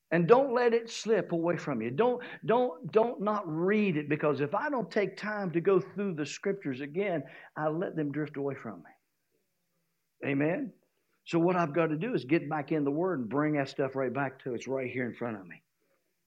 And 0.10 0.28
don't 0.28 0.56
let 0.56 0.74
it 0.74 0.90
slip 0.90 1.32
away 1.32 1.58
from 1.58 1.84
you. 1.84 1.92
Don't, 1.92 2.24
don't, 2.44 2.92
don't 2.92 3.22
not 3.22 3.44
read 3.46 3.96
it 3.96 4.10
because 4.10 4.42
if 4.42 4.56
I 4.56 4.72
don't 4.72 4.90
take 4.90 5.18
time 5.18 5.52
to 5.52 5.62
go 5.62 5.80
through 5.80 6.16
the 6.16 6.26
scriptures 6.26 6.82
again, 6.82 7.22
I 7.56 7.68
let 7.68 7.96
them 7.96 8.12
drift 8.12 8.38
away 8.38 8.56
from 8.56 8.78
me. 8.80 10.32
Amen? 10.32 10.74
So 11.26 11.40
what 11.40 11.56
I've 11.56 11.74
got 11.74 11.88
to 11.88 11.96
do 11.96 12.14
is 12.14 12.26
get 12.26 12.50
back 12.50 12.72
in 12.72 12.84
the 12.84 12.92
Word 12.92 13.20
and 13.20 13.30
bring 13.30 13.54
that 13.54 13.70
stuff 13.70 13.96
right 13.96 14.14
back 14.14 14.44
to 14.44 14.54
it's 14.54 14.68
right 14.68 14.90
here 14.90 15.06
in 15.06 15.14
front 15.14 15.38
of 15.38 15.48
me 15.48 15.62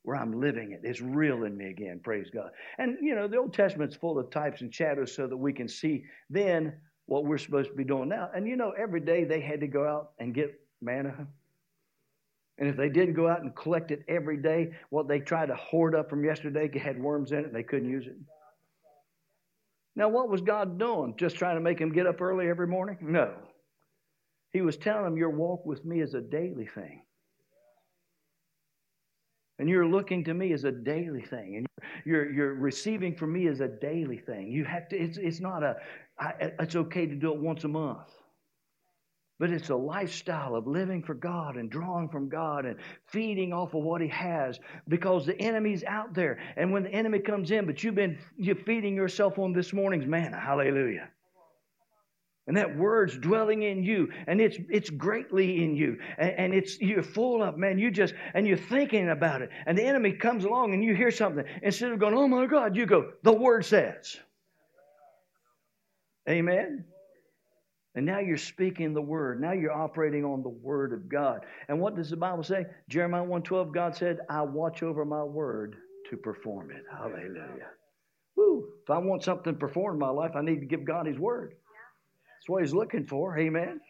where 0.05 0.17
I'm 0.17 0.39
living 0.39 0.73
it. 0.73 0.83
It's 0.85 1.01
real 1.01 1.45
in 1.45 1.57
me 1.57 1.71
again, 1.71 1.99
praise 2.03 2.29
God. 2.33 2.51
And, 2.79 2.99
you 3.01 3.15
know, 3.15 3.27
the 3.27 3.39
Old 3.39 3.55
Testament's 3.55 3.97
full 3.97 4.19
of 4.19 4.31
types 4.31 4.61
and 4.61 4.73
shadows 4.73 5.15
so 5.15 5.27
that 5.27 5.37
we 5.37 5.53
can 5.53 5.67
see 5.67 6.05
then 6.29 6.75
what 7.07 7.25
we're 7.25 7.39
supposed 7.39 7.71
to 7.71 7.75
be 7.75 7.85
doing 7.85 8.11
now. 8.11 8.29
And, 8.35 8.47
you 8.47 8.57
know, 8.57 8.73
every 8.79 9.01
day 9.01 9.25
they 9.25 9.41
had 9.41 9.61
to 9.61 9.67
go 9.67 9.89
out 9.89 10.11
and 10.19 10.35
get 10.35 10.61
manna. 10.83 11.27
And 12.59 12.69
if 12.69 12.77
they 12.77 12.91
didn't 12.91 13.15
go 13.15 13.29
out 13.29 13.41
and 13.41 13.55
collect 13.57 13.91
it 13.91 14.05
every 14.07 14.37
day, 14.37 14.73
what 14.91 15.09
they 15.09 15.21
tried 15.21 15.47
to 15.47 15.57
hoard 15.57 15.95
up 15.95 16.11
from 16.11 16.23
yesterday 16.23 16.71
had 16.79 17.03
worms 17.03 17.33
in 17.33 17.39
it 17.39 17.47
and 17.47 17.55
they 17.55 17.63
couldn't 17.63 17.89
use 17.89 18.07
it. 18.07 18.17
Now, 19.97 20.09
what 20.09 20.29
was 20.29 20.43
God 20.43 20.79
doing? 20.79 21.15
Just 21.17 21.37
trying 21.37 21.57
to 21.57 21.61
make 21.61 21.79
them 21.79 21.93
get 21.93 22.07
up 22.07 22.21
early 22.21 22.49
every 22.49 22.67
morning? 22.67 22.99
No. 23.01 23.33
He 24.55 24.63
was 24.63 24.77
telling 24.77 25.05
them, 25.05 25.17
Your 25.19 25.31
walk 25.31 25.67
with 25.67 25.85
me 25.85 26.01
is 26.01 26.15
a 26.15 26.21
daily 26.21 26.67
thing. 26.67 27.03
And 29.59 29.69
you're 29.69 29.87
looking 29.87 30.25
to 30.25 30.35
me 30.35 30.53
as 30.53 30.65
a 30.65 30.73
daily 30.73 31.23
thing. 31.23 31.57
And 31.57 31.67
you're, 32.05 32.33
you're 32.33 32.55
receiving 32.55 33.15
from 33.15 33.33
me 33.33 33.49
as 33.49 33.61
a 33.61 33.69
daily 33.69 34.19
thing. 34.19 34.51
You 34.51 34.65
have 34.65 34.89
to, 34.89 34.97
it's, 34.97 35.19
it's 35.19 35.41
not 35.41 35.63
a, 35.63 35.77
I, 36.19 36.53
it's 36.61 36.77
okay 36.77 37.07
to 37.07 37.15
do 37.15 37.33
it 37.33 37.41
once 37.41 37.65
a 37.65 37.69
month. 37.69 38.09
But 39.41 39.51
it's 39.51 39.71
a 39.71 39.77
lifestyle 39.77 40.55
of 40.55 40.69
living 40.69 41.03
for 41.03 41.15
God 41.15 41.57
and 41.57 41.69
drawing 41.69 42.09
from 42.09 42.29
God 42.29 42.65
and 42.65 42.77
feeding 43.09 43.53
off 43.53 43.75
of 43.75 43.83
what 43.83 44.01
He 44.01 44.09
has 44.09 44.61
because 44.89 45.27
the 45.27 45.39
enemy's 45.41 45.83
out 45.83 46.15
there. 46.15 46.39
And 46.57 46.73
when 46.73 46.85
the 46.85 46.91
enemy 46.91 47.19
comes 47.19 47.51
in, 47.51 47.67
but 47.67 47.83
you've 47.83 47.97
been 47.97 48.19
you're 48.37 48.55
feeding 48.55 48.95
yourself 48.95 49.39
on 49.41 49.53
this 49.53 49.73
morning's 49.73 50.07
manna. 50.07 50.39
Hallelujah. 50.39 51.09
And 52.47 52.57
that 52.59 52.77
word's 52.77 53.17
dwelling 53.17 53.63
in 53.63 53.83
you, 53.83 54.11
and 54.27 54.39
it's 54.39 54.59
it's 54.69 54.91
greatly 54.91 55.65
in 55.65 55.75
you, 55.75 55.97
and, 56.19 56.31
and, 56.33 56.55
it's 56.55 56.79
you're 56.79 57.03
full 57.03 57.43
of 57.43 57.57
man. 57.57 57.79
You 57.79 57.91
just 57.91 58.13
and 58.35 58.47
you're 58.47 58.59
thinking 58.59 59.09
about 59.09 59.41
it, 59.41 59.49
and 59.65 59.79
the 59.79 59.83
enemy 59.83 60.13
comes 60.13 60.45
along, 60.45 60.75
and 60.75 60.85
you 60.85 60.95
hear 60.95 61.11
something. 61.11 61.45
Instead 61.63 61.93
of 61.93 61.99
going, 61.99 62.15
"Oh 62.15 62.29
my 62.29 62.45
God," 62.45 62.77
you 62.77 62.85
go, 62.85 63.13
"The 63.23 63.33
word 63.33 63.65
says." 63.65 64.19
Amen. 66.29 66.85
And 67.95 68.05
now 68.05 68.19
you're 68.19 68.37
speaking 68.37 68.93
the 68.93 69.03
word. 69.03 69.41
Now 69.41 69.53
you're 69.53 69.73
operating 69.73 70.25
on 70.25 70.43
the 70.43 70.49
word 70.49 70.93
of 70.93 71.09
God. 71.09 71.47
And 71.69 71.81
what 71.81 71.95
does 71.95 72.11
the 72.11 72.17
Bible 72.17 72.43
say? 72.43 72.67
Jeremiah 72.89 73.25
1:12, 73.25 73.73
God 73.73 73.95
said, 73.95 74.19
I 74.29 74.43
watch 74.43 74.83
over 74.83 75.05
my 75.05 75.23
word 75.23 75.77
to 76.11 76.17
perform 76.17 76.73
it. 76.73 76.83
Hallelujah. 76.91 77.71
Woo. 78.37 78.69
If 78.83 78.91
I 78.91 78.99
want 78.99 79.23
something 79.23 79.55
performed 79.55 79.97
in 79.97 80.01
my 80.01 80.11
life, 80.11 80.33
I 80.35 80.43
need 80.43 80.61
to 80.61 80.67
give 80.67 80.85
God 80.85 81.07
his 81.07 81.19
word. 81.19 81.55
That's 82.45 82.51
what 82.51 82.63
he's 82.63 82.75
looking 82.75 83.07
for. 83.07 83.39
Amen. 83.39 83.81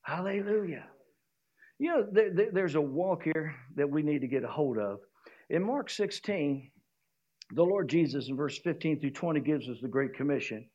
Hallelujah. 0.00 0.86
You 1.78 1.90
know, 1.90 2.06
there, 2.10 2.30
there, 2.32 2.50
there's 2.50 2.74
a 2.74 2.80
walk 2.80 3.24
here 3.24 3.54
that 3.76 3.90
we 3.90 4.02
need 4.02 4.22
to 4.22 4.26
get 4.26 4.44
a 4.44 4.48
hold 4.48 4.78
of. 4.78 5.00
In 5.50 5.62
Mark 5.62 5.90
16, 5.90 6.70
the 7.50 7.62
Lord 7.62 7.90
Jesus 7.90 8.30
in 8.30 8.36
verse 8.36 8.58
15 8.60 9.00
through 9.00 9.10
20 9.10 9.40
gives 9.40 9.68
us 9.68 9.76
the 9.82 9.88
Great 9.88 10.14
Commission. 10.14 10.66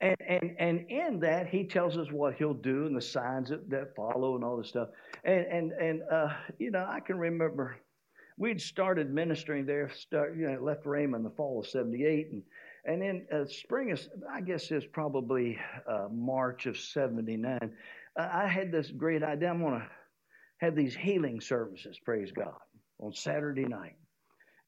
And, 0.00 0.16
and, 0.26 0.56
and 0.58 0.90
in 0.90 1.20
that, 1.20 1.48
he 1.48 1.64
tells 1.64 1.98
us 1.98 2.06
what 2.10 2.36
he'll 2.36 2.54
do 2.54 2.86
and 2.86 2.96
the 2.96 3.02
signs 3.02 3.50
that, 3.50 3.68
that 3.68 3.94
follow 3.94 4.36
and 4.36 4.44
all 4.44 4.56
this 4.56 4.68
stuff. 4.68 4.88
And, 5.24 5.44
and, 5.44 5.72
and 5.72 6.00
uh, 6.10 6.28
you 6.58 6.70
know, 6.70 6.86
I 6.88 7.00
can 7.00 7.18
remember 7.18 7.76
we'd 8.38 8.62
started 8.62 9.12
ministering 9.12 9.66
there, 9.66 9.90
start, 9.94 10.38
you 10.38 10.50
know, 10.50 10.58
left 10.62 10.86
Raymond 10.86 11.16
in 11.16 11.30
the 11.30 11.36
fall 11.36 11.60
of 11.60 11.66
78. 11.66 12.28
And, 12.32 12.42
and 12.84 13.02
in 13.02 13.26
uh, 13.32 13.44
spring, 13.46 13.92
of, 13.92 14.00
I 14.30 14.40
guess 14.40 14.70
it's 14.70 14.86
probably 14.92 15.58
uh, 15.88 16.08
March 16.10 16.66
of 16.66 16.78
79, 16.78 17.58
uh, 18.18 18.28
I 18.32 18.46
had 18.46 18.72
this 18.72 18.90
great 18.90 19.22
idea. 19.22 19.50
I'm 19.50 19.60
going 19.60 19.80
to 19.80 19.86
have 20.58 20.74
these 20.74 20.94
healing 20.94 21.40
services, 21.40 21.98
praise 22.04 22.32
God, 22.32 22.54
on 22.98 23.12
Saturday 23.12 23.64
night. 23.64 23.96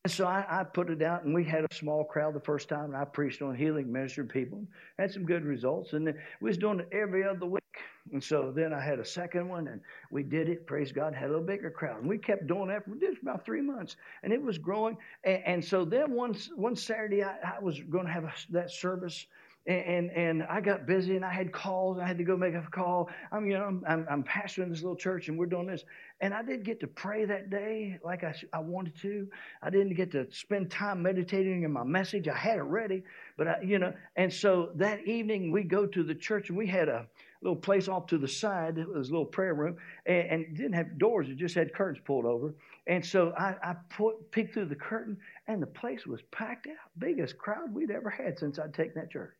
And 0.04 0.12
so 0.12 0.26
I, 0.26 0.44
I, 0.48 0.64
put 0.64 0.90
it 0.90 1.00
out, 1.00 1.24
and 1.24 1.32
we 1.32 1.44
had 1.44 1.64
a 1.64 1.74
small 1.74 2.04
crowd 2.04 2.34
the 2.34 2.40
first 2.40 2.68
time, 2.68 2.86
and 2.86 2.96
I 2.96 3.04
preached 3.04 3.40
on 3.40 3.54
healing, 3.54 3.92
ministered 3.92 4.30
people, 4.30 4.66
had 4.98 5.12
some 5.12 5.24
good 5.24 5.44
results. 5.44 5.92
And 5.92 6.06
then 6.06 6.14
we 6.40 6.50
was 6.50 6.58
doing 6.58 6.80
it 6.80 6.88
every 6.92 7.24
other 7.24 7.46
week. 7.46 7.62
And 8.10 8.22
so 8.22 8.52
then 8.54 8.72
I 8.72 8.80
had 8.80 8.98
a 8.98 9.04
second 9.04 9.48
one, 9.48 9.68
and 9.68 9.80
we 10.10 10.22
did 10.22 10.48
it. 10.48 10.66
Praise 10.66 10.90
God, 10.90 11.14
had 11.14 11.26
a 11.26 11.32
little 11.32 11.46
bigger 11.46 11.70
crowd, 11.70 12.00
and 12.00 12.08
we 12.08 12.18
kept 12.18 12.46
doing 12.46 12.68
that 12.68 12.84
for 12.84 12.96
just 12.96 13.22
about 13.22 13.44
three 13.44 13.62
months, 13.62 13.96
and 14.22 14.32
it 14.32 14.42
was 14.42 14.58
growing. 14.58 14.96
And, 15.24 15.42
and 15.46 15.64
so 15.64 15.84
then 15.84 16.12
one 16.12 16.34
one 16.56 16.74
Saturday, 16.74 17.22
I, 17.22 17.36
I 17.56 17.60
was 17.60 17.80
going 17.80 18.06
to 18.06 18.12
have 18.12 18.24
a, 18.24 18.32
that 18.50 18.70
service 18.70 19.26
and, 19.66 20.10
and 20.10 20.42
I 20.42 20.60
got 20.60 20.86
busy 20.86 21.14
and 21.14 21.24
I 21.24 21.32
had 21.32 21.52
calls. 21.52 21.98
I 21.98 22.06
had 22.06 22.18
to 22.18 22.24
go 22.24 22.36
make 22.36 22.54
a 22.54 22.62
call. 22.62 23.10
I'm 23.30 23.46
you 23.46 23.54
know 23.54 23.64
I'm, 23.64 23.84
I'm, 23.86 24.06
I'm 24.10 24.24
pastoring 24.24 24.70
this 24.70 24.82
little 24.82 24.96
church 24.96 25.28
and 25.28 25.38
we're 25.38 25.46
doing 25.46 25.68
this. 25.68 25.84
And 26.20 26.34
I 26.34 26.42
didn't 26.42 26.64
get 26.64 26.80
to 26.80 26.88
pray 26.88 27.24
that 27.26 27.48
day 27.48 27.98
like 28.04 28.24
I, 28.24 28.34
I 28.52 28.58
wanted 28.58 28.96
to. 29.02 29.28
I 29.62 29.70
didn't 29.70 29.94
get 29.94 30.10
to 30.12 30.26
spend 30.32 30.70
time 30.70 31.02
meditating 31.02 31.62
in 31.62 31.72
my 31.72 31.84
message. 31.84 32.26
I 32.26 32.36
had 32.36 32.58
it 32.58 32.62
ready, 32.62 33.04
but 33.36 33.46
I, 33.46 33.60
you 33.62 33.78
know. 33.78 33.92
And 34.16 34.32
so 34.32 34.70
that 34.74 35.06
evening 35.06 35.52
we 35.52 35.62
go 35.62 35.86
to 35.86 36.02
the 36.02 36.14
church 36.14 36.48
and 36.48 36.58
we 36.58 36.66
had 36.66 36.88
a 36.88 37.06
little 37.42 37.56
place 37.56 37.88
off 37.88 38.06
to 38.06 38.18
the 38.18 38.28
side. 38.28 38.78
It 38.78 38.88
was 38.88 39.08
a 39.08 39.12
little 39.12 39.26
prayer 39.26 39.54
room 39.54 39.76
and, 40.06 40.26
and 40.28 40.56
didn't 40.56 40.74
have 40.74 40.98
doors. 40.98 41.28
It 41.28 41.36
just 41.36 41.54
had 41.54 41.74
curtains 41.74 42.02
pulled 42.04 42.24
over. 42.24 42.54
And 42.86 43.04
so 43.04 43.32
I, 43.36 43.54
I 43.62 43.74
put, 43.90 44.30
peeked 44.30 44.54
through 44.54 44.66
the 44.66 44.76
curtain 44.76 45.16
and 45.48 45.60
the 45.60 45.66
place 45.66 46.06
was 46.06 46.20
packed 46.30 46.68
out. 46.68 46.90
Biggest 46.98 47.36
crowd 47.38 47.74
we'd 47.74 47.90
ever 47.90 48.10
had 48.10 48.38
since 48.38 48.58
I'd 48.58 48.74
taken 48.74 48.94
that 48.96 49.10
church. 49.10 49.34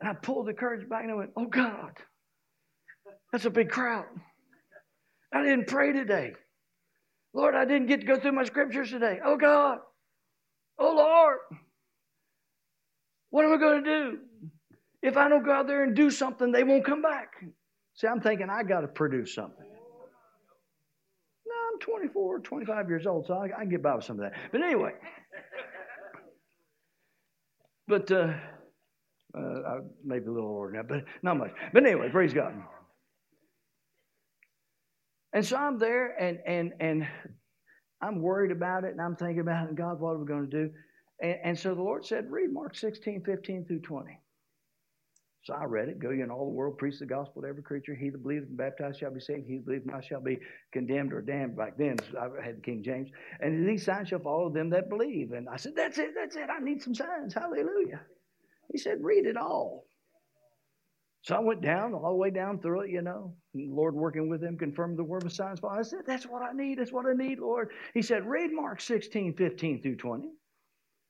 And 0.00 0.08
I 0.08 0.14
pulled 0.14 0.46
the 0.46 0.54
curtains 0.54 0.88
back 0.88 1.02
and 1.04 1.12
I 1.12 1.14
went, 1.14 1.30
Oh 1.36 1.46
God, 1.46 1.92
that's 3.30 3.44
a 3.44 3.50
big 3.50 3.70
crowd. 3.70 4.06
I 5.32 5.42
didn't 5.42 5.68
pray 5.68 5.92
today. 5.92 6.32
Lord, 7.32 7.54
I 7.54 7.64
didn't 7.64 7.86
get 7.86 8.00
to 8.00 8.06
go 8.06 8.18
through 8.18 8.32
my 8.32 8.44
scriptures 8.44 8.90
today. 8.90 9.20
Oh 9.24 9.36
God. 9.36 9.78
Oh 10.78 10.94
Lord. 10.96 11.38
What 13.30 13.44
am 13.44 13.52
I 13.52 13.56
going 13.58 13.84
to 13.84 13.90
do? 13.90 14.18
If 15.02 15.16
I 15.16 15.28
don't 15.28 15.44
go 15.44 15.52
out 15.52 15.66
there 15.66 15.82
and 15.82 15.96
do 15.96 16.10
something, 16.10 16.52
they 16.52 16.64
won't 16.64 16.84
come 16.84 17.02
back. 17.02 17.32
See, 17.94 18.06
I'm 18.06 18.20
thinking 18.20 18.48
I 18.50 18.62
got 18.62 18.80
to 18.82 18.88
produce 18.88 19.34
something. 19.34 19.66
No, 21.46 21.54
I'm 21.72 21.80
24, 21.80 22.40
25 22.40 22.88
years 22.88 23.06
old, 23.06 23.26
so 23.26 23.34
I, 23.34 23.46
I 23.46 23.60
can 23.60 23.70
get 23.70 23.82
by 23.82 23.94
with 23.94 24.04
some 24.04 24.20
of 24.20 24.30
that. 24.30 24.38
But 24.52 24.62
anyway. 24.62 24.92
But 27.88 28.10
uh, 28.12 28.34
uh, 29.36 29.80
maybe 30.04 30.26
a 30.26 30.30
little 30.30 30.70
now, 30.72 30.82
but 30.82 31.04
not 31.22 31.38
much. 31.38 31.50
But 31.72 31.84
anyway, 31.84 32.08
praise 32.10 32.32
God. 32.32 32.54
And 35.32 35.44
so 35.44 35.56
I'm 35.56 35.78
there, 35.78 36.14
and 36.20 36.38
and 36.46 36.72
and 36.78 37.08
I'm 38.00 38.22
worried 38.22 38.52
about 38.52 38.84
it, 38.84 38.92
and 38.92 39.00
I'm 39.00 39.16
thinking 39.16 39.40
about 39.40 39.64
it, 39.64 39.68
and 39.70 39.76
God, 39.76 40.00
what 40.00 40.10
are 40.10 40.18
we 40.18 40.26
going 40.26 40.48
to 40.48 40.66
do? 40.66 40.70
And, 41.20 41.36
and 41.44 41.58
so 41.58 41.74
the 41.74 41.82
Lord 41.82 42.04
said, 42.06 42.30
read 42.30 42.52
Mark 42.52 42.76
16, 42.76 43.22
15 43.24 43.64
through 43.66 43.80
20. 43.80 44.18
So 45.42 45.54
I 45.54 45.64
read 45.64 45.88
it. 45.88 45.98
Go 45.98 46.10
ye 46.10 46.20
in 46.22 46.30
all 46.30 46.44
the 46.44 46.52
world, 46.52 46.76
preach 46.78 46.98
the 46.98 47.06
gospel 47.06 47.42
to 47.42 47.48
every 47.48 47.62
creature. 47.62 47.94
He 47.94 48.10
that 48.10 48.22
believeth 48.22 48.48
and 48.48 48.58
baptized 48.58 49.00
shall 49.00 49.12
be 49.12 49.20
saved. 49.20 49.46
He 49.46 49.56
that 49.56 49.64
believeth 49.64 49.86
not 49.86 50.04
shall 50.04 50.20
be 50.20 50.38
condemned 50.72 51.12
or 51.12 51.22
damned. 51.22 51.56
Back 51.56 51.78
then, 51.78 51.96
I 52.20 52.44
had 52.44 52.58
the 52.58 52.60
King 52.60 52.82
James. 52.84 53.10
And 53.40 53.66
these 53.66 53.84
signs 53.84 54.08
shall 54.08 54.18
follow 54.18 54.50
them 54.50 54.70
that 54.70 54.90
believe. 54.90 55.32
And 55.32 55.48
I 55.48 55.56
said, 55.56 55.72
That's 55.74 55.98
it, 55.98 56.10
that's 56.14 56.36
it. 56.36 56.48
I 56.50 56.62
need 56.62 56.82
some 56.82 56.94
signs. 56.94 57.32
Hallelujah. 57.32 58.00
He 58.72 58.78
said, 58.78 58.98
read 59.02 59.26
it 59.26 59.36
all. 59.36 59.86
So 61.22 61.36
I 61.36 61.40
went 61.40 61.60
down, 61.60 61.92
all 61.92 62.12
the 62.12 62.16
way 62.16 62.30
down 62.30 62.60
through 62.60 62.82
it, 62.82 62.90
you 62.90 63.02
know. 63.02 63.34
Lord 63.54 63.94
working 63.94 64.28
with 64.28 64.42
him 64.42 64.56
confirmed 64.56 64.98
the 64.98 65.04
word 65.04 65.24
of 65.24 65.32
signs. 65.32 65.60
I 65.68 65.82
said, 65.82 66.00
That's 66.06 66.24
what 66.24 66.42
I 66.42 66.52
need. 66.52 66.78
That's 66.78 66.92
what 66.92 67.04
I 67.06 67.12
need, 67.12 67.40
Lord. 67.40 67.70
He 67.92 68.00
said, 68.00 68.26
Read 68.26 68.50
Mark 68.52 68.80
16, 68.80 69.34
15 69.36 69.82
through 69.82 69.96
20. 69.96 70.30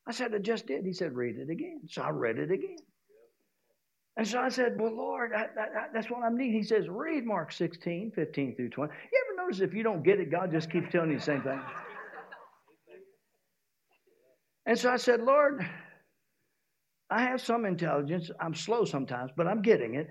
I 0.08 0.12
said, 0.12 0.34
I 0.34 0.38
just 0.38 0.66
did. 0.66 0.84
He 0.84 0.92
said, 0.92 1.14
Read 1.14 1.36
it 1.36 1.48
again. 1.48 1.82
So 1.88 2.02
I 2.02 2.10
read 2.10 2.38
it 2.38 2.50
again. 2.50 2.78
And 4.16 4.26
so 4.26 4.40
I 4.40 4.48
said, 4.48 4.78
Well, 4.78 4.94
Lord, 4.94 5.32
I, 5.32 5.42
I, 5.42 5.86
that's 5.94 6.10
what 6.10 6.22
I 6.22 6.30
need. 6.30 6.52
He 6.52 6.62
says, 6.62 6.88
Read 6.88 7.24
Mark 7.24 7.52
16, 7.52 8.12
15 8.14 8.56
through 8.56 8.70
20. 8.70 8.92
You 8.92 9.24
ever 9.26 9.46
notice 9.46 9.60
if 9.60 9.74
you 9.74 9.82
don't 9.82 10.02
get 10.02 10.20
it, 10.20 10.30
God 10.30 10.50
just 10.50 10.70
keeps 10.70 10.90
telling 10.90 11.10
you 11.10 11.18
the 11.18 11.24
same 11.24 11.42
thing? 11.42 11.60
And 14.66 14.78
so 14.78 14.90
I 14.90 14.96
said, 14.96 15.22
Lord, 15.22 15.66
I 17.10 17.22
have 17.22 17.40
some 17.40 17.64
intelligence. 17.64 18.30
I'm 18.40 18.54
slow 18.54 18.84
sometimes, 18.84 19.30
but 19.36 19.46
I'm 19.46 19.62
getting 19.62 19.94
it. 19.94 20.08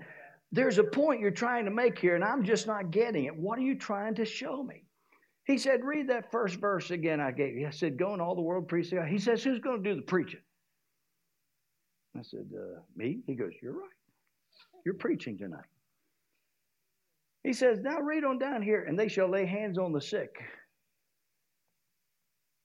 There's 0.52 0.78
a 0.78 0.84
point 0.84 1.20
you're 1.20 1.30
trying 1.30 1.64
to 1.66 1.70
make 1.70 1.98
here, 1.98 2.16
and 2.16 2.24
I'm 2.24 2.42
just 2.42 2.66
not 2.66 2.90
getting 2.90 3.24
it. 3.24 3.36
What 3.36 3.58
are 3.58 3.62
you 3.62 3.78
trying 3.78 4.16
to 4.16 4.24
show 4.24 4.62
me? 4.62 4.82
He 5.44 5.56
said, 5.56 5.84
Read 5.84 6.08
that 6.08 6.30
first 6.30 6.56
verse 6.56 6.90
again 6.90 7.20
I 7.20 7.30
gave 7.30 7.56
you. 7.56 7.66
I 7.66 7.70
said, 7.70 7.96
Go 7.96 8.14
in 8.14 8.20
all 8.20 8.34
the 8.34 8.42
world, 8.42 8.68
preach. 8.68 8.92
He 9.08 9.18
says, 9.18 9.42
Who's 9.42 9.60
going 9.60 9.82
to 9.82 9.90
do 9.90 9.96
the 9.96 10.02
preaching? 10.02 10.40
I 12.18 12.22
said, 12.22 12.46
uh, 12.54 12.80
Me? 12.96 13.20
He 13.26 13.34
goes, 13.34 13.52
You're 13.62 13.72
right. 13.72 13.90
You're 14.84 14.94
preaching 14.94 15.38
tonight. 15.38 15.64
He 17.44 17.52
says, 17.52 17.78
Now 17.80 18.00
read 18.00 18.24
on 18.24 18.38
down 18.38 18.62
here, 18.62 18.84
and 18.84 18.98
they 18.98 19.08
shall 19.08 19.28
lay 19.28 19.46
hands 19.46 19.78
on 19.78 19.92
the 19.92 20.00
sick. 20.00 20.34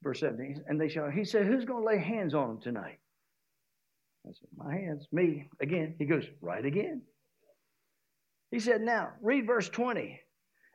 Verse 0.03 0.19
17, 0.19 0.63
and 0.67 0.79
they 0.79 0.89
shall, 0.89 1.09
he 1.09 1.23
said, 1.23 1.45
Who's 1.45 1.65
going 1.65 1.81
to 1.81 1.87
lay 1.87 1.97
hands 1.97 2.33
on 2.33 2.47
them 2.47 2.61
tonight? 2.61 2.99
I 4.25 4.29
said, 4.29 4.49
My 4.55 4.73
hands, 4.73 5.07
me. 5.11 5.47
Again, 5.61 5.95
he 5.97 6.05
goes, 6.05 6.25
Right 6.41 6.65
again. 6.65 7.01
He 8.51 8.59
said, 8.59 8.81
Now, 8.81 9.09
read 9.21 9.47
verse 9.47 9.69
20. 9.69 10.19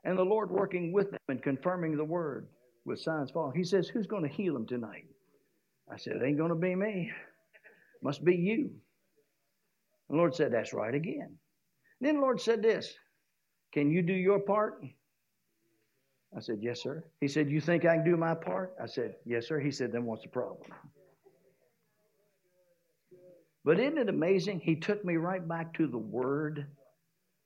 And 0.05 0.19
the 0.19 0.25
Lord 0.25 0.51
working 0.51 0.93
with 0.93 1.11
them 1.11 1.21
and 1.29 1.43
confirming 1.43 1.97
the 1.97 2.05
word 2.05 2.49
with 2.87 3.01
signs 3.01 3.31
following. 3.31 3.57
He 3.57 3.65
says, 3.65 3.89
Who's 3.89 4.07
going 4.07 4.23
to 4.23 4.35
heal 4.35 4.55
them 4.55 4.67
tonight? 4.67 5.05
I 5.93 5.97
said, 5.97 6.17
It 6.17 6.25
ain't 6.25 6.39
going 6.39 6.51
to 6.51 6.55
be 6.55 6.75
me. 6.75 7.11
Must 8.03 8.25
be 8.25 8.35
you. 8.35 8.71
The 10.09 10.17
Lord 10.17 10.35
said, 10.35 10.53
That's 10.53 10.73
right 10.73 10.95
again. 10.95 11.37
Then 12.01 12.17
the 12.17 12.21
Lord 12.21 12.41
said 12.41 12.63
this 12.63 12.95
Can 13.73 13.91
you 13.91 14.03
do 14.03 14.13
your 14.13 14.41
part? 14.41 14.83
I 16.37 16.41
said, 16.41 16.59
Yes, 16.61 16.83
sir. 16.83 17.05
He 17.21 17.29
said, 17.29 17.51
You 17.51 17.61
think 17.61 17.85
I 17.85 17.97
can 17.97 18.05
do 18.05 18.17
my 18.17 18.35
part? 18.35 18.75
I 18.83 18.87
said, 18.87 19.17
Yes, 19.25 19.49
sir. 19.49 19.61
He 19.61 19.71
said, 19.71 19.93
Then 19.93 20.05
what's 20.05 20.23
the 20.23 20.29
problem? 20.29 20.71
But 23.65 23.79
isn't 23.79 23.99
it 23.99 24.09
amazing? 24.09 24.61
He 24.61 24.75
took 24.77 25.05
me 25.05 25.17
right 25.17 25.47
back 25.47 25.75
to 25.75 25.87
the 25.87 25.99
Word 25.99 26.67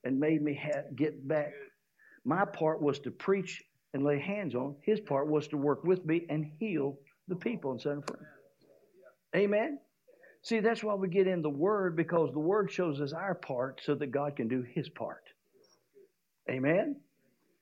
and 0.05 0.21
made 0.21 0.43
me 0.43 0.61
get 0.95 1.27
back. 1.27 1.53
My 2.25 2.45
part 2.45 2.81
was 2.81 3.01
to 3.01 3.11
preach 3.11 3.63
and 3.95 4.05
lay 4.05 4.19
hands 4.19 4.55
on. 4.55 4.77
His 4.83 5.01
part 5.01 5.29
was 5.29 5.49
to 5.49 5.57
work 5.57 5.85
with 5.85 6.05
me 6.05 6.27
and 6.29 6.51
heal 6.59 6.99
the 7.29 7.37
people 7.37 7.73
and 7.73 7.81
set 7.81 7.95
them 7.95 8.03
free. 8.03 8.27
Amen. 9.43 9.79
See, 10.45 10.61
that's 10.61 10.85
why 10.85 10.95
we 10.95 11.09
get 11.09 11.27
in 11.27 11.41
the 11.41 11.49
Word 11.49 11.97
because 11.97 12.31
the 12.33 12.39
Word 12.39 12.71
shows 12.71 13.01
us 13.01 13.15
our 13.15 13.35
part 13.35 13.81
so 13.83 13.95
that 13.95 14.13
God 14.13 14.37
can 14.37 14.47
do 14.47 14.63
His 14.75 14.91
part. 14.91 15.25
Amen. 16.51 16.97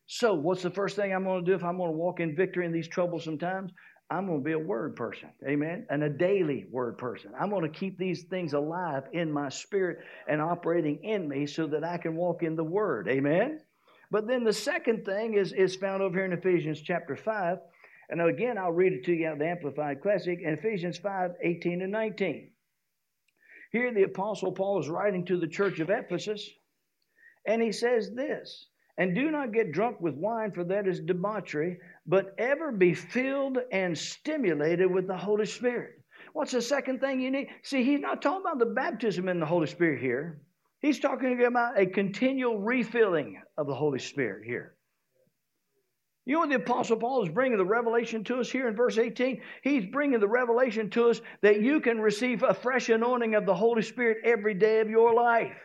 So, 0.06 0.34
what's 0.34 0.62
the 0.62 0.70
first 0.70 0.96
thing 0.96 1.14
I'm 1.14 1.22
going 1.22 1.44
to 1.44 1.50
do 1.50 1.54
if 1.54 1.62
I'm 1.62 1.76
going 1.76 1.92
to 1.92 1.96
walk 1.96 2.18
in 2.18 2.34
victory 2.34 2.66
in 2.66 2.72
these 2.72 2.88
troublesome 2.88 3.38
times? 3.38 3.70
I'm 4.10 4.26
going 4.26 4.40
to 4.40 4.44
be 4.44 4.52
a 4.52 4.58
word 4.58 4.96
person. 4.96 5.30
Amen. 5.48 5.86
And 5.88 6.02
a 6.02 6.10
daily 6.10 6.66
word 6.70 6.98
person. 6.98 7.30
I'm 7.40 7.50
going 7.50 7.62
to 7.62 7.78
keep 7.78 7.96
these 7.96 8.24
things 8.24 8.52
alive 8.52 9.04
in 9.12 9.32
my 9.32 9.48
spirit 9.48 10.00
and 10.28 10.42
operating 10.42 11.02
in 11.04 11.28
me 11.28 11.46
so 11.46 11.66
that 11.68 11.84
I 11.84 11.96
can 11.96 12.16
walk 12.16 12.42
in 12.42 12.56
the 12.56 12.64
word. 12.64 13.08
Amen. 13.08 13.60
But 14.10 14.26
then 14.26 14.44
the 14.44 14.52
second 14.52 15.06
thing 15.06 15.34
is, 15.34 15.52
is 15.52 15.76
found 15.76 16.02
over 16.02 16.16
here 16.16 16.26
in 16.26 16.32
Ephesians 16.32 16.82
chapter 16.82 17.16
5. 17.16 17.58
And 18.10 18.20
again, 18.20 18.58
I'll 18.58 18.72
read 18.72 18.92
it 18.92 19.04
to 19.04 19.14
you 19.14 19.28
out 19.28 19.34
of 19.34 19.38
the 19.38 19.48
Amplified 19.48 20.02
Classic 20.02 20.38
in 20.42 20.52
Ephesians 20.52 20.98
5 20.98 21.30
18 21.42 21.80
and 21.80 21.92
19. 21.92 22.51
Here, 23.72 23.92
the 23.92 24.02
Apostle 24.02 24.52
Paul 24.52 24.80
is 24.80 24.88
writing 24.88 25.24
to 25.26 25.38
the 25.38 25.48
church 25.48 25.80
of 25.80 25.90
Ephesus, 25.90 26.48
and 27.46 27.62
he 27.62 27.72
says 27.72 28.10
this 28.14 28.66
And 28.98 29.14
do 29.14 29.30
not 29.30 29.52
get 29.52 29.72
drunk 29.72 30.00
with 30.00 30.14
wine, 30.14 30.52
for 30.52 30.62
that 30.64 30.86
is 30.86 31.00
debauchery, 31.00 31.78
but 32.06 32.34
ever 32.38 32.70
be 32.70 32.92
filled 32.92 33.58
and 33.72 33.96
stimulated 33.96 34.90
with 34.90 35.06
the 35.06 35.16
Holy 35.16 35.46
Spirit. 35.46 35.94
What's 36.34 36.52
the 36.52 36.62
second 36.62 37.00
thing 37.00 37.20
you 37.20 37.30
need? 37.30 37.48
See, 37.62 37.82
he's 37.82 38.00
not 38.00 38.22
talking 38.22 38.42
about 38.42 38.58
the 38.58 38.74
baptism 38.74 39.28
in 39.28 39.40
the 39.40 39.46
Holy 39.46 39.66
Spirit 39.66 40.00
here. 40.00 40.40
He's 40.80 41.00
talking 41.00 41.42
about 41.44 41.78
a 41.78 41.86
continual 41.86 42.58
refilling 42.58 43.40
of 43.56 43.66
the 43.66 43.74
Holy 43.74 43.98
Spirit 43.98 44.44
here. 44.44 44.74
You 46.24 46.34
know 46.34 46.40
what 46.40 46.50
the 46.50 46.56
Apostle 46.56 46.96
Paul 46.96 47.24
is 47.24 47.28
bringing 47.28 47.58
the 47.58 47.64
revelation 47.64 48.22
to 48.24 48.38
us 48.38 48.50
here 48.50 48.68
in 48.68 48.76
verse 48.76 48.96
18? 48.96 49.40
He's 49.62 49.86
bringing 49.86 50.20
the 50.20 50.28
revelation 50.28 50.88
to 50.90 51.10
us 51.10 51.20
that 51.40 51.60
you 51.60 51.80
can 51.80 52.00
receive 52.00 52.44
a 52.44 52.54
fresh 52.54 52.88
anointing 52.90 53.34
of 53.34 53.44
the 53.44 53.54
Holy 53.54 53.82
Spirit 53.82 54.18
every 54.24 54.54
day 54.54 54.78
of 54.78 54.88
your 54.88 55.12
life. 55.12 55.56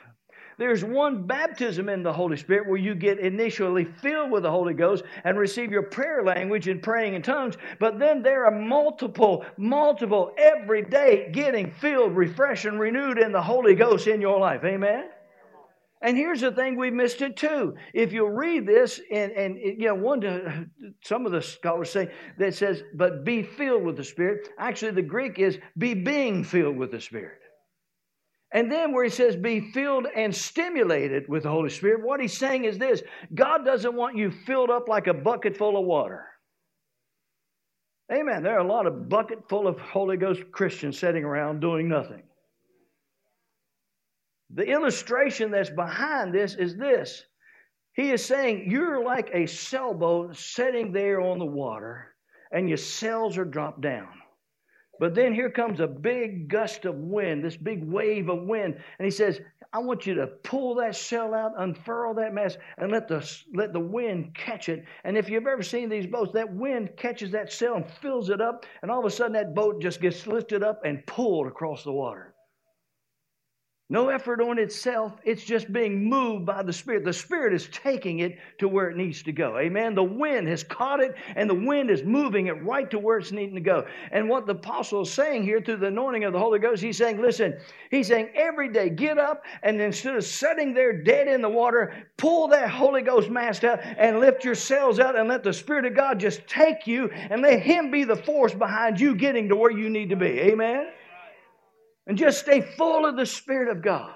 There's 0.57 0.83
one 0.83 1.27
baptism 1.27 1.87
in 1.87 2.01
the 2.01 2.11
Holy 2.11 2.37
Spirit 2.37 2.67
where 2.67 2.79
you 2.79 2.95
get 2.95 3.19
initially 3.19 3.85
filled 3.85 4.31
with 4.31 4.41
the 4.41 4.49
Holy 4.49 4.73
Ghost 4.73 5.03
and 5.23 5.37
receive 5.37 5.71
your 5.71 5.83
prayer 5.83 6.23
language 6.23 6.67
and 6.67 6.81
praying 6.81 7.13
in 7.13 7.21
tongues, 7.21 7.55
but 7.79 7.99
then 7.99 8.23
there 8.23 8.43
are 8.45 8.59
multiple, 8.59 9.45
multiple 9.57 10.31
every 10.39 10.81
day 10.81 11.29
getting 11.31 11.69
filled, 11.69 12.15
refreshed, 12.15 12.65
and 12.65 12.79
renewed 12.79 13.19
in 13.19 13.31
the 13.31 13.41
Holy 13.41 13.75
Ghost 13.75 14.07
in 14.07 14.19
your 14.19 14.39
life. 14.39 14.63
Amen? 14.63 15.09
And 16.01 16.15
here's 16.15 16.41
the 16.41 16.51
thing, 16.51 16.77
we 16.77 16.91
missed 16.91 17.21
it 17.21 17.35
too. 17.37 17.75
If 17.93 18.13
you 18.13 18.27
read 18.27 18.67
this, 18.67 19.01
and, 19.11 19.31
and 19.31 19.57
you 19.57 19.87
know, 19.87 19.95
one 19.95 20.21
to, 20.21 20.67
some 21.03 21.25
of 21.25 21.31
the 21.31 21.41
scholars 21.41 21.91
say 21.91 22.11
that 22.37 22.53
says, 22.53 22.83
but 22.93 23.23
be 23.25 23.41
filled 23.41 23.83
with 23.83 23.97
the 23.97 24.03
Spirit. 24.03 24.47
Actually, 24.59 24.91
the 24.91 25.01
Greek 25.01 25.39
is 25.39 25.57
be 25.77 25.95
being 25.95 26.43
filled 26.43 26.77
with 26.77 26.91
the 26.91 27.01
Spirit. 27.01 27.39
And 28.53 28.71
then 28.71 28.93
where 28.93 29.03
he 29.03 29.09
says 29.09 29.35
be 29.35 29.71
filled 29.73 30.05
and 30.15 30.33
stimulated 30.33 31.27
with 31.27 31.43
the 31.43 31.49
Holy 31.49 31.69
Spirit, 31.69 32.05
what 32.05 32.21
he's 32.21 32.37
saying 32.37 32.65
is 32.65 32.77
this 32.77 33.01
God 33.33 33.65
doesn't 33.65 33.95
want 33.95 34.17
you 34.17 34.31
filled 34.31 34.69
up 34.69 34.87
like 34.87 35.07
a 35.07 35.13
bucket 35.13 35.57
full 35.57 35.77
of 35.77 35.85
water. 35.85 36.25
Amen. 38.11 38.43
There 38.43 38.55
are 38.55 38.65
a 38.65 38.67
lot 38.67 38.85
of 38.85 39.09
bucket 39.09 39.49
full 39.49 39.67
of 39.67 39.79
Holy 39.79 40.15
Ghost 40.15 40.43
Christians 40.51 40.97
sitting 40.97 41.25
around 41.25 41.59
doing 41.59 41.89
nothing. 41.89 42.23
The 44.53 44.65
illustration 44.65 45.51
that's 45.51 45.69
behind 45.69 46.33
this 46.33 46.55
is 46.55 46.77
this. 46.77 47.23
He 47.93 48.11
is 48.11 48.23
saying 48.23 48.69
you're 48.69 49.03
like 49.03 49.29
a 49.33 49.47
sailboat 49.47 50.37
sitting 50.37 50.91
there 50.91 51.19
on 51.19 51.39
the 51.39 51.45
water, 51.45 52.15
and 52.51 52.67
your 52.67 52.77
sails 52.77 53.37
are 53.37 53.45
dropped 53.45 53.81
down. 53.81 54.07
But 54.99 55.13
then 55.13 55.33
here 55.33 55.49
comes 55.49 55.79
a 55.79 55.87
big 55.87 56.47
gust 56.47 56.85
of 56.85 56.95
wind, 56.95 57.43
this 57.43 57.57
big 57.57 57.83
wave 57.83 58.29
of 58.29 58.43
wind, 58.43 58.75
and 58.97 59.05
he 59.05 59.11
says, 59.11 59.41
I 59.73 59.79
want 59.79 60.07
you 60.07 60.15
to 60.15 60.27
pull 60.27 60.75
that 60.75 60.95
sail 60.95 61.33
out, 61.33 61.51
unfurl 61.57 62.13
that 62.15 62.33
mast, 62.33 62.57
and 62.77 62.91
let 62.91 63.07
the, 63.07 63.29
let 63.53 63.73
the 63.73 63.79
wind 63.79 64.33
catch 64.33 64.69
it. 64.69 64.85
And 65.03 65.17
if 65.17 65.29
you've 65.29 65.45
ever 65.45 65.61
seen 65.61 65.89
these 65.89 66.07
boats, 66.07 66.31
that 66.33 66.51
wind 66.51 66.91
catches 66.97 67.31
that 67.31 67.51
sail 67.51 67.75
and 67.75 67.91
fills 68.01 68.29
it 68.29 68.41
up, 68.41 68.65
and 68.81 68.89
all 68.89 68.99
of 68.99 69.05
a 69.05 69.11
sudden 69.11 69.33
that 69.33 69.53
boat 69.53 69.81
just 69.81 70.01
gets 70.01 70.25
lifted 70.25 70.63
up 70.63 70.81
and 70.85 71.05
pulled 71.05 71.47
across 71.47 71.83
the 71.83 71.91
water. 71.91 72.33
No 73.89 74.09
effort 74.09 74.41
on 74.41 74.59
itself. 74.59 75.13
It's 75.23 75.45
just 75.45 75.71
being 75.71 76.09
moved 76.09 76.45
by 76.45 76.61
the 76.61 76.73
Spirit. 76.73 77.05
The 77.05 77.13
Spirit 77.13 77.53
is 77.53 77.69
taking 77.69 78.19
it 78.19 78.37
to 78.57 78.67
where 78.67 78.89
it 78.89 78.97
needs 78.97 79.23
to 79.23 79.31
go. 79.31 79.57
Amen. 79.57 79.95
The 79.95 80.03
wind 80.03 80.49
has 80.49 80.61
caught 80.61 80.99
it, 80.99 81.15
and 81.37 81.49
the 81.49 81.55
wind 81.55 81.89
is 81.89 82.03
moving 82.03 82.47
it 82.47 82.61
right 82.65 82.89
to 82.91 82.99
where 82.99 83.17
it's 83.17 83.31
needing 83.31 83.55
to 83.55 83.61
go. 83.61 83.85
And 84.11 84.27
what 84.27 84.45
the 84.45 84.55
apostle 84.55 85.03
is 85.03 85.13
saying 85.13 85.43
here 85.43 85.61
through 85.61 85.77
the 85.77 85.87
anointing 85.87 86.25
of 86.25 86.33
the 86.33 86.39
Holy 86.39 86.59
Ghost, 86.59 86.83
he's 86.83 86.97
saying, 86.97 87.21
listen, 87.21 87.57
he's 87.89 88.07
saying 88.07 88.31
every 88.35 88.67
day 88.67 88.89
get 88.89 89.17
up 89.17 89.45
and 89.63 89.79
instead 89.79 90.17
of 90.17 90.25
sitting 90.25 90.73
there 90.73 91.01
dead 91.01 91.29
in 91.29 91.41
the 91.41 91.47
water, 91.47 91.93
pull 92.17 92.49
that 92.49 92.69
Holy 92.69 93.01
Ghost 93.01 93.29
mast 93.29 93.63
out 93.63 93.79
and 93.81 94.19
lift 94.19 94.43
yourselves 94.43 94.99
out 94.99 95.17
and 95.17 95.29
let 95.29 95.43
the 95.43 95.53
Spirit 95.53 95.85
of 95.85 95.95
God 95.95 96.19
just 96.19 96.45
take 96.45 96.87
you 96.87 97.09
and 97.09 97.41
let 97.41 97.61
Him 97.61 97.89
be 97.89 98.03
the 98.03 98.17
force 98.17 98.53
behind 98.53 98.99
you 98.99 99.15
getting 99.15 99.47
to 99.47 99.55
where 99.55 99.71
you 99.71 99.89
need 99.89 100.09
to 100.09 100.17
be. 100.17 100.41
Amen. 100.41 100.87
And 102.07 102.17
just 102.17 102.39
stay 102.39 102.61
full 102.61 103.05
of 103.05 103.17
the 103.17 103.25
Spirit 103.25 103.69
of 103.69 103.81
God. 103.81 104.13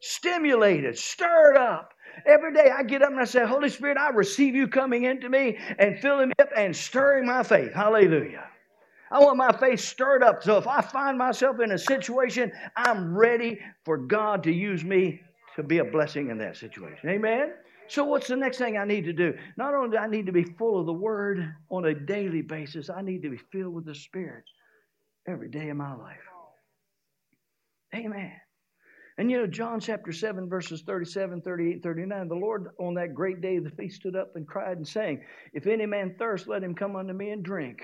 Stimulated, 0.00 0.96
stirred 0.96 1.56
up. 1.56 1.92
Every 2.26 2.52
day 2.54 2.70
I 2.70 2.84
get 2.84 3.02
up 3.02 3.10
and 3.10 3.20
I 3.20 3.24
say, 3.24 3.44
Holy 3.44 3.68
Spirit, 3.68 3.98
I 3.98 4.10
receive 4.10 4.54
you 4.54 4.68
coming 4.68 5.04
into 5.04 5.28
me 5.28 5.58
and 5.78 5.98
filling 5.98 6.28
me 6.28 6.34
up 6.40 6.50
and 6.56 6.74
stirring 6.74 7.26
my 7.26 7.42
faith. 7.42 7.72
Hallelujah. 7.72 8.44
I 9.10 9.18
want 9.18 9.36
my 9.36 9.52
faith 9.52 9.80
stirred 9.80 10.22
up. 10.22 10.42
So 10.42 10.56
if 10.58 10.66
I 10.66 10.80
find 10.80 11.18
myself 11.18 11.60
in 11.60 11.72
a 11.72 11.78
situation, 11.78 12.52
I'm 12.76 13.16
ready 13.16 13.58
for 13.84 13.98
God 13.98 14.42
to 14.44 14.52
use 14.52 14.84
me 14.84 15.20
to 15.56 15.62
be 15.62 15.78
a 15.78 15.84
blessing 15.84 16.30
in 16.30 16.38
that 16.38 16.56
situation. 16.56 17.08
Amen? 17.08 17.52
So, 17.86 18.04
what's 18.04 18.28
the 18.28 18.36
next 18.36 18.58
thing 18.58 18.78
I 18.78 18.84
need 18.84 19.04
to 19.04 19.12
do? 19.12 19.34
Not 19.56 19.74
only 19.74 19.90
do 19.90 19.96
I 19.98 20.06
need 20.06 20.26
to 20.26 20.32
be 20.32 20.42
full 20.42 20.80
of 20.80 20.86
the 20.86 20.92
Word 20.92 21.54
on 21.70 21.84
a 21.84 21.94
daily 21.94 22.40
basis, 22.40 22.88
I 22.88 23.02
need 23.02 23.22
to 23.22 23.30
be 23.30 23.38
filled 23.52 23.74
with 23.74 23.84
the 23.84 23.94
Spirit 23.94 24.44
every 25.28 25.50
day 25.50 25.68
of 25.68 25.76
my 25.76 25.94
life. 25.94 26.23
Amen. 27.94 28.32
And 29.16 29.30
you 29.30 29.38
know, 29.38 29.46
John 29.46 29.78
chapter 29.78 30.10
7, 30.12 30.48
verses 30.48 30.82
37, 30.84 31.40
38, 31.42 31.82
39, 31.82 32.28
the 32.28 32.34
Lord 32.34 32.70
on 32.80 32.94
that 32.94 33.14
great 33.14 33.40
day 33.40 33.56
of 33.56 33.64
the 33.64 33.70
feast 33.70 34.00
stood 34.00 34.16
up 34.16 34.32
and 34.34 34.46
cried 34.46 34.76
and 34.76 34.86
sang, 34.86 35.22
If 35.52 35.66
any 35.66 35.86
man 35.86 36.16
thirst, 36.18 36.48
let 36.48 36.64
him 36.64 36.74
come 36.74 36.96
unto 36.96 37.12
me 37.12 37.30
and 37.30 37.44
drink. 37.44 37.80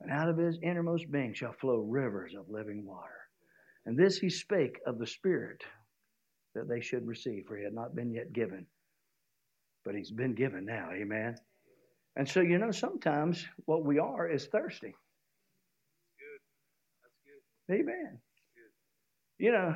And 0.00 0.12
out 0.12 0.28
of 0.28 0.38
his 0.38 0.58
innermost 0.62 1.10
being 1.10 1.34
shall 1.34 1.52
flow 1.52 1.80
rivers 1.80 2.34
of 2.38 2.48
living 2.48 2.86
water. 2.86 3.18
And 3.86 3.98
this 3.98 4.18
he 4.18 4.30
spake 4.30 4.78
of 4.86 4.98
the 4.98 5.06
Spirit 5.06 5.62
that 6.54 6.68
they 6.68 6.80
should 6.80 7.04
receive, 7.06 7.46
for 7.48 7.56
he 7.56 7.64
had 7.64 7.74
not 7.74 7.96
been 7.96 8.12
yet 8.12 8.32
given. 8.32 8.66
But 9.84 9.96
he's 9.96 10.12
been 10.12 10.34
given 10.34 10.64
now. 10.64 10.90
Amen. 10.92 11.34
And 12.14 12.28
so, 12.28 12.40
you 12.40 12.58
know, 12.58 12.70
sometimes 12.70 13.44
what 13.64 13.84
we 13.84 13.98
are 13.98 14.28
is 14.28 14.46
thirsty. 14.46 14.94
That's 14.94 16.14
good. 16.18 16.40
That's 17.02 17.18
good. 17.66 17.80
Amen. 17.80 18.20
You 19.38 19.52
know, 19.52 19.74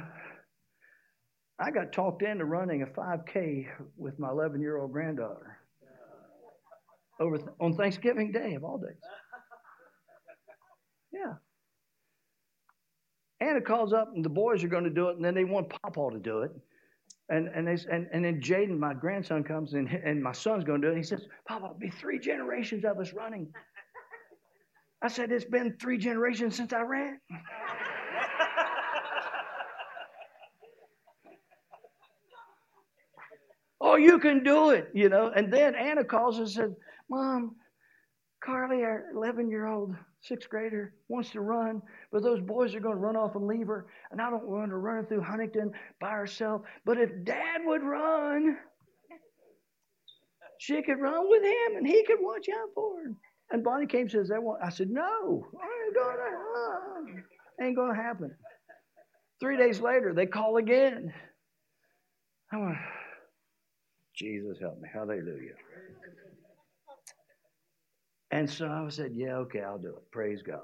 I 1.60 1.70
got 1.70 1.92
talked 1.92 2.22
into 2.22 2.44
running 2.44 2.82
a 2.82 2.86
5K 2.86 3.66
with 3.96 4.18
my 4.18 4.28
11 4.28 4.60
year 4.60 4.78
old 4.78 4.92
granddaughter 4.92 5.58
over 7.20 7.38
th- 7.38 7.50
on 7.60 7.76
Thanksgiving 7.76 8.32
Day 8.32 8.54
of 8.54 8.64
all 8.64 8.78
days. 8.78 8.96
Yeah. 11.12 11.34
Anna 13.40 13.60
calls 13.60 13.92
up 13.92 14.12
and 14.14 14.24
the 14.24 14.28
boys 14.28 14.64
are 14.64 14.68
going 14.68 14.84
to 14.84 14.90
do 14.90 15.08
it, 15.08 15.16
and 15.16 15.24
then 15.24 15.34
they 15.34 15.44
want 15.44 15.68
Papa 15.82 16.08
to 16.12 16.18
do 16.18 16.42
it. 16.42 16.50
And, 17.28 17.48
and, 17.48 17.66
they, 17.66 17.78
and, 17.90 18.08
and 18.12 18.24
then 18.24 18.40
Jaden, 18.40 18.78
my 18.78 18.94
grandson, 18.94 19.44
comes 19.44 19.74
and, 19.74 19.88
and 19.88 20.22
my 20.22 20.32
son's 20.32 20.64
going 20.64 20.80
to 20.82 20.88
do 20.88 20.92
it. 20.92 20.96
He 20.96 21.02
says, 21.02 21.26
Papa, 21.46 21.66
it'll 21.66 21.78
be 21.78 21.90
three 21.90 22.18
generations 22.18 22.84
of 22.84 22.98
us 22.98 23.12
running. 23.12 23.52
I 25.02 25.08
said, 25.08 25.30
It's 25.30 25.44
been 25.44 25.76
three 25.80 25.98
generations 25.98 26.56
since 26.56 26.72
I 26.72 26.82
ran. 26.82 27.20
You 34.02 34.18
can 34.18 34.42
do 34.42 34.70
it, 34.70 34.90
you 34.94 35.08
know. 35.08 35.32
And 35.34 35.52
then 35.52 35.74
Anna 35.74 36.04
calls 36.04 36.38
and 36.38 36.48
said, 36.48 36.74
Mom, 37.08 37.56
Carly, 38.42 38.82
our 38.82 39.06
11 39.14 39.50
year 39.50 39.66
old 39.66 39.94
sixth 40.20 40.48
grader, 40.48 40.94
wants 41.08 41.30
to 41.30 41.40
run, 41.40 41.82
but 42.10 42.22
those 42.22 42.40
boys 42.40 42.74
are 42.74 42.80
going 42.80 42.96
to 42.96 43.00
run 43.00 43.16
off 43.16 43.34
and 43.36 43.46
leave 43.46 43.66
her. 43.66 43.86
And 44.10 44.20
I 44.20 44.30
don't 44.30 44.48
want 44.48 44.70
her 44.70 44.80
running 44.80 45.06
through 45.06 45.22
Huntington 45.22 45.72
by 46.00 46.10
herself. 46.10 46.62
But 46.84 46.98
if 46.98 47.10
dad 47.24 47.60
would 47.64 47.82
run, 47.82 48.56
she 50.58 50.82
could 50.82 51.00
run 51.00 51.28
with 51.28 51.42
him 51.42 51.76
and 51.76 51.86
he 51.86 52.04
could 52.04 52.18
watch 52.20 52.46
out 52.48 52.68
for 52.74 52.96
her. 53.02 53.12
And 53.50 53.64
Bonnie 53.64 53.86
came 53.86 54.02
and 54.02 54.10
says, 54.10 54.30
I 54.62 54.70
said, 54.70 54.90
No, 54.90 55.46
ain't 55.54 55.94
gonna, 55.94 57.22
ain't 57.60 57.76
gonna 57.76 57.94
happen. 57.94 58.34
Three 59.40 59.56
days 59.56 59.80
later, 59.80 60.14
they 60.14 60.26
call 60.26 60.56
again. 60.56 61.12
I 62.52 62.56
went, 62.58 62.76
Jesus 64.14 64.58
help 64.60 64.80
me. 64.80 64.88
Hallelujah. 64.92 65.54
And 68.30 68.48
so 68.48 68.66
I 68.66 68.88
said, 68.90 69.12
Yeah, 69.14 69.36
okay, 69.38 69.60
I'll 69.60 69.78
do 69.78 69.88
it. 69.88 70.10
Praise 70.10 70.42
God. 70.42 70.60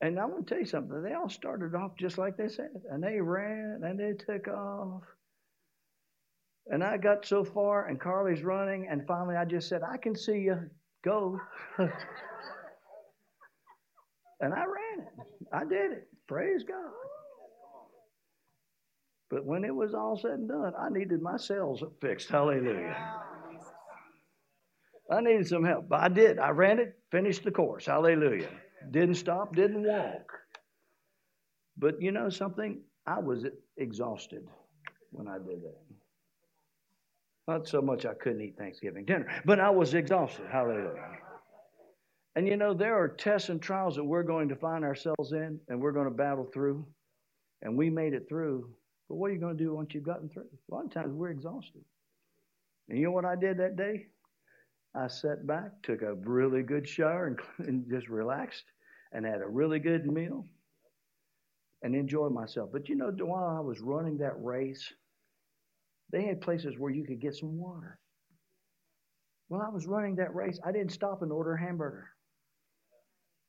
And 0.00 0.18
I'm 0.18 0.30
going 0.30 0.44
to 0.44 0.48
tell 0.48 0.60
you 0.60 0.66
something. 0.66 1.02
They 1.02 1.14
all 1.14 1.30
started 1.30 1.74
off 1.74 1.92
just 1.98 2.18
like 2.18 2.36
they 2.36 2.48
said, 2.48 2.70
and 2.90 3.02
they 3.02 3.20
ran 3.20 3.80
and 3.82 3.98
they 3.98 4.12
took 4.12 4.46
off. 4.48 5.02
And 6.66 6.84
I 6.84 6.96
got 6.98 7.24
so 7.24 7.44
far, 7.44 7.86
and 7.86 8.00
Carly's 8.00 8.42
running, 8.42 8.88
and 8.90 9.06
finally 9.06 9.36
I 9.36 9.44
just 9.44 9.68
said, 9.68 9.82
I 9.82 9.96
can 9.96 10.16
see 10.16 10.40
you. 10.40 10.58
Go. 11.04 11.40
and 11.78 11.90
I 14.42 14.64
ran 14.64 15.00
it. 15.00 15.08
I 15.52 15.64
did 15.64 15.92
it. 15.92 16.08
Praise 16.26 16.64
God. 16.64 16.90
But 19.30 19.44
when 19.44 19.64
it 19.64 19.74
was 19.74 19.94
all 19.94 20.16
said 20.16 20.32
and 20.32 20.48
done, 20.48 20.72
I 20.78 20.88
needed 20.88 21.20
my 21.20 21.36
cells 21.36 21.82
fixed. 22.00 22.28
Hallelujah. 22.28 22.96
I 25.10 25.20
needed 25.20 25.46
some 25.46 25.64
help. 25.64 25.88
But 25.88 26.00
I 26.00 26.08
did. 26.08 26.38
I 26.38 26.50
ran 26.50 26.78
it, 26.78 26.98
finished 27.10 27.44
the 27.44 27.50
course. 27.50 27.86
Hallelujah. 27.86 28.48
Didn't 28.90 29.16
stop, 29.16 29.54
didn't 29.54 29.82
walk. 29.82 30.32
But 31.76 32.00
you 32.00 32.12
know 32.12 32.28
something? 32.28 32.82
I 33.06 33.18
was 33.18 33.44
exhausted 33.76 34.46
when 35.10 35.28
I 35.28 35.38
did 35.38 35.62
that. 35.62 35.76
Not 37.48 37.68
so 37.68 37.80
much 37.80 38.04
I 38.06 38.14
couldn't 38.14 38.40
eat 38.40 38.56
Thanksgiving 38.58 39.04
dinner, 39.04 39.28
but 39.44 39.60
I 39.60 39.70
was 39.70 39.94
exhausted. 39.94 40.46
Hallelujah. 40.50 41.18
And 42.34 42.46
you 42.46 42.56
know, 42.56 42.74
there 42.74 42.96
are 43.00 43.08
tests 43.08 43.48
and 43.48 43.62
trials 43.62 43.96
that 43.96 44.04
we're 44.04 44.24
going 44.24 44.48
to 44.48 44.56
find 44.56 44.84
ourselves 44.84 45.32
in 45.32 45.60
and 45.68 45.80
we're 45.80 45.92
going 45.92 46.08
to 46.08 46.14
battle 46.14 46.48
through. 46.52 46.86
And 47.62 47.76
we 47.76 47.88
made 47.88 48.12
it 48.12 48.26
through. 48.28 48.68
But 49.08 49.16
what 49.16 49.30
are 49.30 49.34
you 49.34 49.40
going 49.40 49.56
to 49.56 49.64
do 49.64 49.74
once 49.74 49.94
you've 49.94 50.04
gotten 50.04 50.28
through? 50.28 50.46
A 50.70 50.74
lot 50.74 50.84
of 50.84 50.92
times 50.92 51.12
we're 51.12 51.30
exhausted. 51.30 51.84
And 52.88 52.98
you 52.98 53.04
know 53.04 53.12
what 53.12 53.24
I 53.24 53.36
did 53.36 53.58
that 53.58 53.76
day? 53.76 54.06
I 54.94 55.08
sat 55.08 55.46
back, 55.46 55.70
took 55.82 56.02
a 56.02 56.14
really 56.14 56.62
good 56.62 56.88
shower, 56.88 57.26
and, 57.26 57.40
and 57.68 57.84
just 57.90 58.08
relaxed 58.08 58.64
and 59.12 59.24
had 59.24 59.40
a 59.40 59.48
really 59.48 59.78
good 59.78 60.06
meal 60.06 60.46
and 61.82 61.94
enjoyed 61.94 62.32
myself. 62.32 62.70
But 62.72 62.88
you 62.88 62.96
know, 62.96 63.12
while 63.20 63.56
I 63.56 63.60
was 63.60 63.80
running 63.80 64.18
that 64.18 64.42
race, 64.42 64.92
they 66.10 66.24
had 66.24 66.40
places 66.40 66.74
where 66.78 66.90
you 66.90 67.04
could 67.04 67.20
get 67.20 67.34
some 67.34 67.58
water. 67.58 67.98
While 69.48 69.62
I 69.62 69.68
was 69.68 69.86
running 69.86 70.16
that 70.16 70.34
race, 70.34 70.58
I 70.64 70.72
didn't 70.72 70.92
stop 70.92 71.22
and 71.22 71.30
order 71.30 71.54
a 71.54 71.60
hamburger. 71.60 72.08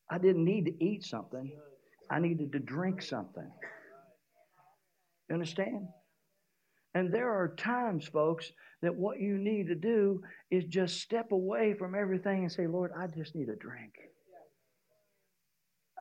I 0.09 0.17
didn't 0.17 0.45
need 0.45 0.65
to 0.65 0.83
eat 0.83 1.03
something. 1.03 1.51
I 2.11 2.19
needed 2.19 2.51
to 2.53 2.59
drink 2.59 3.01
something. 3.01 3.49
You 5.30 5.36
understand? 5.36 5.88
And 6.93 7.13
there 7.13 7.32
are 7.32 7.55
times, 7.55 8.07
folks, 8.07 8.51
that 8.82 8.95
what 8.95 9.19
you 9.19 9.38
need 9.38 9.67
to 9.67 9.75
do 9.75 10.21
is 10.49 10.65
just 10.65 11.01
step 11.01 11.32
away 11.32 11.73
from 11.73 11.95
everything 11.95 12.43
and 12.43 12.51
say, 12.51 12.67
Lord, 12.67 12.91
I 12.97 13.07
just 13.07 13.36
need 13.36 13.49
a 13.49 13.55
drink. 13.55 13.93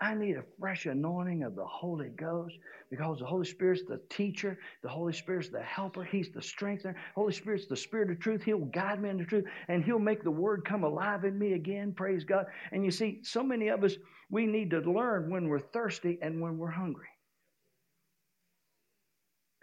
I 0.00 0.14
need 0.14 0.36
a 0.36 0.44
fresh 0.60 0.84
anointing 0.84 1.42
of 1.42 1.54
the 1.54 1.64
Holy 1.64 2.10
Ghost 2.10 2.54
because 2.90 3.18
the 3.18 3.24
Holy 3.24 3.46
Spirit's 3.46 3.82
the 3.88 4.00
teacher, 4.10 4.58
the 4.82 4.88
Holy 4.90 5.12
Spirit's 5.14 5.48
the 5.48 5.62
helper, 5.62 6.04
He's 6.04 6.30
the 6.30 6.42
strengthener. 6.42 6.96
Holy 7.14 7.32
Spirit's 7.32 7.66
the 7.66 7.76
Spirit 7.76 8.10
of 8.10 8.20
truth. 8.20 8.42
He'll 8.42 8.66
guide 8.66 9.00
me 9.00 9.08
into 9.08 9.24
truth 9.24 9.46
and 9.68 9.82
He'll 9.82 9.98
make 9.98 10.22
the 10.22 10.30
Word 10.30 10.66
come 10.66 10.84
alive 10.84 11.24
in 11.24 11.38
me 11.38 11.54
again. 11.54 11.94
Praise 11.94 12.24
God. 12.24 12.44
And 12.72 12.84
you 12.84 12.90
see, 12.90 13.20
so 13.22 13.42
many 13.42 13.68
of 13.68 13.84
us, 13.84 13.94
we 14.30 14.44
need 14.46 14.70
to 14.70 14.80
learn 14.80 15.30
when 15.30 15.48
we're 15.48 15.60
thirsty 15.60 16.18
and 16.20 16.42
when 16.42 16.58
we're 16.58 16.70
hungry. 16.70 17.08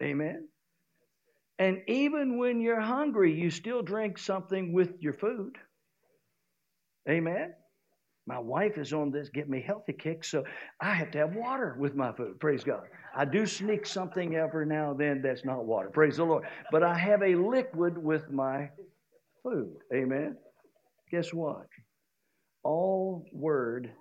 Amen. 0.04 0.48
And 1.60 1.82
even 1.88 2.38
when 2.38 2.60
you're 2.60 2.82
hungry, 2.82 3.34
you 3.34 3.50
still 3.50 3.82
drink 3.82 4.18
something 4.18 4.74
with 4.74 4.92
your 5.00 5.14
food. 5.14 5.58
Amen. 7.10 7.54
My 8.26 8.40
wife 8.40 8.78
is 8.78 8.94
on 8.94 9.12
this 9.12 9.30
get 9.30 9.50
me 9.50 9.62
healthy 9.62 9.94
kick, 9.94 10.24
so 10.24 10.44
I 10.80 10.94
have 10.94 11.12
to 11.12 11.20
have 11.20 11.36
water 11.36 11.76
with 11.78 11.96
my 11.96 12.14
food. 12.14 12.40
Praise 12.40 12.64
God. 12.64 12.84
I 13.16 13.26
do 13.26 13.46
sneak 13.46 13.86
something 13.86 14.36
every 14.36 14.66
now 14.66 14.92
and 14.92 15.00
then 15.00 15.22
that's 15.22 15.44
not 15.44 15.66
water. 15.66 15.90
Praise 15.90 16.18
the 16.18 16.24
Lord. 16.24 16.46
But 16.72 16.84
I 16.84 16.98
have 16.98 17.22
a 17.22 17.36
liquid 17.36 17.98
with 17.98 18.32
my 18.32 18.70
food. 19.44 19.76
Amen. 19.94 20.38
Guess 21.12 21.34
what? 21.34 21.68
All 22.64 23.26
word 23.34 23.92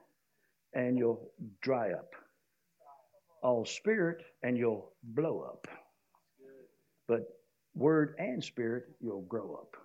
and 0.75 0.97
you'll 0.97 1.31
dry 1.61 1.93
up. 1.93 2.11
All 3.43 3.65
spirit 3.67 4.23
and 4.45 4.57
you'll 4.57 4.93
blow 5.03 5.41
up. 5.41 5.67
But 7.09 7.23
word 7.75 8.15
and 8.19 8.43
spirit, 8.43 8.85
you'll 9.01 9.23
grow 9.23 9.55
up. 9.55 9.77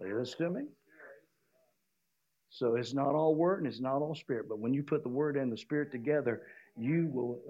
Are 0.00 0.06
you 0.06 0.18
listening 0.18 0.54
to 0.54 0.60
me? 0.60 0.66
So 2.50 2.76
it's 2.76 2.94
not 2.94 3.14
all 3.14 3.34
word 3.34 3.58
and 3.62 3.66
it's 3.66 3.80
not 3.80 4.00
all 4.00 4.14
spirit, 4.14 4.48
but 4.48 4.58
when 4.58 4.72
you 4.72 4.82
put 4.82 5.02
the 5.02 5.08
word 5.08 5.36
and 5.36 5.52
the 5.52 5.56
spirit 5.56 5.92
together, 5.92 6.42
you 6.76 7.08
will 7.12 7.40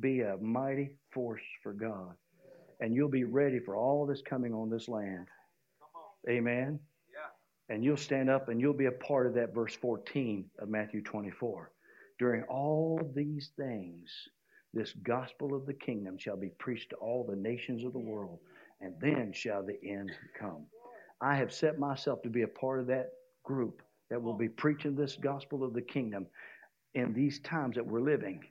be 0.00 0.20
a 0.20 0.36
mighty 0.38 0.90
force 1.12 1.42
for 1.62 1.72
God. 1.72 2.14
And 2.80 2.94
you'll 2.94 3.08
be 3.08 3.24
ready 3.24 3.58
for 3.58 3.76
all 3.76 4.06
that's 4.06 4.22
coming 4.22 4.54
on 4.54 4.70
this 4.70 4.88
land. 4.88 5.26
Amen. 6.28 6.78
And 7.68 7.84
you'll 7.84 7.96
stand 7.96 8.30
up 8.30 8.48
and 8.48 8.60
you'll 8.60 8.72
be 8.72 8.86
a 8.86 8.92
part 8.92 9.26
of 9.26 9.34
that 9.34 9.54
verse 9.54 9.74
14 9.74 10.44
of 10.58 10.68
Matthew 10.68 11.02
24. 11.02 11.70
During 12.18 12.42
all 12.44 13.00
these 13.14 13.50
things, 13.56 14.10
this 14.74 14.92
gospel 15.02 15.54
of 15.54 15.66
the 15.66 15.74
kingdom 15.74 16.18
shall 16.18 16.36
be 16.36 16.50
preached 16.58 16.90
to 16.90 16.96
all 16.96 17.24
the 17.24 17.36
nations 17.36 17.84
of 17.84 17.92
the 17.92 17.98
world, 17.98 18.38
and 18.80 18.94
then 19.00 19.32
shall 19.32 19.62
the 19.62 19.78
end 19.88 20.10
come. 20.38 20.66
I 21.20 21.34
have 21.36 21.52
set 21.52 21.78
myself 21.78 22.22
to 22.22 22.28
be 22.28 22.42
a 22.42 22.48
part 22.48 22.80
of 22.80 22.86
that 22.88 23.10
group 23.44 23.82
that 24.10 24.22
will 24.22 24.36
be 24.36 24.48
preaching 24.48 24.94
this 24.94 25.16
gospel 25.16 25.64
of 25.64 25.74
the 25.74 25.82
kingdom 25.82 26.26
in 26.94 27.12
these 27.12 27.40
times 27.40 27.76
that 27.76 27.86
we're 27.86 28.00
living, 28.00 28.44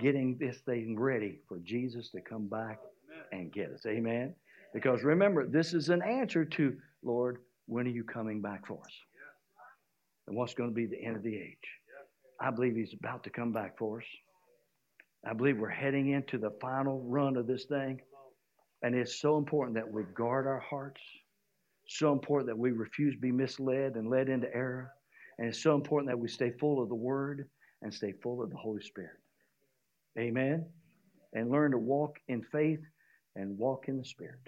getting 0.00 0.36
this 0.38 0.58
thing 0.58 0.98
ready 0.98 1.40
for 1.48 1.58
Jesus 1.58 2.10
to 2.10 2.20
come 2.20 2.48
back 2.48 2.78
and 3.32 3.52
get 3.52 3.70
us. 3.70 3.86
Amen. 3.86 4.34
Because 4.74 5.02
remember, 5.02 5.46
this 5.46 5.74
is 5.74 5.90
an 5.90 6.02
answer 6.02 6.44
to, 6.44 6.76
Lord, 7.02 7.38
when 7.66 7.86
are 7.86 7.90
you 7.90 8.04
coming 8.04 8.40
back 8.40 8.66
for 8.66 8.80
us? 8.84 8.92
And 10.26 10.36
what's 10.36 10.54
going 10.54 10.70
to 10.70 10.74
be 10.74 10.86
the 10.86 11.02
end 11.02 11.16
of 11.16 11.22
the 11.22 11.34
age? 11.34 11.56
I 12.40 12.50
believe 12.50 12.74
He's 12.74 12.94
about 12.94 13.24
to 13.24 13.30
come 13.30 13.52
back 13.52 13.78
for 13.78 13.98
us. 13.98 14.06
I 15.24 15.32
believe 15.34 15.58
we're 15.58 15.68
heading 15.68 16.10
into 16.10 16.38
the 16.38 16.50
final 16.60 17.00
run 17.02 17.36
of 17.36 17.46
this 17.46 17.64
thing. 17.64 18.00
And 18.82 18.94
it's 18.94 19.20
so 19.20 19.38
important 19.38 19.76
that 19.76 19.90
we 19.90 20.02
guard 20.14 20.46
our 20.46 20.58
hearts 20.58 21.00
so 21.86 22.12
important 22.12 22.48
that 22.48 22.58
we 22.58 22.70
refuse 22.70 23.14
to 23.14 23.20
be 23.20 23.32
misled 23.32 23.96
and 23.96 24.08
led 24.08 24.28
into 24.28 24.52
error. 24.54 24.92
And 25.38 25.48
it's 25.48 25.62
so 25.62 25.74
important 25.74 26.10
that 26.10 26.18
we 26.18 26.28
stay 26.28 26.52
full 26.58 26.82
of 26.82 26.88
the 26.88 26.94
Word 26.94 27.48
and 27.82 27.92
stay 27.92 28.12
full 28.22 28.42
of 28.42 28.50
the 28.50 28.56
Holy 28.56 28.82
Spirit. 28.82 29.18
Amen. 30.18 30.66
And 31.34 31.50
learn 31.50 31.72
to 31.72 31.78
walk 31.78 32.16
in 32.28 32.42
faith 32.42 32.80
and 33.36 33.58
walk 33.58 33.88
in 33.88 33.98
the 33.98 34.04
Spirit. 34.04 34.40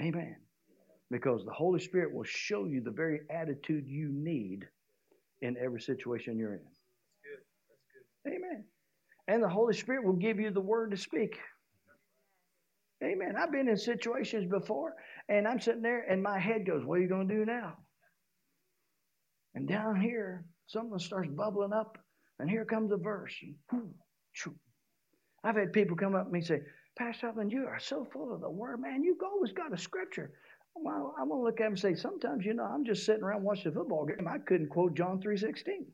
Amen. 0.00 0.36
Because 1.10 1.44
the 1.44 1.52
Holy 1.52 1.80
Spirit 1.80 2.12
will 2.14 2.24
show 2.24 2.66
you 2.66 2.82
the 2.82 2.90
very 2.90 3.20
attitude 3.30 3.86
you 3.86 4.08
need 4.12 4.66
in 5.40 5.56
every 5.56 5.80
situation 5.80 6.38
you're 6.38 6.54
in. 6.54 6.60
That's 6.64 6.80
good. 7.24 7.44
That's 8.24 8.36
good. 8.36 8.44
Amen. 8.44 8.64
And 9.28 9.42
the 9.42 9.48
Holy 9.48 9.74
Spirit 9.74 10.04
will 10.04 10.14
give 10.14 10.40
you 10.40 10.50
the 10.50 10.60
word 10.60 10.90
to 10.90 10.96
speak. 10.96 11.38
Amen. 13.04 13.34
I've 13.38 13.52
been 13.52 13.68
in 13.68 13.76
situations 13.76 14.50
before, 14.50 14.94
and 15.28 15.46
I'm 15.46 15.60
sitting 15.60 15.82
there, 15.82 16.00
and 16.10 16.22
my 16.22 16.38
head 16.38 16.66
goes, 16.66 16.84
What 16.84 16.98
are 16.98 17.02
you 17.02 17.08
going 17.08 17.28
to 17.28 17.34
do 17.34 17.44
now? 17.44 17.74
And 19.54 19.68
down 19.68 20.00
here, 20.00 20.44
something 20.66 20.98
starts 20.98 21.30
bubbling 21.30 21.72
up, 21.72 21.98
and 22.38 22.50
here 22.50 22.64
comes 22.64 22.90
a 22.90 22.96
verse. 22.96 23.34
I've 25.44 25.56
had 25.56 25.72
people 25.72 25.96
come 25.96 26.14
up 26.14 26.26
to 26.26 26.32
me 26.32 26.40
and 26.40 26.46
say, 26.46 26.60
Pastor 26.98 27.28
Huffman, 27.28 27.50
you 27.50 27.66
are 27.66 27.78
so 27.78 28.04
full 28.12 28.34
of 28.34 28.40
the 28.40 28.50
word, 28.50 28.80
man. 28.80 29.04
You've 29.04 29.22
always 29.22 29.52
got 29.52 29.72
a 29.72 29.78
scripture. 29.78 30.32
Well, 30.74 31.14
I'm 31.18 31.28
gonna 31.28 31.42
look 31.42 31.60
at 31.60 31.64
them 31.64 31.72
and 31.72 31.78
say, 31.78 31.94
sometimes, 31.94 32.44
you 32.44 32.54
know, 32.54 32.64
I'm 32.64 32.84
just 32.84 33.04
sitting 33.04 33.22
around 33.22 33.44
watching 33.44 33.70
a 33.70 33.74
football 33.74 34.06
game. 34.06 34.26
I 34.28 34.38
couldn't 34.38 34.68
quote 34.68 34.94
John 34.94 35.20
3.16. 35.20 35.86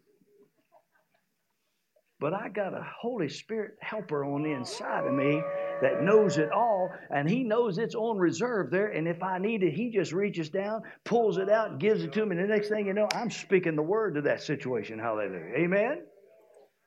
But 2.21 2.33
I 2.33 2.49
got 2.49 2.73
a 2.73 2.87
Holy 3.01 3.29
Spirit 3.29 3.73
helper 3.81 4.25
on 4.25 4.43
the 4.43 4.53
inside 4.53 5.07
of 5.07 5.13
me 5.13 5.43
that 5.83 6.03
knows 6.03 6.39
it 6.39 6.51
all, 6.53 6.91
and 7.11 7.29
He 7.29 7.43
knows 7.43 7.77
it's 7.77 7.95
on 7.95 8.19
reserve 8.19 8.71
there. 8.71 8.89
And 8.89 9.09
if 9.09 9.23
I 9.23 9.39
need 9.39 9.63
it, 9.63 9.73
He 9.73 9.91
just 9.91 10.13
reaches 10.13 10.49
down, 10.49 10.83
pulls 11.05 11.39
it 11.39 11.51
out, 11.51 11.79
gives 11.79 12.05
it 12.05 12.13
to 12.13 12.25
me. 12.25 12.37
And 12.37 12.45
the 12.45 12.55
next 12.55 12.69
thing 12.69 12.87
you 12.87 12.95
know, 12.95 13.09
I'm 13.15 13.31
speaking 13.31 13.75
the 13.75 13.83
word 13.83 14.15
to 14.15 14.23
that 14.23 14.43
situation. 14.43 14.99
Hallelujah. 14.99 15.55
Amen? 15.57 16.03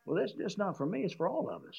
Well, 0.05 0.17
that's 0.17 0.33
just 0.33 0.57
not 0.57 0.77
for 0.77 0.85
me, 0.85 1.03
it's 1.03 1.13
for 1.13 1.27
all 1.27 1.49
of 1.49 1.63
us. 1.67 1.77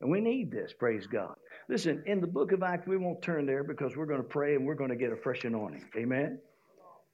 And 0.00 0.10
we 0.10 0.20
need 0.20 0.52
this, 0.52 0.72
praise 0.78 1.08
God. 1.08 1.34
Listen, 1.68 2.04
in 2.06 2.20
the 2.20 2.26
book 2.28 2.52
of 2.52 2.62
Acts, 2.62 2.86
we 2.86 2.96
won't 2.96 3.20
turn 3.20 3.46
there 3.46 3.64
because 3.64 3.96
we're 3.96 4.06
going 4.06 4.22
to 4.22 4.28
pray 4.28 4.54
and 4.54 4.64
we're 4.64 4.76
going 4.76 4.90
to 4.90 4.96
get 4.96 5.12
a 5.12 5.16
fresh 5.16 5.44
anointing. 5.44 5.84
Amen? 5.96 6.38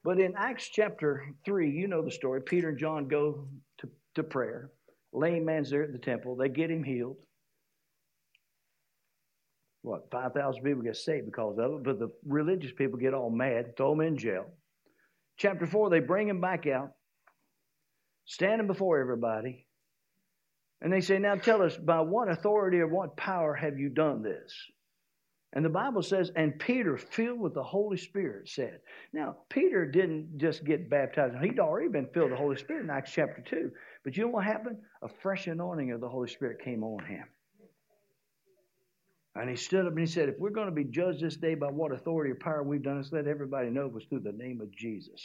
But 0.04 0.20
in 0.20 0.34
Acts 0.36 0.68
chapter 0.68 1.24
3, 1.46 1.70
you 1.70 1.88
know 1.88 2.02
the 2.02 2.10
story. 2.10 2.42
Peter 2.42 2.68
and 2.68 2.78
John 2.78 3.08
go 3.08 3.48
to, 4.14 4.22
prayer. 4.22 4.70
Lame 5.12 5.44
man's 5.44 5.70
there 5.70 5.82
at 5.82 5.92
the 5.92 5.98
temple. 5.98 6.36
They 6.36 6.48
get 6.48 6.70
him 6.70 6.82
healed. 6.82 7.16
What, 9.82 10.10
5,000 10.10 10.62
people 10.62 10.82
get 10.82 10.96
saved 10.96 11.26
because 11.26 11.58
of 11.58 11.72
it, 11.72 11.84
but 11.84 11.98
the 11.98 12.08
religious 12.26 12.72
people 12.72 12.98
get 12.98 13.12
all 13.12 13.30
mad, 13.30 13.76
throw 13.76 13.92
him 13.92 14.00
in 14.00 14.16
jail. 14.16 14.46
Chapter 15.36 15.66
4, 15.66 15.90
they 15.90 16.00
bring 16.00 16.28
him 16.28 16.40
back 16.40 16.66
out, 16.66 16.92
standing 18.24 18.66
before 18.66 18.98
everybody, 19.00 19.66
and 20.80 20.92
they 20.92 21.00
say, 21.00 21.18
Now 21.18 21.34
tell 21.34 21.62
us, 21.62 21.76
by 21.76 22.00
what 22.00 22.30
authority 22.30 22.78
or 22.78 22.86
what 22.86 23.16
power 23.16 23.54
have 23.54 23.78
you 23.78 23.90
done 23.90 24.22
this? 24.22 24.54
And 25.54 25.64
the 25.64 25.70
Bible 25.70 26.02
says, 26.02 26.32
and 26.34 26.58
Peter, 26.58 26.96
filled 26.96 27.38
with 27.38 27.54
the 27.54 27.62
Holy 27.62 27.96
Spirit, 27.96 28.48
said. 28.48 28.80
Now, 29.12 29.36
Peter 29.48 29.86
didn't 29.86 30.36
just 30.36 30.64
get 30.64 30.90
baptized. 30.90 31.36
He'd 31.40 31.60
already 31.60 31.88
been 31.88 32.08
filled 32.12 32.30
with 32.30 32.38
the 32.38 32.42
Holy 32.42 32.56
Spirit 32.56 32.82
in 32.82 32.90
Acts 32.90 33.12
chapter 33.12 33.40
2. 33.48 33.70
But 34.04 34.16
you 34.16 34.24
know 34.24 34.30
what 34.30 34.44
happened? 34.44 34.76
A 35.02 35.08
fresh 35.08 35.46
anointing 35.46 35.90
of 35.90 36.00
the 36.00 36.08
Holy 36.08 36.28
Spirit 36.28 36.62
came 36.62 36.84
on 36.84 37.04
him. 37.04 37.24
And 39.34 39.50
he 39.50 39.56
stood 39.56 39.86
up 39.86 39.92
and 39.92 39.98
he 39.98 40.06
said, 40.06 40.28
If 40.28 40.38
we're 40.38 40.50
going 40.50 40.68
to 40.68 40.72
be 40.72 40.84
judged 40.84 41.20
this 41.20 41.36
day 41.36 41.54
by 41.54 41.66
what 41.66 41.90
authority 41.90 42.30
or 42.30 42.36
power 42.36 42.62
we've 42.62 42.82
done, 42.82 42.98
let's 42.98 43.10
let 43.10 43.26
everybody 43.26 43.70
know 43.70 43.86
it 43.86 43.92
was 43.92 44.04
through 44.04 44.20
the 44.20 44.32
name 44.32 44.60
of 44.60 44.70
Jesus, 44.70 45.20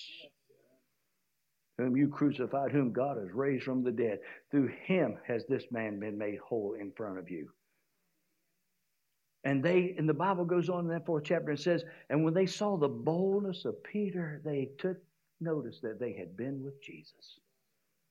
whom 1.77 1.95
you 1.95 2.07
crucified, 2.07 2.71
whom 2.71 2.91
God 2.91 3.17
has 3.17 3.32
raised 3.32 3.65
from 3.65 3.84
the 3.84 3.91
dead. 3.91 4.19
Through 4.49 4.69
him 4.86 5.17
has 5.27 5.45
this 5.47 5.65
man 5.69 5.99
been 5.99 6.17
made 6.17 6.39
whole 6.39 6.75
in 6.80 6.91
front 6.93 7.19
of 7.19 7.30
you. 7.30 7.49
And 9.43 9.63
they, 9.63 9.93
and 9.97 10.09
the 10.09 10.13
Bible 10.13 10.43
goes 10.43 10.69
on 10.69 10.86
in 10.86 10.91
that 10.91 11.05
fourth 11.05 11.23
chapter 11.25 11.51
and 11.51 11.59
says, 11.59 11.84
and 12.09 12.25
when 12.25 12.34
they 12.34 12.45
saw 12.45 12.77
the 12.77 12.89
boldness 12.89 13.63
of 13.65 13.82
Peter, 13.84 14.41
they 14.43 14.69
took 14.80 14.97
notice 15.39 15.80
that 15.82 15.99
they 15.99 16.13
had 16.13 16.36
been 16.36 16.63
with 16.63 16.82
Jesus. 16.82 17.39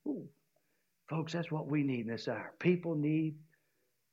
Ooh. 0.06 0.26
Folks, 1.08 1.32
that's 1.32 1.50
what 1.50 1.68
we 1.68 1.82
need 1.82 2.00
in 2.00 2.12
this 2.12 2.28
hour. 2.28 2.52
People 2.58 2.94
need 2.94 3.36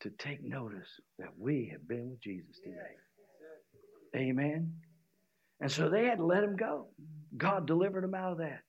to 0.01 0.09
take 0.11 0.43
notice 0.43 0.87
that 1.19 1.29
we 1.37 1.69
have 1.71 1.87
been 1.87 2.09
with 2.09 2.21
Jesus 2.21 2.59
today. 2.63 2.95
Amen. 4.15 4.73
And 5.59 5.71
so 5.71 5.89
they 5.89 6.05
had 6.05 6.19
to 6.19 6.25
let 6.25 6.43
him 6.43 6.55
go. 6.55 6.87
God 7.37 7.67
delivered 7.67 8.03
them 8.03 8.15
out 8.15 8.33
of 8.33 8.37
that. 8.39 8.61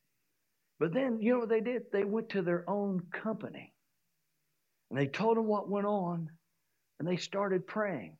But 0.78 0.92
then, 0.92 1.20
you 1.20 1.32
know 1.32 1.38
what 1.40 1.48
they 1.48 1.60
did? 1.60 1.82
They 1.92 2.04
went 2.04 2.30
to 2.30 2.42
their 2.42 2.68
own 2.68 3.02
company. 3.12 3.72
And 4.90 4.98
they 4.98 5.06
told 5.06 5.36
them 5.36 5.46
what 5.46 5.70
went 5.70 5.86
on. 5.86 6.28
And 6.98 7.08
they 7.08 7.16
started 7.16 7.66
praying. 7.66 8.16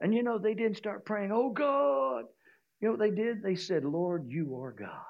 And 0.00 0.14
you 0.14 0.22
know, 0.22 0.38
they 0.38 0.54
didn't 0.54 0.76
start 0.76 1.04
praying, 1.04 1.30
oh 1.32 1.50
God. 1.50 2.24
You 2.80 2.88
know 2.88 2.92
what 2.92 3.00
they 3.00 3.10
did? 3.10 3.42
They 3.42 3.54
said, 3.54 3.84
Lord, 3.84 4.24
you 4.28 4.58
are 4.60 4.72
God. 4.72 5.09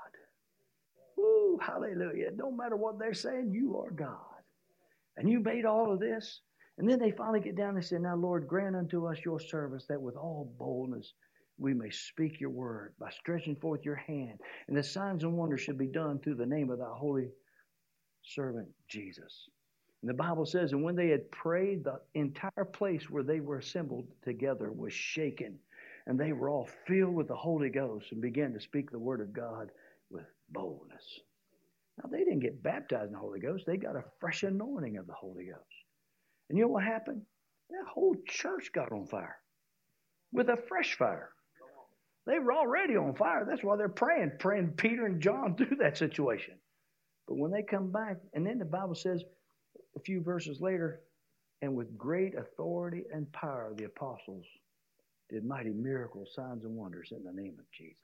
Hallelujah. 1.61 2.30
No 2.34 2.50
matter 2.50 2.76
what 2.76 2.98
they're 2.98 3.14
saying, 3.14 3.52
you 3.52 3.78
are 3.78 3.90
God. 3.90 4.16
And 5.16 5.28
you 5.28 5.40
made 5.40 5.64
all 5.64 5.92
of 5.92 6.00
this. 6.00 6.40
And 6.78 6.88
then 6.88 6.98
they 6.98 7.11
finally 7.11 7.40
get 7.40 7.56
down 7.56 7.76
and 7.76 7.84
say, 7.84 7.98
Now, 7.98 8.16
Lord, 8.16 8.48
grant 8.48 8.74
unto 8.74 9.06
us 9.06 9.18
your 9.24 9.38
service 9.38 9.84
that 9.88 10.00
with 10.00 10.16
all 10.16 10.54
boldness 10.58 11.12
we 11.58 11.74
may 11.74 11.90
speak 11.90 12.40
your 12.40 12.50
word 12.50 12.94
by 12.98 13.11
stretching 13.11 13.54
forth 13.54 13.84
your 13.84 13.96
hand. 13.96 14.40
And 14.66 14.76
the 14.76 14.82
signs 14.82 15.24
and 15.24 15.34
wonders 15.34 15.61
should 15.61 15.76
be 15.76 15.86
done 15.86 16.18
through 16.18 16.36
the 16.36 16.46
name 16.46 16.70
of 16.70 16.78
thy 16.78 16.90
holy 16.90 17.28
servant 18.22 18.68
Jesus. 18.88 19.50
And 20.02 20.08
the 20.08 20.14
Bible 20.14 20.46
says, 20.46 20.72
and 20.72 20.82
when 20.82 20.96
they 20.96 21.08
had 21.08 21.30
prayed, 21.30 21.84
the 21.84 22.00
entire 22.14 22.64
place 22.64 23.11
where 23.11 23.22
they 23.22 23.40
were 23.40 23.58
assembled 23.58 24.06
together 24.24 24.72
was 24.72 24.94
shaken. 24.94 25.58
And 26.06 26.18
they 26.18 26.32
were 26.32 26.48
all 26.48 26.68
filled 26.86 27.14
with 27.14 27.28
the 27.28 27.36
Holy 27.36 27.68
Ghost 27.68 28.11
and 28.11 28.22
began 28.22 28.54
to 28.54 28.61
speak 28.61 28.90
the 28.90 28.98
word 28.98 29.20
of 29.20 29.34
God 29.34 29.70
with 30.11 30.24
boldness. 30.48 31.20
Now, 32.03 32.09
they 32.11 32.24
didn't 32.24 32.40
get 32.40 32.62
baptized 32.62 33.07
in 33.07 33.12
the 33.12 33.18
Holy 33.18 33.40
Ghost, 33.40 33.64
they 33.66 33.76
got 33.76 33.96
a 33.96 34.05
fresh 34.20 34.42
anointing 34.42 34.96
of 34.96 35.07
the 35.07 35.12
Holy 35.12 35.46
Ghost. 35.46 35.64
And 36.48 36.59
you 36.59 36.64
know 36.64 36.70
what 36.70 36.84
happened? 36.84 37.22
That 37.70 37.84
whole 37.92 38.16
church 38.26 38.72
got 38.72 38.92
on 38.92 39.07
fire 39.07 39.36
with 40.32 40.48
a 40.48 40.57
fresh 40.68 40.96
fire. 40.96 41.30
They 42.26 42.38
were 42.38 42.53
already 42.53 42.96
on 42.96 43.14
fire. 43.14 43.46
That's 43.48 43.62
why 43.62 43.76
they're 43.76 43.88
praying, 43.88 44.32
praying 44.38 44.74
Peter 44.76 45.07
and 45.07 45.20
John 45.20 45.57
through 45.59 45.76
that 45.80 45.98
situation. 45.98 46.55
But 47.26 47.38
when 47.38 47.51
they 47.51 47.62
come 47.62 47.92
back, 47.92 48.16
and 48.34 48.46
then 48.46 48.59
the 48.59 48.64
Bible 48.64 48.94
says, 48.94 49.22
a 49.96 50.01
few 50.01 50.22
verses 50.22 50.61
later, 50.61 51.01
and 51.62 51.74
with 51.74 51.96
great 51.96 52.34
authority 52.36 53.05
and 53.12 53.30
power, 53.32 53.72
the 53.76 53.84
apostles 53.84 54.44
did 55.28 55.44
mighty 55.44 55.70
miracles, 55.70 56.30
signs, 56.34 56.64
and 56.64 56.74
wonders 56.74 57.12
in 57.12 57.22
the 57.22 57.32
name 57.32 57.57
of 57.59 57.64
Jesus. 57.72 57.96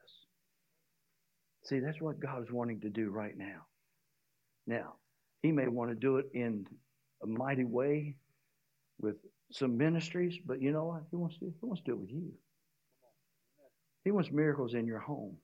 See, 1.65 1.81
that's 1.81 2.01
what 2.01 2.21
God 2.21 2.43
is 2.43 2.53
wanting 2.53 2.81
to 2.81 2.91
do 2.91 3.11
right 3.11 3.37
now. 3.37 3.67
Now, 4.67 4.95
He 5.43 5.53
may 5.53 5.69
want 5.69 5.91
to 5.91 5.95
do 5.95 6.17
it 6.17 6.27
in 6.35 6.67
a 7.23 7.27
mighty 7.27 7.65
way 7.65 8.17
with 9.01 9.17
some 9.53 9.77
ministries, 9.77 10.39
but 10.45 10.61
you 10.61 10.73
know 10.73 10.87
what? 10.87 11.03
He 11.11 11.17
wants 11.17 11.39
to, 11.39 11.47
he 11.47 11.67
wants 11.67 11.83
to 11.83 11.93
do 11.93 11.97
it 11.97 12.01
with 12.01 12.11
you. 12.11 12.33
He 14.05 14.11
wants 14.11 14.31
miracles 14.31 14.75
in 14.75 14.87
your 14.87 15.01
home. 15.01 15.37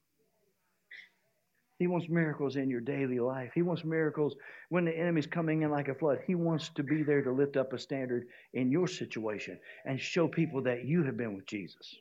He 1.79 1.89
wants 1.89 2.09
miracles 2.09 2.55
in 2.55 2.70
your 2.70 2.81
daily 2.81 3.18
life. 3.18 3.51
He 3.55 3.62
wants 3.62 3.85
miracles 3.85 4.37
when 4.68 4.85
the 4.85 4.97
enemy's 4.97 5.27
coming 5.27 5.62
in 5.62 5.70
like 5.73 5.89
a 5.89 5.95
flood. 5.95 6.18
He 6.27 6.37
wants 6.37 6.68
to 6.77 6.85
be 6.85 7.03
there 7.03 7.23
to 7.23 7.33
lift 7.33 7.57
up 7.57 7.73
a 7.73 7.79
standard 7.79 8.27
in 8.55 8.70
your 8.70 8.87
situation 8.87 9.59
and 9.85 10.01
show 10.01 10.29
people 10.29 10.62
that 10.62 10.85
you 10.85 11.03
have 11.03 11.16
been 11.16 11.35
with 11.35 11.47
Jesus. 11.47 11.97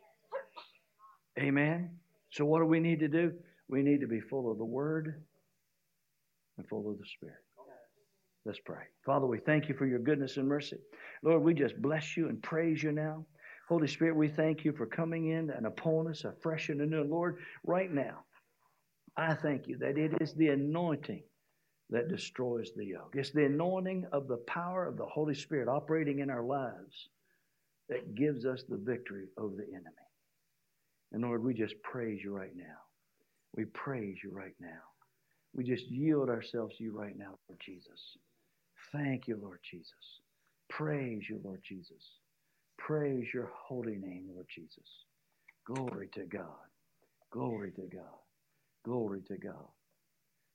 Amen. 1.40 1.90
So, 2.30 2.46
what 2.46 2.60
do 2.60 2.66
we 2.66 2.80
need 2.80 3.00
to 3.00 3.08
do? 3.08 3.34
We 3.70 3.82
need 3.82 4.02
to 4.02 4.08
be 4.08 4.20
full 4.20 4.52
of 4.52 4.60
the 4.60 4.66
Word 4.66 5.24
and 6.58 6.68
full 6.68 6.90
of 6.90 6.98
the 6.98 7.06
Spirit. 7.18 7.44
Let's 8.46 8.60
pray. 8.66 8.84
Father, 9.06 9.28
we 9.28 9.38
thank 9.40 9.70
you 9.70 9.76
for 9.76 9.86
your 9.86 10.00
goodness 10.00 10.38
and 10.38 10.48
mercy. 10.48 10.78
Lord, 11.24 11.44
we 11.44 11.54
just 11.54 11.80
bless 11.80 12.18
you 12.18 12.28
and 12.28 12.42
praise 12.42 12.82
you 12.82 12.92
now. 12.92 13.26
Holy 13.70 13.88
Spirit, 13.88 14.16
we 14.16 14.28
thank 14.28 14.66
you 14.66 14.74
for 14.74 14.86
coming 14.86 15.30
in 15.30 15.52
and 15.52 15.68
upon 15.68 16.10
us 16.10 16.24
afresh 16.24 16.70
and 16.70 16.82
anew. 16.82 17.04
Lord, 17.04 17.38
right 17.64 17.92
now, 17.92 18.26
I 19.16 19.36
thank 19.36 19.68
you 19.68 19.78
that 19.78 19.98
it 19.98 20.14
is 20.22 20.34
the 20.34 20.50
anointing 20.50 21.24
that 21.92 22.10
destroys 22.10 22.72
the 22.76 22.86
yoke. 22.86 23.14
It's 23.16 23.32
the 23.32 23.46
anointing 23.46 24.08
of 24.12 24.28
the 24.28 24.38
power 24.48 24.86
of 24.86 24.98
the 24.98 25.06
Holy 25.06 25.36
Spirit 25.36 25.68
operating 25.68 26.20
in 26.20 26.30
our 26.30 26.44
lives 26.44 27.10
that 27.90 28.16
gives 28.16 28.46
us 28.46 28.64
the 28.68 28.78
victory 28.78 29.28
over 29.38 29.56
the 29.56 29.68
enemy. 29.68 29.86
And 31.12 31.22
Lord, 31.22 31.44
we 31.44 31.54
just 31.54 31.76
praise 31.84 32.22
you 32.24 32.34
right 32.34 32.56
now. 32.56 32.80
We 33.56 33.66
praise 33.66 34.18
you 34.24 34.32
right 34.32 34.56
now. 34.60 34.91
We 35.54 35.64
just 35.64 35.88
yield 35.88 36.30
ourselves 36.30 36.78
to 36.78 36.84
you 36.84 36.98
right 36.98 37.18
now, 37.18 37.36
Lord 37.50 37.62
Jesus. 37.66 38.18
Thank 38.94 39.28
you, 39.28 39.40
Lord 39.42 39.60
Jesus. 39.70 40.22
Praise 40.70 41.24
you, 41.30 41.42
Lord 41.44 41.62
Jesus. 41.68 42.04
Praise 42.78 43.28
your 43.34 43.52
holy 43.56 43.98
name, 43.98 44.30
Lord 44.34 44.48
Jesus. 44.54 44.88
Glory 45.66 46.10
to 46.14 46.26
God. 46.26 46.46
Glory 47.32 47.72
to 47.74 47.84
God. 47.94 48.20
Glory 48.86 49.22
to 49.28 49.38
God. 49.38 49.68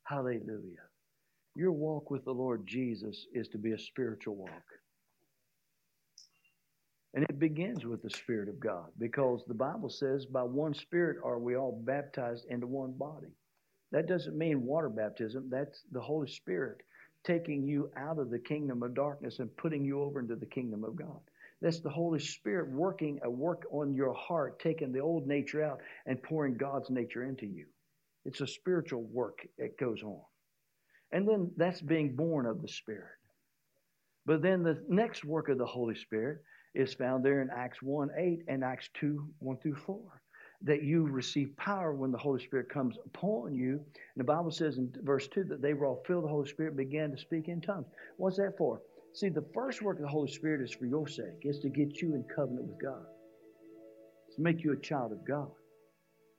Hallelujah. 0.05 0.88
Your 1.57 1.72
walk 1.72 2.11
with 2.11 2.24
the 2.24 2.32
Lord 2.32 2.66
Jesus 2.66 3.26
is 3.32 3.49
to 3.49 3.59
be 3.59 3.72
a 3.72 3.78
spiritual 3.78 4.36
walk. 4.36 4.64
And 7.14 7.24
it 7.24 7.38
begins 7.38 7.86
with 7.86 8.03
the 8.03 8.11
Spirit 8.11 8.49
of 8.49 8.61
God 8.61 8.88
because 8.99 9.42
the 9.47 9.55
Bible 9.55 9.88
says, 9.90 10.26
by 10.26 10.42
one 10.42 10.74
Spirit 10.74 11.18
are 11.24 11.38
we 11.38 11.57
all 11.57 11.82
baptized 11.86 12.44
into 12.51 12.66
one 12.66 12.92
body. 12.92 13.32
That 13.93 14.09
doesn't 14.09 14.37
mean 14.37 14.64
water 14.64 14.89
baptism, 14.89 15.49
that's 15.51 15.82
the 15.93 16.01
Holy 16.01 16.28
Spirit 16.28 16.82
taking 17.26 17.66
you 17.66 17.91
out 17.97 18.18
of 18.18 18.30
the 18.30 18.39
kingdom 18.39 18.82
of 18.82 18.95
darkness 18.95 19.41
and 19.41 19.55
putting 19.57 19.84
you 19.84 20.01
over 20.01 20.20
into 20.20 20.37
the 20.37 20.47
kingdom 20.47 20.84
of 20.84 20.95
God. 20.95 21.20
That's 21.61 21.80
the 21.80 21.91
Holy 21.91 22.20
Spirit 22.20 22.70
working 22.70 23.18
a 23.24 23.30
work 23.30 23.64
on 23.72 23.95
your 23.95 24.14
heart, 24.14 24.61
taking 24.61 24.93
the 24.93 25.01
old 25.01 25.26
nature 25.26 25.62
out 25.62 25.80
and 26.07 26.22
pouring 26.22 26.57
God's 26.57 26.91
nature 26.91 27.24
into 27.24 27.47
you. 27.47 27.66
It's 28.24 28.41
a 28.41 28.47
spiritual 28.47 29.03
work 29.05 29.41
that 29.59 29.78
goes 29.78 30.03
on. 30.03 30.20
And 31.12 31.26
then 31.26 31.51
that's 31.57 31.80
being 31.80 32.14
born 32.14 32.47
of 32.47 32.62
the 32.62 32.68
Spirit. 32.68 33.18
But 34.26 34.43
then 34.43 34.62
the 34.62 34.84
next 34.89 35.24
work 35.24 35.49
of 35.49 35.59
the 35.59 35.66
Holy 35.66 35.95
Spirit 35.95 36.43
is 36.74 36.95
found 36.95 37.24
there 37.24 37.41
in 37.43 37.49
Acts 37.51 37.80
1 37.80 38.11
8 38.16 38.41
and 38.49 38.62
Acts 38.62 38.89
2 38.95 39.26
1 39.39 39.57
through 39.59 39.76
4. 39.76 39.99
That 40.67 40.83
you 40.83 41.05
receive 41.05 41.57
power 41.57 41.95
when 41.95 42.12
the 42.12 42.19
Holy 42.19 42.43
Spirit 42.43 42.69
comes 42.69 42.99
upon 43.07 43.55
you. 43.55 43.75
And 43.75 44.19
the 44.19 44.25
Bible 44.25 44.51
says 44.51 44.79
in 44.79 44.93
verse 45.03 45.29
2 45.29 45.45
that 45.45 45.62
they 45.62 45.75
were 45.75 45.87
all 45.87 46.03
filled 46.07 46.25
with 46.25 46.31
the 46.31 46.35
Holy 46.35 46.49
Spirit 46.49 46.71
and 46.71 46.77
began 46.77 47.11
to 47.12 47.19
speak 47.19 47.49
in 47.49 47.61
tongues. 47.61 47.87
What's 48.19 48.37
that 48.37 48.59
for? 48.59 48.81
See, 49.14 49.31
the 49.31 49.47
first 49.55 49.81
work 49.81 49.97
of 49.97 50.03
the 50.03 50.09
Holy 50.09 50.31
Spirit 50.31 50.61
is 50.61 50.75
for 50.75 50.85
your 50.85 51.09
sake, 51.09 51.41
it's 51.43 51.61
to 51.61 51.71
get 51.71 52.03
you 52.03 52.14
in 52.14 52.25
covenant 52.25 52.67
with 52.67 52.83
God, 52.83 53.07
to 54.35 54.43
make 54.43 54.62
you 54.62 54.73
a 54.73 54.77
child 54.77 55.12
of 55.12 55.25
God. 55.27 55.51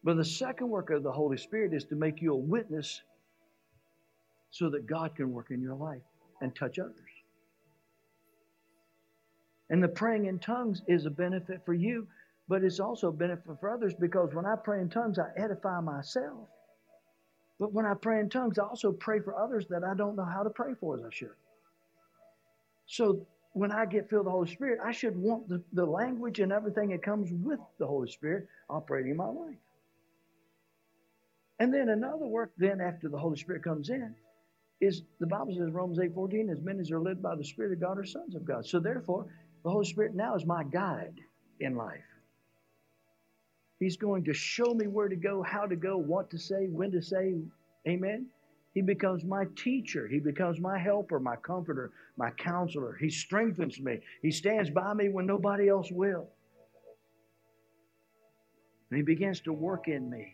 But 0.04 0.18
the 0.18 0.26
second 0.26 0.70
work 0.70 0.92
of 0.92 1.02
the 1.02 1.12
Holy 1.12 1.38
Spirit 1.38 1.74
is 1.74 1.86
to 1.86 1.96
make 1.96 2.22
you 2.22 2.34
a 2.34 2.38
witness 2.38 3.02
so 4.52 4.70
that 4.70 4.86
God 4.86 5.16
can 5.16 5.34
work 5.34 5.52
in 5.52 5.62
your 5.62 5.76
life 5.76 6.04
and 6.42 6.56
touch 6.56 6.80
others. 6.80 6.94
And 9.70 9.84
the 9.84 9.88
praying 9.88 10.26
in 10.26 10.40
tongues 10.40 10.82
is 10.88 11.06
a 11.06 11.10
benefit 11.10 11.62
for 11.66 11.74
you, 11.74 12.08
but 12.48 12.64
it's 12.64 12.80
also 12.80 13.12
benefit 13.12 13.60
for 13.60 13.70
others 13.70 13.94
because 14.00 14.34
when 14.34 14.46
I 14.46 14.56
pray 14.56 14.82
in 14.82 14.90
tongues, 14.90 15.20
I 15.20 15.28
edify 15.38 15.82
myself. 15.82 16.48
But 17.60 17.74
when 17.74 17.86
I 17.86 17.94
pray 17.94 18.20
in 18.20 18.30
tongues, 18.30 18.60
I 18.60 18.64
also 18.64 18.92
pray 18.92 19.20
for 19.20 19.36
others 19.36 19.66
that 19.70 19.84
I 19.84 19.96
don't 19.96 20.16
know 20.16 20.26
how 20.26 20.44
to 20.44 20.50
pray 20.50 20.74
for 20.80 20.96
as 20.96 21.04
I 21.04 21.10
should. 21.12 21.36
So 22.86 23.26
when 23.54 23.72
I 23.72 23.86
get 23.86 24.10
filled 24.10 24.26
with 24.26 24.28
the 24.28 24.32
Holy 24.32 24.52
Spirit, 24.52 24.80
I 24.84 24.92
should 24.92 25.18
want 25.18 25.50
the, 25.50 25.62
the 25.74 25.86
language 25.86 26.40
and 26.40 26.52
everything 26.52 26.90
that 26.90 27.02
comes 27.02 27.32
with 27.32 27.60
the 27.80 27.88
Holy 27.88 28.10
Spirit 28.10 28.48
operating 28.70 29.12
in 29.12 29.18
my 29.18 29.28
life. 29.28 29.58
And 31.60 31.74
then 31.74 31.90
another 31.90 32.28
work 32.28 32.52
then 32.58 32.80
after 32.80 33.10
the 33.10 33.18
Holy 33.18 33.38
Spirit 33.38 33.64
comes 33.64 33.90
in 33.90 34.14
is 34.80 35.02
the 35.20 35.26
Bible 35.26 35.56
says 35.58 35.72
Romans 35.72 36.00
8 36.00 36.14
14, 36.14 36.50
as 36.52 36.62
many 36.62 36.80
as 36.82 36.92
are 36.92 37.00
led 37.00 37.22
by 37.22 37.36
the 37.36 37.44
Spirit 37.44 37.74
of 37.74 37.80
God 37.80 37.98
are 37.98 38.06
sons 38.06 38.36
of 38.36 38.46
God. 38.46 38.66
So 38.66 38.80
therefore, 38.80 39.26
the 39.64 39.72
Holy 39.72 39.86
Spirit 39.86 40.14
now 40.14 40.36
is 40.36 40.46
my 40.46 40.64
guide 40.64 41.20
in 41.60 41.76
life. 41.76 42.04
He's 43.80 43.98
going 43.98 44.24
to 44.26 44.34
show 44.34 44.74
me 44.74 44.88
where 44.88 45.08
to 45.08 45.16
go, 45.16 45.44
how 45.44 45.66
to 45.66 45.76
go, 45.76 45.98
what 45.98 46.30
to 46.32 46.38
say, 46.40 46.68
when 46.68 46.92
to 46.92 47.02
say. 47.02 47.36
Amen. 47.88 48.28
He 48.74 48.82
becomes 48.82 49.24
my 49.24 49.46
teacher. 49.56 50.08
He 50.08 50.20
becomes 50.20 50.60
my 50.60 50.78
helper, 50.78 51.20
my 51.20 51.36
comforter, 51.36 51.92
my 52.16 52.32
counselor. 52.32 52.96
He 53.00 53.10
strengthens 53.10 53.80
me. 53.80 54.00
He 54.22 54.32
stands 54.32 54.70
by 54.70 54.94
me 54.94 55.10
when 55.10 55.26
nobody 55.26 55.70
else 55.70 55.92
will. 55.92 56.28
And 58.90 58.98
he 58.98 59.04
begins 59.04 59.42
to 59.42 59.54
work 59.54 59.88
in 59.88 60.10
me 60.10 60.34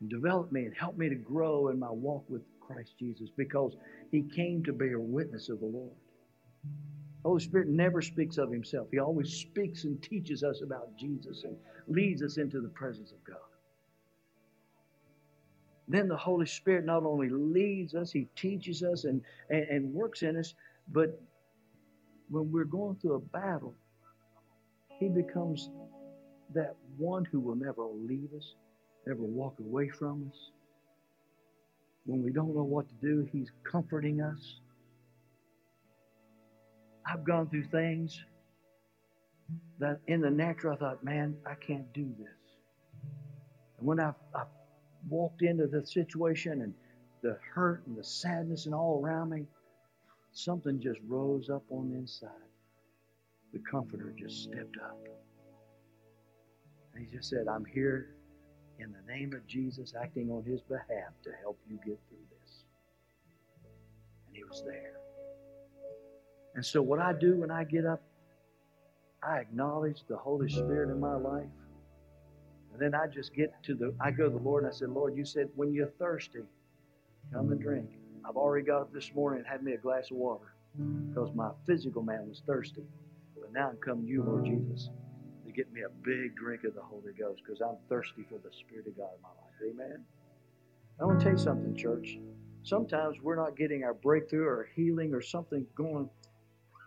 and 0.00 0.10
develop 0.10 0.52
me 0.52 0.64
and 0.66 0.74
help 0.74 0.98
me 0.98 1.08
to 1.08 1.14
grow 1.14 1.68
in 1.68 1.78
my 1.78 1.90
walk 1.90 2.24
with 2.28 2.42
Christ 2.60 2.94
Jesus 2.98 3.28
because 3.36 3.76
he 4.10 4.22
came 4.22 4.64
to 4.64 4.72
bear 4.72 4.98
witness 4.98 5.48
of 5.48 5.60
the 5.60 5.66
Lord. 5.66 5.96
The 7.22 7.28
Holy 7.28 7.40
Spirit 7.40 7.68
never 7.68 8.02
speaks 8.02 8.36
of 8.38 8.50
himself. 8.50 8.88
He 8.90 8.98
always 8.98 9.32
speaks 9.32 9.84
and 9.84 10.02
teaches 10.02 10.42
us 10.42 10.60
about 10.62 10.96
Jesus 10.98 11.44
and 11.44 11.56
leads 11.86 12.22
us 12.22 12.36
into 12.36 12.60
the 12.60 12.68
presence 12.68 13.12
of 13.12 13.22
God. 13.24 13.36
Then 15.86 16.08
the 16.08 16.16
Holy 16.16 16.46
Spirit 16.46 16.84
not 16.84 17.04
only 17.04 17.28
leads 17.28 17.94
us, 17.94 18.10
He 18.10 18.26
teaches 18.34 18.82
us 18.82 19.04
and, 19.04 19.22
and, 19.50 19.62
and 19.68 19.94
works 19.94 20.22
in 20.22 20.36
us, 20.36 20.54
but 20.92 21.20
when 22.28 22.50
we're 22.50 22.64
going 22.64 22.96
through 22.96 23.14
a 23.14 23.20
battle, 23.20 23.74
He 24.98 25.08
becomes 25.08 25.70
that 26.54 26.76
one 26.96 27.24
who 27.24 27.40
will 27.40 27.56
never 27.56 27.84
leave 27.84 28.30
us, 28.36 28.54
never 29.06 29.22
walk 29.22 29.58
away 29.60 29.88
from 29.88 30.30
us. 30.30 30.50
When 32.04 32.22
we 32.22 32.32
don't 32.32 32.54
know 32.54 32.64
what 32.64 32.88
to 32.88 32.94
do, 32.94 33.28
He's 33.30 33.50
comforting 33.62 34.20
us. 34.20 34.60
I've 37.06 37.24
gone 37.24 37.48
through 37.48 37.64
things 37.64 38.24
that 39.78 40.00
in 40.06 40.20
the 40.20 40.30
natural 40.30 40.74
I 40.74 40.76
thought, 40.76 41.04
man, 41.04 41.36
I 41.46 41.54
can't 41.54 41.92
do 41.92 42.08
this. 42.18 42.56
And 43.78 43.86
when 43.86 44.00
I've, 44.00 44.14
I've 44.34 44.46
walked 45.08 45.42
into 45.42 45.66
the 45.66 45.84
situation 45.84 46.62
and 46.62 46.74
the 47.22 47.38
hurt 47.54 47.84
and 47.86 47.96
the 47.96 48.04
sadness 48.04 48.66
and 48.66 48.74
all 48.74 49.00
around 49.02 49.30
me, 49.30 49.46
something 50.32 50.80
just 50.80 51.00
rose 51.06 51.50
up 51.50 51.64
on 51.70 51.90
the 51.90 51.98
inside. 51.98 52.30
The 53.52 53.60
comforter 53.70 54.14
just 54.16 54.44
stepped 54.44 54.76
up. 54.82 54.98
And 56.94 57.06
he 57.06 57.16
just 57.16 57.28
said, 57.28 57.46
I'm 57.48 57.64
here 57.64 58.16
in 58.78 58.92
the 58.92 59.12
name 59.12 59.32
of 59.34 59.46
Jesus, 59.46 59.94
acting 60.00 60.30
on 60.30 60.44
his 60.44 60.60
behalf 60.62 61.12
to 61.24 61.30
help 61.42 61.58
you 61.68 61.76
get 61.84 61.98
through 62.08 62.26
this. 62.40 62.64
And 64.26 64.36
he 64.36 64.44
was 64.44 64.62
there. 64.66 65.11
And 66.54 66.64
so, 66.64 66.82
what 66.82 66.98
I 66.98 67.12
do 67.12 67.36
when 67.36 67.50
I 67.50 67.64
get 67.64 67.86
up, 67.86 68.02
I 69.22 69.38
acknowledge 69.38 70.02
the 70.08 70.16
Holy 70.16 70.50
Spirit 70.50 70.90
in 70.90 71.00
my 71.00 71.14
life. 71.14 71.46
And 72.72 72.80
then 72.80 72.94
I 72.94 73.06
just 73.06 73.34
get 73.34 73.52
to 73.64 73.74
the, 73.74 73.94
I 74.00 74.10
go 74.10 74.24
to 74.24 74.30
the 74.30 74.42
Lord 74.42 74.64
and 74.64 74.72
I 74.72 74.76
said, 74.76 74.90
Lord, 74.90 75.16
you 75.16 75.24
said 75.24 75.48
when 75.54 75.72
you're 75.72 75.92
thirsty, 75.98 76.40
come 77.32 77.52
and 77.52 77.60
drink. 77.60 77.88
I've 78.28 78.36
already 78.36 78.64
got 78.64 78.82
up 78.82 78.92
this 78.92 79.12
morning 79.14 79.40
and 79.40 79.48
had 79.48 79.62
me 79.62 79.72
a 79.72 79.78
glass 79.78 80.10
of 80.10 80.16
water 80.16 80.54
because 81.08 81.34
my 81.34 81.50
physical 81.66 82.02
man 82.02 82.28
was 82.28 82.42
thirsty. 82.46 82.82
But 83.38 83.52
now 83.52 83.68
I'm 83.68 83.76
coming 83.76 84.06
to 84.06 84.10
you, 84.10 84.22
Lord 84.22 84.44
Jesus, 84.44 84.90
to 85.46 85.52
get 85.52 85.72
me 85.72 85.82
a 85.82 85.90
big 86.02 86.34
drink 86.36 86.64
of 86.64 86.74
the 86.74 86.82
Holy 86.82 87.12
Ghost 87.18 87.42
because 87.44 87.60
I'm 87.60 87.76
thirsty 87.88 88.24
for 88.28 88.38
the 88.38 88.54
Spirit 88.54 88.86
of 88.86 88.96
God 88.96 89.10
in 89.16 89.22
my 89.22 89.28
life. 89.28 89.74
Amen. 89.74 90.04
I 91.00 91.04
want 91.04 91.20
to 91.20 91.24
tell 91.24 91.32
you 91.32 91.38
something, 91.38 91.76
church. 91.76 92.18
Sometimes 92.62 93.20
we're 93.20 93.36
not 93.36 93.56
getting 93.56 93.84
our 93.84 93.94
breakthrough 93.94 94.46
or 94.46 94.68
healing 94.74 95.12
or 95.14 95.20
something 95.20 95.66
going 95.74 96.08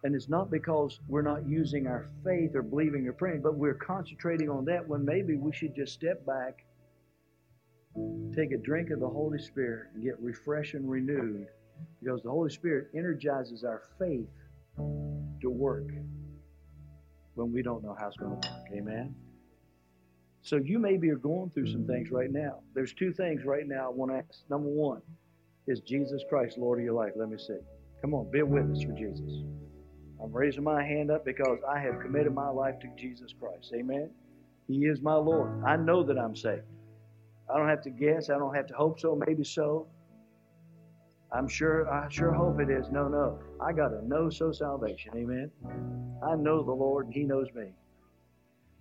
and 0.05 0.13
it's 0.13 0.29
not 0.29 0.51
because 0.51 0.99
we're 1.07 1.23
not 1.23 1.49
using 1.49 1.87
our 1.87 2.05
faith 2.23 2.51
or 2.53 2.61
believing 2.61 3.07
or 3.07 3.13
praying, 3.13 3.41
but 3.41 3.55
we're 3.55 3.73
concentrating 3.73 4.51
on 4.51 4.63
that 4.65 4.87
when 4.87 5.03
maybe 5.03 5.35
we 5.35 5.51
should 5.51 5.75
just 5.75 5.93
step 5.93 6.23
back, 6.27 6.63
take 8.35 8.51
a 8.51 8.57
drink 8.57 8.91
of 8.91 8.99
the 8.99 9.09
Holy 9.09 9.39
Spirit, 9.39 9.87
and 9.95 10.03
get 10.03 10.13
refreshed 10.21 10.75
and 10.75 10.87
renewed 10.87 11.47
because 12.03 12.21
the 12.21 12.29
Holy 12.29 12.51
Spirit 12.51 12.89
energizes 12.95 13.63
our 13.63 13.81
faith 13.97 14.29
to 15.41 15.49
work 15.49 15.87
when 17.33 17.51
we 17.51 17.63
don't 17.63 17.83
know 17.83 17.95
how 17.99 18.07
it's 18.07 18.17
going 18.17 18.39
to 18.39 18.47
work. 18.47 18.67
Amen? 18.77 19.15
So 20.43 20.57
you 20.57 20.77
maybe 20.77 21.09
are 21.09 21.15
going 21.15 21.49
through 21.49 21.71
some 21.71 21.87
things 21.87 22.11
right 22.11 22.31
now. 22.31 22.59
There's 22.75 22.93
two 22.93 23.11
things 23.11 23.43
right 23.43 23.67
now 23.67 23.87
I 23.87 23.89
want 23.89 24.11
to 24.11 24.17
ask. 24.17 24.43
Number 24.51 24.69
one, 24.69 25.01
is 25.65 25.79
Jesus 25.79 26.21
Christ 26.29 26.59
Lord 26.59 26.77
of 26.77 26.85
your 26.85 26.93
life? 26.93 27.13
Let 27.15 27.29
me 27.29 27.39
see. 27.39 27.57
Come 28.01 28.13
on, 28.13 28.29
be 28.29 28.41
a 28.41 28.45
witness 28.45 28.83
for 28.83 28.91
Jesus. 28.91 29.45
I'm 30.25 30.33
raising 30.33 30.63
my 30.63 30.83
hand 30.83 31.11
up 31.11 31.23
because 31.23 31.59
I 31.69 31.79
have 31.79 31.99
committed 31.99 32.33
my 32.33 32.49
life 32.49 32.79
to 32.79 32.87
Jesus 32.97 33.31
Christ. 33.39 33.71
Amen. 33.75 34.09
He 34.67 34.85
is 34.85 34.99
my 34.99 35.13
Lord. 35.13 35.63
I 35.63 35.75
know 35.75 36.01
that 36.01 36.17
I'm 36.17 36.35
saved. 36.35 36.63
I 37.47 37.59
don't 37.59 37.69
have 37.69 37.83
to 37.83 37.91
guess. 37.91 38.31
I 38.31 38.39
don't 38.39 38.55
have 38.55 38.65
to 38.67 38.73
hope 38.73 38.99
so. 38.99 39.21
Maybe 39.27 39.43
so. 39.43 39.85
I'm 41.31 41.47
sure. 41.47 41.87
I 41.93 42.09
sure 42.09 42.33
hope 42.33 42.59
it 42.59 42.71
is. 42.71 42.89
No, 42.89 43.07
no. 43.07 43.37
I 43.61 43.71
got 43.71 43.93
a 43.93 44.03
know 44.07 44.31
so 44.31 44.51
salvation. 44.51 45.11
Amen. 45.15 45.51
I 46.27 46.35
know 46.35 46.63
the 46.63 46.71
Lord, 46.71 47.05
and 47.05 47.13
He 47.13 47.23
knows 47.23 47.49
me. 47.53 47.67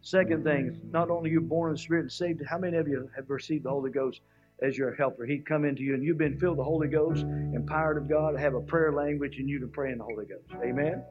Second 0.01 0.45
thing, 0.45 0.81
not 0.93 1.11
only 1.11 1.31
you 1.31 1.43
born 1.43 1.71
in 1.71 1.75
the 1.75 1.81
Spirit 1.81 2.03
and 2.03 2.13
saved. 2.13 2.41
How 2.49 2.57
many 2.57 2.79
of 2.79 2.89
you 2.89 3.11
have 3.15 3.29
received 3.29 3.65
the 3.65 3.71
Holy 3.71 3.91
Ghost 3.91 4.23
as 4.63 4.79
your 4.79 4.95
helper? 4.95 5.27
He'd 5.27 5.45
come 5.45 5.67
into 5.67 5.83
you, 5.83 5.93
and 5.93 6.03
you've 6.03 6.17
been 6.17 6.39
filled 6.39 6.57
with 6.57 6.65
the 6.65 6.71
Holy 6.71 6.89
Ghost, 6.89 7.23
empowered 7.23 7.99
of 7.99 8.09
God, 8.09 8.39
have 8.39 8.55
a 8.55 8.63
prayer 8.63 8.93
language, 8.93 9.37
and 9.37 9.47
you 9.47 9.59
can 9.59 9.71
pray 9.71 9.93
in 9.93 9.99
the 9.99 10.05
Holy 10.05 10.25
Ghost. 10.25 10.49
Amen. 10.63 11.03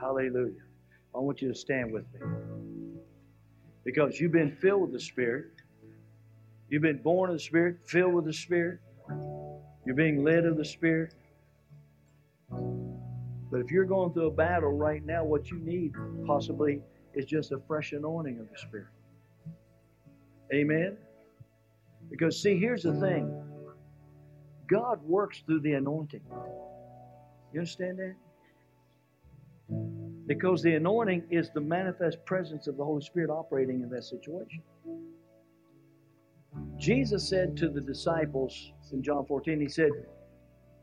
Hallelujah. 0.00 0.62
I 1.14 1.18
want 1.18 1.40
you 1.40 1.48
to 1.48 1.54
stand 1.54 1.92
with 1.92 2.04
me. 2.12 2.20
Because 3.84 4.20
you've 4.20 4.32
been 4.32 4.56
filled 4.56 4.82
with 4.82 4.92
the 4.92 5.00
Spirit. 5.00 5.46
You've 6.68 6.82
been 6.82 7.02
born 7.02 7.30
of 7.30 7.36
the 7.36 7.40
Spirit, 7.40 7.78
filled 7.86 8.14
with 8.14 8.24
the 8.24 8.32
Spirit. 8.32 8.80
You're 9.86 9.94
being 9.94 10.24
led 10.24 10.44
of 10.44 10.56
the 10.56 10.64
Spirit. 10.64 11.14
But 12.50 13.60
if 13.60 13.70
you're 13.70 13.84
going 13.84 14.12
through 14.12 14.26
a 14.26 14.32
battle 14.32 14.72
right 14.72 15.04
now, 15.04 15.24
what 15.24 15.50
you 15.50 15.58
need 15.60 15.92
possibly 16.26 16.82
is 17.14 17.24
just 17.24 17.52
a 17.52 17.58
fresh 17.66 17.92
anointing 17.92 18.38
of 18.40 18.50
the 18.50 18.58
Spirit. 18.58 18.88
Amen? 20.52 20.96
Because, 22.10 22.40
see, 22.42 22.58
here's 22.58 22.82
the 22.82 22.94
thing 22.94 23.42
God 24.68 25.00
works 25.02 25.42
through 25.46 25.60
the 25.60 25.74
anointing. 25.74 26.22
You 27.52 27.60
understand 27.60 27.98
that? 27.98 28.14
Because 30.26 30.62
the 30.62 30.74
anointing 30.74 31.24
is 31.30 31.50
the 31.50 31.60
manifest 31.60 32.24
presence 32.24 32.66
of 32.66 32.76
the 32.76 32.84
Holy 32.84 33.02
Spirit 33.02 33.30
operating 33.30 33.82
in 33.82 33.88
that 33.90 34.04
situation. 34.04 34.62
Jesus 36.78 37.28
said 37.28 37.56
to 37.58 37.68
the 37.68 37.80
disciples 37.80 38.72
in 38.92 39.02
John 39.02 39.24
14, 39.26 39.60
He 39.60 39.68
said, 39.68 39.90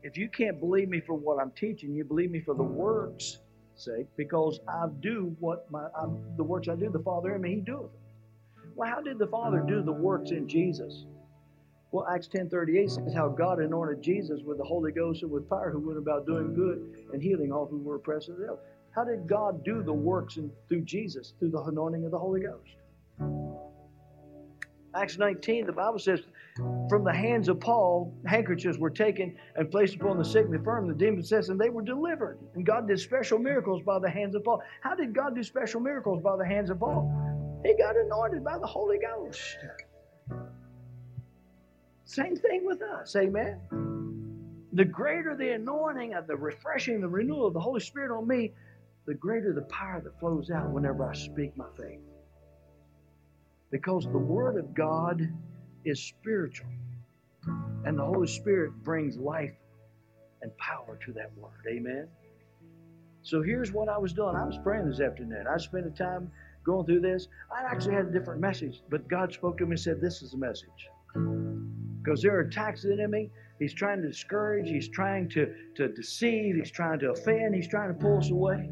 If 0.02 0.16
you 0.16 0.28
can't 0.28 0.58
believe 0.58 0.88
me 0.88 1.00
for 1.00 1.14
what 1.14 1.40
I'm 1.40 1.52
teaching, 1.52 1.94
you 1.94 2.04
believe 2.04 2.30
me 2.30 2.40
for 2.40 2.54
the 2.54 2.62
works' 2.62 3.38
sake, 3.76 4.06
because 4.16 4.60
I 4.68 4.86
do 5.00 5.36
what 5.40 5.70
my 5.70 5.86
I, 5.96 6.06
the 6.36 6.44
works 6.44 6.68
I 6.68 6.76
do, 6.76 6.90
the 6.90 7.00
Father 7.00 7.34
in 7.34 7.42
me, 7.42 7.56
He 7.56 7.60
doeth. 7.60 7.90
Well, 8.74 8.88
how 8.88 9.00
did 9.00 9.18
the 9.18 9.26
Father 9.26 9.60
do 9.66 9.82
the 9.82 9.92
works 9.92 10.30
in 10.30 10.48
Jesus? 10.48 11.04
Well, 11.92 12.06
Acts 12.12 12.26
10.38 12.26 12.90
says 12.90 13.14
how 13.14 13.28
God 13.28 13.60
anointed 13.60 14.02
Jesus 14.02 14.40
with 14.44 14.58
the 14.58 14.64
Holy 14.64 14.90
Ghost 14.90 15.22
and 15.22 15.30
with 15.30 15.48
power, 15.48 15.70
who 15.70 15.78
went 15.78 15.98
about 15.98 16.26
doing 16.26 16.52
good 16.52 17.06
and 17.12 17.22
healing 17.22 17.52
all 17.52 17.66
who 17.66 17.78
were 17.78 17.96
oppressed 17.96 18.28
of 18.30 18.36
the 18.36 18.42
devil. 18.42 18.58
How 18.94 19.04
did 19.04 19.26
God 19.26 19.64
do 19.64 19.82
the 19.82 19.92
works 19.92 20.36
in, 20.36 20.50
through 20.68 20.82
Jesus? 20.82 21.34
Through 21.38 21.50
the 21.50 21.62
anointing 21.62 22.04
of 22.04 22.10
the 22.12 22.18
Holy 22.18 22.40
Ghost. 22.40 22.76
Acts 24.94 25.18
19, 25.18 25.66
the 25.66 25.72
Bible 25.72 25.98
says, 25.98 26.20
from 26.88 27.02
the 27.02 27.12
hands 27.12 27.48
of 27.48 27.58
Paul, 27.58 28.14
handkerchiefs 28.26 28.78
were 28.78 28.90
taken 28.90 29.36
and 29.56 29.68
placed 29.68 29.96
upon 29.96 30.18
the 30.18 30.24
sick 30.24 30.44
and 30.44 30.54
infirm. 30.54 30.86
The 30.86 30.94
demon 30.94 31.24
says, 31.24 31.48
and 31.48 31.60
they 31.60 31.68
were 31.68 31.82
delivered. 31.82 32.38
And 32.54 32.64
God 32.64 32.86
did 32.86 33.00
special 33.00 33.40
miracles 33.40 33.82
by 33.82 33.98
the 33.98 34.08
hands 34.08 34.36
of 34.36 34.44
Paul. 34.44 34.62
How 34.82 34.94
did 34.94 35.12
God 35.12 35.34
do 35.34 35.42
special 35.42 35.80
miracles 35.80 36.22
by 36.22 36.36
the 36.36 36.46
hands 36.46 36.70
of 36.70 36.78
Paul? 36.78 37.60
He 37.64 37.74
got 37.76 37.96
anointed 37.96 38.44
by 38.44 38.58
the 38.58 38.66
Holy 38.66 38.98
Ghost. 38.98 39.58
Same 42.04 42.36
thing 42.36 42.64
with 42.64 42.82
us, 42.82 43.16
amen. 43.16 43.58
The 44.74 44.84
greater 44.84 45.34
the 45.36 45.52
anointing 45.52 46.14
of 46.14 46.28
the 46.28 46.36
refreshing, 46.36 47.00
the 47.00 47.08
renewal 47.08 47.46
of 47.46 47.54
the 47.54 47.60
Holy 47.60 47.80
Spirit 47.80 48.16
on 48.16 48.28
me, 48.28 48.52
the 49.06 49.14
greater 49.14 49.52
the 49.52 49.62
power 49.62 50.00
that 50.00 50.18
flows 50.18 50.50
out 50.50 50.70
whenever 50.70 51.08
I 51.08 51.14
speak 51.14 51.56
my 51.56 51.66
faith. 51.76 52.00
Because 53.70 54.04
the 54.04 54.18
Word 54.18 54.56
of 54.56 54.74
God 54.74 55.28
is 55.84 56.00
spiritual, 56.00 56.70
and 57.84 57.98
the 57.98 58.04
Holy 58.04 58.28
Spirit 58.28 58.72
brings 58.82 59.16
life 59.16 59.54
and 60.42 60.56
power 60.58 60.98
to 61.04 61.12
that 61.12 61.36
Word. 61.36 61.64
Amen. 61.68 62.08
So 63.22 63.42
here's 63.42 63.72
what 63.72 63.88
I 63.88 63.98
was 63.98 64.12
doing. 64.12 64.36
I 64.36 64.44
was 64.44 64.58
praying 64.62 64.88
this 64.88 65.00
afternoon. 65.00 65.46
I 65.50 65.56
spent 65.58 65.84
the 65.84 66.04
time 66.04 66.30
going 66.64 66.86
through 66.86 67.00
this. 67.00 67.28
I 67.50 67.62
actually 67.62 67.94
had 67.94 68.06
a 68.06 68.10
different 68.10 68.40
message, 68.40 68.82
but 68.90 69.08
God 69.08 69.32
spoke 69.32 69.58
to 69.58 69.64
me 69.64 69.72
and 69.72 69.80
said, 69.80 70.00
This 70.00 70.22
is 70.22 70.32
the 70.32 70.38
message. 70.38 70.88
Because 72.02 72.22
there 72.22 72.36
are 72.36 72.40
attacks 72.40 72.84
of 72.84 72.90
the 72.90 73.02
enemy. 73.02 73.30
He's 73.58 73.72
trying 73.72 74.02
to 74.02 74.08
discourage, 74.08 74.68
he's 74.68 74.88
trying 74.88 75.28
to, 75.30 75.54
to 75.76 75.88
deceive, 75.88 76.56
he's 76.56 76.70
trying 76.70 76.98
to 76.98 77.12
offend, 77.12 77.54
he's 77.54 77.68
trying 77.68 77.88
to 77.88 77.94
pull 77.94 78.18
us 78.18 78.30
away. 78.30 78.68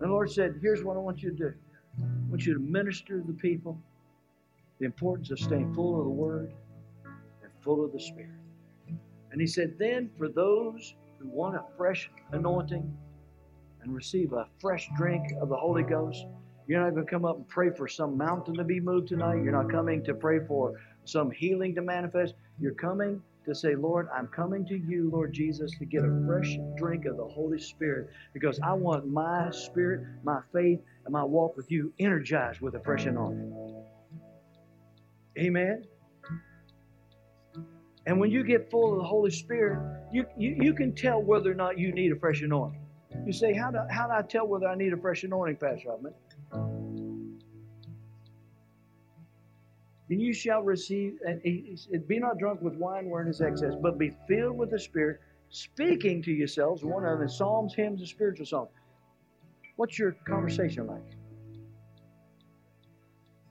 And 0.00 0.08
the 0.08 0.12
Lord 0.12 0.30
said, 0.30 0.58
Here's 0.62 0.84
what 0.84 0.96
I 0.96 1.00
want 1.00 1.22
you 1.22 1.30
to 1.30 1.36
do 1.36 1.54
I 1.98 2.30
want 2.30 2.46
you 2.46 2.54
to 2.54 2.60
minister 2.60 3.20
to 3.20 3.26
the 3.26 3.32
people 3.32 3.78
the 4.78 4.86
importance 4.86 5.30
of 5.30 5.40
staying 5.40 5.74
full 5.74 5.98
of 5.98 6.04
the 6.04 6.10
Word 6.10 6.52
and 7.04 7.50
full 7.62 7.84
of 7.84 7.92
the 7.92 8.00
Spirit. 8.00 8.30
And 9.32 9.40
He 9.40 9.46
said, 9.46 9.76
Then 9.78 10.10
for 10.16 10.28
those 10.28 10.94
who 11.18 11.28
want 11.28 11.56
a 11.56 11.64
fresh 11.76 12.10
anointing 12.30 12.96
and 13.82 13.94
receive 13.94 14.32
a 14.32 14.46
fresh 14.60 14.88
drink 14.96 15.32
of 15.40 15.48
the 15.48 15.56
Holy 15.56 15.82
Ghost, 15.82 16.26
you're 16.68 16.80
not 16.80 16.90
going 16.90 17.06
to 17.06 17.10
come 17.10 17.24
up 17.24 17.36
and 17.36 17.48
pray 17.48 17.70
for 17.70 17.88
some 17.88 18.16
mountain 18.16 18.54
to 18.54 18.64
be 18.64 18.78
moved 18.78 19.08
tonight. 19.08 19.42
You're 19.42 19.52
not 19.52 19.70
coming 19.70 20.04
to 20.04 20.14
pray 20.14 20.38
for 20.46 20.78
some 21.04 21.30
healing 21.30 21.74
to 21.74 21.82
manifest. 21.82 22.34
You're 22.60 22.74
coming 22.74 23.22
to 23.48 23.54
say, 23.54 23.74
Lord, 23.74 24.08
I'm 24.14 24.28
coming 24.28 24.64
to 24.66 24.76
you, 24.76 25.10
Lord 25.10 25.32
Jesus, 25.32 25.72
to 25.78 25.84
get 25.84 26.04
a 26.04 26.22
fresh 26.26 26.56
drink 26.76 27.06
of 27.06 27.16
the 27.16 27.26
Holy 27.26 27.58
Spirit 27.58 28.10
because 28.34 28.60
I 28.60 28.74
want 28.74 29.08
my 29.08 29.50
spirit, 29.50 30.06
my 30.22 30.40
faith, 30.52 30.80
and 31.04 31.12
my 31.12 31.24
walk 31.24 31.56
with 31.56 31.70
you 31.70 31.92
energized 31.98 32.60
with 32.60 32.74
a 32.74 32.80
fresh 32.80 33.06
anointing. 33.06 33.54
Amen. 35.38 35.84
And 38.06 38.20
when 38.20 38.30
you 38.30 38.44
get 38.44 38.70
full 38.70 38.92
of 38.92 38.98
the 38.98 39.04
Holy 39.04 39.30
Spirit, 39.30 39.78
you, 40.12 40.26
you, 40.36 40.56
you 40.60 40.74
can 40.74 40.94
tell 40.94 41.22
whether 41.22 41.50
or 41.50 41.54
not 41.54 41.78
you 41.78 41.92
need 41.92 42.12
a 42.12 42.16
fresh 42.16 42.42
anointing. 42.42 42.80
You 43.26 43.32
say, 43.32 43.54
how 43.54 43.70
do, 43.70 43.78
how 43.90 44.06
do 44.06 44.12
I 44.12 44.22
tell 44.22 44.46
whether 44.46 44.68
I 44.68 44.74
need 44.74 44.92
a 44.92 44.96
fresh 44.96 45.24
anointing, 45.24 45.56
Pastor 45.56 45.90
Huffman? 45.90 46.14
And 50.10 50.20
you 50.20 50.32
shall 50.32 50.62
receive, 50.62 51.18
and 51.26 51.42
Be 52.06 52.18
not 52.18 52.38
drunk 52.38 52.62
with 52.62 52.74
wine 52.74 53.08
wherein 53.08 53.28
is 53.28 53.40
excess, 53.40 53.74
but 53.80 53.98
be 53.98 54.12
filled 54.26 54.56
with 54.56 54.70
the 54.70 54.78
Spirit, 54.78 55.20
speaking 55.50 56.22
to 56.22 56.32
yourselves 56.32 56.84
one 56.84 57.04
another 57.04 57.28
psalms, 57.28 57.74
hymns, 57.74 58.00
and 58.00 58.08
spiritual 58.08 58.46
songs. 58.46 58.70
What's 59.76 59.98
your 59.98 60.12
conversation 60.26 60.86
like? 60.86 61.02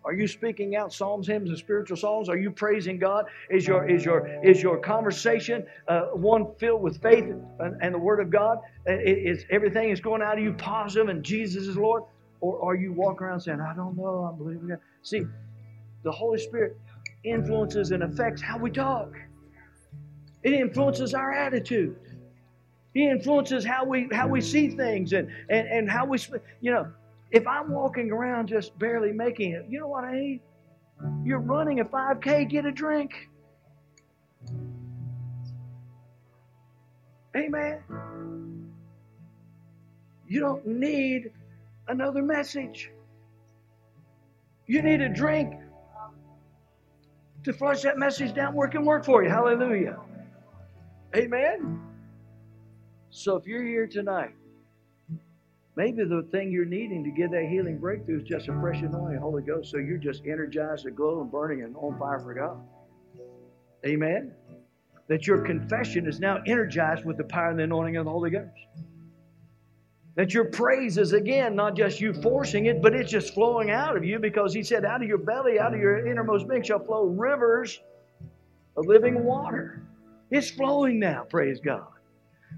Are 0.04 0.14
you 0.14 0.26
speaking 0.26 0.78
out 0.78 0.94
psalms, 0.94 1.28
hymns, 1.28 1.50
and 1.50 1.58
spiritual 1.58 1.98
songs? 1.98 2.30
Are 2.30 2.38
you 2.38 2.50
praising 2.50 2.98
God? 2.98 3.26
Is 3.50 3.68
your 3.68 3.90
is 3.90 4.06
your 4.06 4.26
is 4.42 4.64
your 4.64 4.78
conversation 4.78 5.66
uh, 5.90 6.04
one 6.14 6.56
filled 6.60 6.82
with 6.82 7.02
faith 7.02 7.26
and, 7.60 7.82
and, 7.82 7.94
the 7.94 8.00
Word 8.00 8.22
of 8.22 8.30
God? 8.30 8.60
Is 8.86 9.44
everything 9.50 9.90
is 9.90 10.00
going 10.00 10.22
out 10.22 10.38
of 10.38 10.44
you 10.44 10.54
positive 10.54 11.10
and 11.10 11.24
Jesus 11.24 11.68
is 11.68 11.76
Lord? 11.76 12.04
Or 12.40 12.64
are 12.64 12.76
you 12.76 12.94
walking 12.94 13.28
around 13.28 13.42
saying, 13.42 13.60
"I 13.60 13.76
don't 13.76 13.98
know, 13.98 14.30
I'm 14.32 14.38
believing 14.38 14.70
God"? 14.70 14.80
See, 15.02 15.26
the 16.08 16.12
Holy 16.14 16.40
Spirit 16.40 16.78
influences 17.26 17.92
and 17.92 18.02
affects 18.02 18.42
how 18.42 18.58
we 18.58 18.72
talk. 18.72 19.14
It 20.42 20.54
influences 20.54 21.14
our 21.14 21.34
attitude. 21.34 21.98
He 22.94 23.10
influences 23.10 23.66
how 23.66 23.84
we 23.84 24.08
how 24.14 24.30
we 24.30 24.40
see 24.40 24.70
things 24.70 25.12
and 25.12 25.30
and, 25.50 25.68
and 25.68 25.92
how 25.92 26.06
we 26.06 26.18
you 26.62 26.72
know 26.72 26.88
if 27.32 27.46
I'm 27.46 27.70
walking 27.72 28.10
around 28.10 28.48
just 28.48 28.80
barely 28.80 29.12
making 29.12 29.52
it, 29.52 29.66
you 29.68 29.82
know 29.82 29.90
what 29.90 30.06
I 30.06 30.14
need? 30.14 30.40
You're 31.26 31.40
running 31.40 31.82
a 31.82 31.86
5K, 31.86 32.50
get 32.50 32.66
a 32.66 32.72
drink. 32.72 33.28
Amen. 37.36 37.84
You 40.26 40.40
don't 40.40 40.66
need 40.66 41.32
another 41.90 42.24
message. 42.24 42.92
You 44.68 44.82
need 44.82 45.02
a 45.02 45.10
drink 45.10 45.54
to 47.48 47.54
flush 47.54 47.82
that 47.82 47.98
message 47.98 48.34
down 48.34 48.54
where 48.54 48.68
it 48.68 48.72
can 48.72 48.84
work 48.84 49.06
for 49.06 49.24
you. 49.24 49.30
Hallelujah. 49.30 49.98
Amen. 51.16 51.82
So 53.10 53.38
if 53.38 53.48
you're 53.48 53.64
here 53.64 53.88
tonight, 53.88 54.36
maybe 55.78 56.04
the 56.04 56.28
thing 56.30 56.52
you're 56.52 56.66
needing 56.66 57.06
to 57.06 57.12
get 57.12 57.32
that 57.32 57.48
healing 57.50 57.78
breakthrough 57.78 58.20
is 58.22 58.28
just 58.28 58.50
a 58.50 58.54
fresh 58.60 58.82
anointing 58.82 59.20
Holy 59.20 59.44
Ghost. 59.44 59.72
So 59.72 59.78
you're 59.78 59.98
just 59.98 60.26
energized, 60.26 60.86
and 60.86 60.96
burning 61.32 61.64
and 61.64 61.74
on 61.78 61.98
fire 61.98 62.20
for 62.20 62.34
God. 62.34 62.60
Amen. 63.86 64.34
That 65.08 65.26
your 65.26 65.42
confession 65.46 66.06
is 66.06 66.20
now 66.20 66.42
energized 66.46 67.06
with 67.06 67.16
the 67.16 67.24
power 67.24 67.52
and 67.52 67.60
the 67.60 67.64
anointing 67.64 67.96
of 67.96 68.04
the 68.04 68.12
Holy 68.12 68.30
Ghost. 68.30 68.52
That 70.18 70.34
your 70.34 70.46
praise 70.46 70.98
is 70.98 71.14
again 71.14 71.56
not 71.56 71.78
just 71.78 72.02
you 72.02 72.12
forcing 72.12 72.66
it, 72.66 72.82
but 72.82 72.96
it's 72.96 73.12
just 73.12 73.36
flowing 73.36 73.70
out 73.70 73.96
of 73.96 74.04
you 74.04 74.18
because 74.18 74.52
He 74.52 74.64
said, 74.64 74.84
out 74.84 75.04
of 75.04 75.08
your 75.08 75.20
belly, 75.20 75.60
out 75.60 75.76
of 75.76 75.80
your 75.80 76.08
innermost 76.08 76.48
being 76.48 76.64
shall 76.64 76.84
flow 76.84 77.06
rivers 77.06 77.80
of 78.76 78.88
living 78.88 79.24
water. 79.24 79.84
It's 80.32 80.50
flowing 80.50 81.00
now, 81.00 81.24
praise 81.30 81.60
God. 81.60 81.86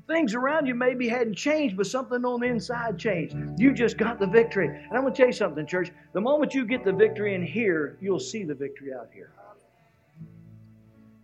Things 0.07 0.35
around 0.35 0.67
you 0.67 0.73
maybe 0.73 1.09
hadn't 1.09 1.35
changed, 1.35 1.75
but 1.75 1.85
something 1.85 2.23
on 2.23 2.39
the 2.39 2.47
inside 2.47 2.97
changed. 2.97 3.35
You 3.57 3.73
just 3.73 3.97
got 3.97 4.19
the 4.19 4.27
victory. 4.27 4.67
And 4.67 4.93
I'm 4.93 5.01
going 5.01 5.13
to 5.13 5.17
tell 5.17 5.27
you 5.27 5.33
something, 5.33 5.67
church. 5.67 5.91
The 6.13 6.21
moment 6.21 6.53
you 6.53 6.65
get 6.65 6.85
the 6.85 6.93
victory 6.93 7.35
in 7.35 7.45
here, 7.45 7.97
you'll 7.99 8.21
see 8.21 8.45
the 8.45 8.55
victory 8.55 8.93
out 8.93 9.09
here. 9.13 9.31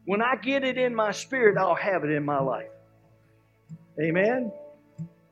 When 0.04 0.22
I 0.22 0.36
get 0.36 0.66
it 0.66 0.78
in 0.78 0.94
my 0.94 1.12
spirit, 1.12 1.58
I'll 1.58 1.76
have 1.76 2.04
it 2.04 2.12
in 2.12 2.26
my 2.26 2.42
life. 2.42 2.70
Amen? 4.00 4.52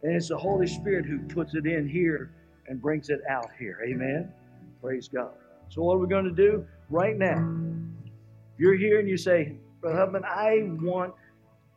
And 0.03 0.15
it's 0.15 0.29
the 0.29 0.37
Holy 0.37 0.67
Spirit 0.67 1.05
who 1.05 1.19
puts 1.19 1.55
it 1.55 1.65
in 1.65 1.87
here 1.87 2.31
and 2.67 2.81
brings 2.81 3.09
it 3.09 3.21
out 3.29 3.49
here. 3.57 3.79
Amen. 3.87 4.31
Praise 4.81 5.07
God. 5.07 5.31
So, 5.69 5.81
what 5.81 5.95
are 5.95 5.99
we 5.99 6.07
going 6.07 6.25
to 6.25 6.31
do 6.31 6.65
right 6.89 7.17
now? 7.17 7.39
If 8.53 8.59
you're 8.59 8.77
here 8.77 8.99
and 8.99 9.09
you 9.09 9.17
say, 9.17 9.55
Brother 9.81 9.97
Huffman, 9.97 10.23
I 10.25 10.69
want 10.81 11.13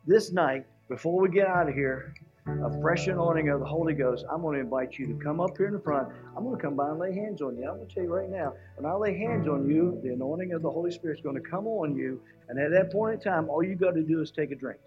this 0.05 0.31
night, 0.31 0.65
before 0.89 1.21
we 1.21 1.29
get 1.29 1.47
out 1.47 1.67
of 1.67 1.73
here, 1.73 2.13
a 2.47 2.81
fresh 2.81 3.07
anointing 3.07 3.49
of 3.49 3.59
the 3.59 3.65
Holy 3.65 3.93
Ghost, 3.93 4.25
I'm 4.31 4.41
going 4.41 4.55
to 4.55 4.61
invite 4.61 4.97
you 4.97 5.07
to 5.07 5.13
come 5.15 5.41
up 5.41 5.57
here 5.57 5.67
in 5.67 5.73
the 5.73 5.79
front. 5.79 6.09
I'm 6.35 6.43
going 6.43 6.55
to 6.55 6.61
come 6.61 6.75
by 6.75 6.89
and 6.89 6.99
lay 6.99 7.13
hands 7.13 7.41
on 7.41 7.57
you. 7.57 7.67
I'm 7.67 7.77
going 7.77 7.87
to 7.87 7.93
tell 7.93 8.03
you 8.03 8.13
right 8.13 8.29
now, 8.29 8.53
when 8.75 8.89
I 8.89 8.95
lay 8.95 9.17
hands 9.17 9.47
on 9.47 9.69
you, 9.69 9.99
the 10.03 10.13
anointing 10.13 10.53
of 10.53 10.61
the 10.61 10.69
Holy 10.69 10.91
Spirit 10.91 11.17
is 11.17 11.23
going 11.23 11.35
to 11.35 11.41
come 11.41 11.67
on 11.67 11.95
you. 11.95 12.21
And 12.47 12.59
at 12.59 12.71
that 12.71 12.91
point 12.91 13.15
in 13.15 13.19
time, 13.19 13.49
all 13.49 13.63
you 13.63 13.75
got 13.75 13.95
to 13.95 14.03
do 14.03 14.21
is 14.21 14.31
take 14.31 14.51
a 14.51 14.55
drink. 14.55 14.79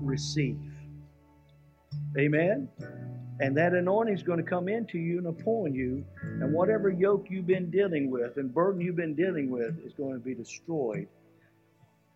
Receive. 0.00 0.58
Amen? 2.18 2.68
And 3.40 3.56
that 3.56 3.72
anointing 3.72 4.14
is 4.14 4.22
going 4.22 4.38
to 4.38 4.44
come 4.44 4.68
into 4.68 4.98
you 4.98 5.18
and 5.18 5.28
upon 5.28 5.72
you. 5.72 6.04
And 6.22 6.52
whatever 6.52 6.90
yoke 6.90 7.26
you've 7.30 7.46
been 7.46 7.70
dealing 7.70 8.10
with 8.10 8.36
and 8.36 8.52
burden 8.52 8.80
you've 8.80 8.96
been 8.96 9.14
dealing 9.14 9.50
with 9.50 9.78
is 9.86 9.92
going 9.92 10.14
to 10.14 10.18
be 10.18 10.34
destroyed 10.34 11.06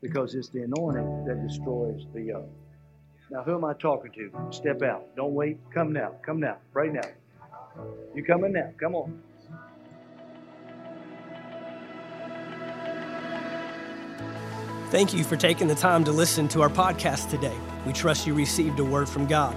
because 0.01 0.35
it's 0.35 0.49
the 0.49 0.63
anointing 0.63 1.25
that 1.27 1.47
destroys 1.47 2.07
the 2.13 2.23
yoke. 2.23 2.51
Now, 3.31 3.43
who 3.45 3.55
am 3.55 3.65
I 3.65 3.73
talking 3.75 4.11
to? 4.13 4.31
Step 4.51 4.83
out. 4.83 5.15
Don't 5.15 5.33
wait. 5.33 5.59
Come 5.73 5.93
now. 5.93 6.13
Come 6.27 6.41
now. 6.41 6.57
Right 6.73 6.93
now. 6.93 7.09
You 8.15 8.25
coming 8.25 8.53
now. 8.53 8.71
Come 8.79 8.95
on. 8.97 9.23
Thank 14.91 15.15
you 15.15 15.25
for 15.25 15.37
taking 15.37 15.69
the 15.69 15.75
time 15.75 16.05
to 16.05 16.13
listen 16.13 16.49
to 16.49 16.61
our 16.61 16.69
podcast 16.69 17.31
today. 17.31 17.57
We 17.87 17.95
trust 17.95 18.27
you 18.27 18.35
received 18.35 18.79
a 18.81 18.85
word 18.85 19.09
from 19.09 19.27
God. 19.27 19.57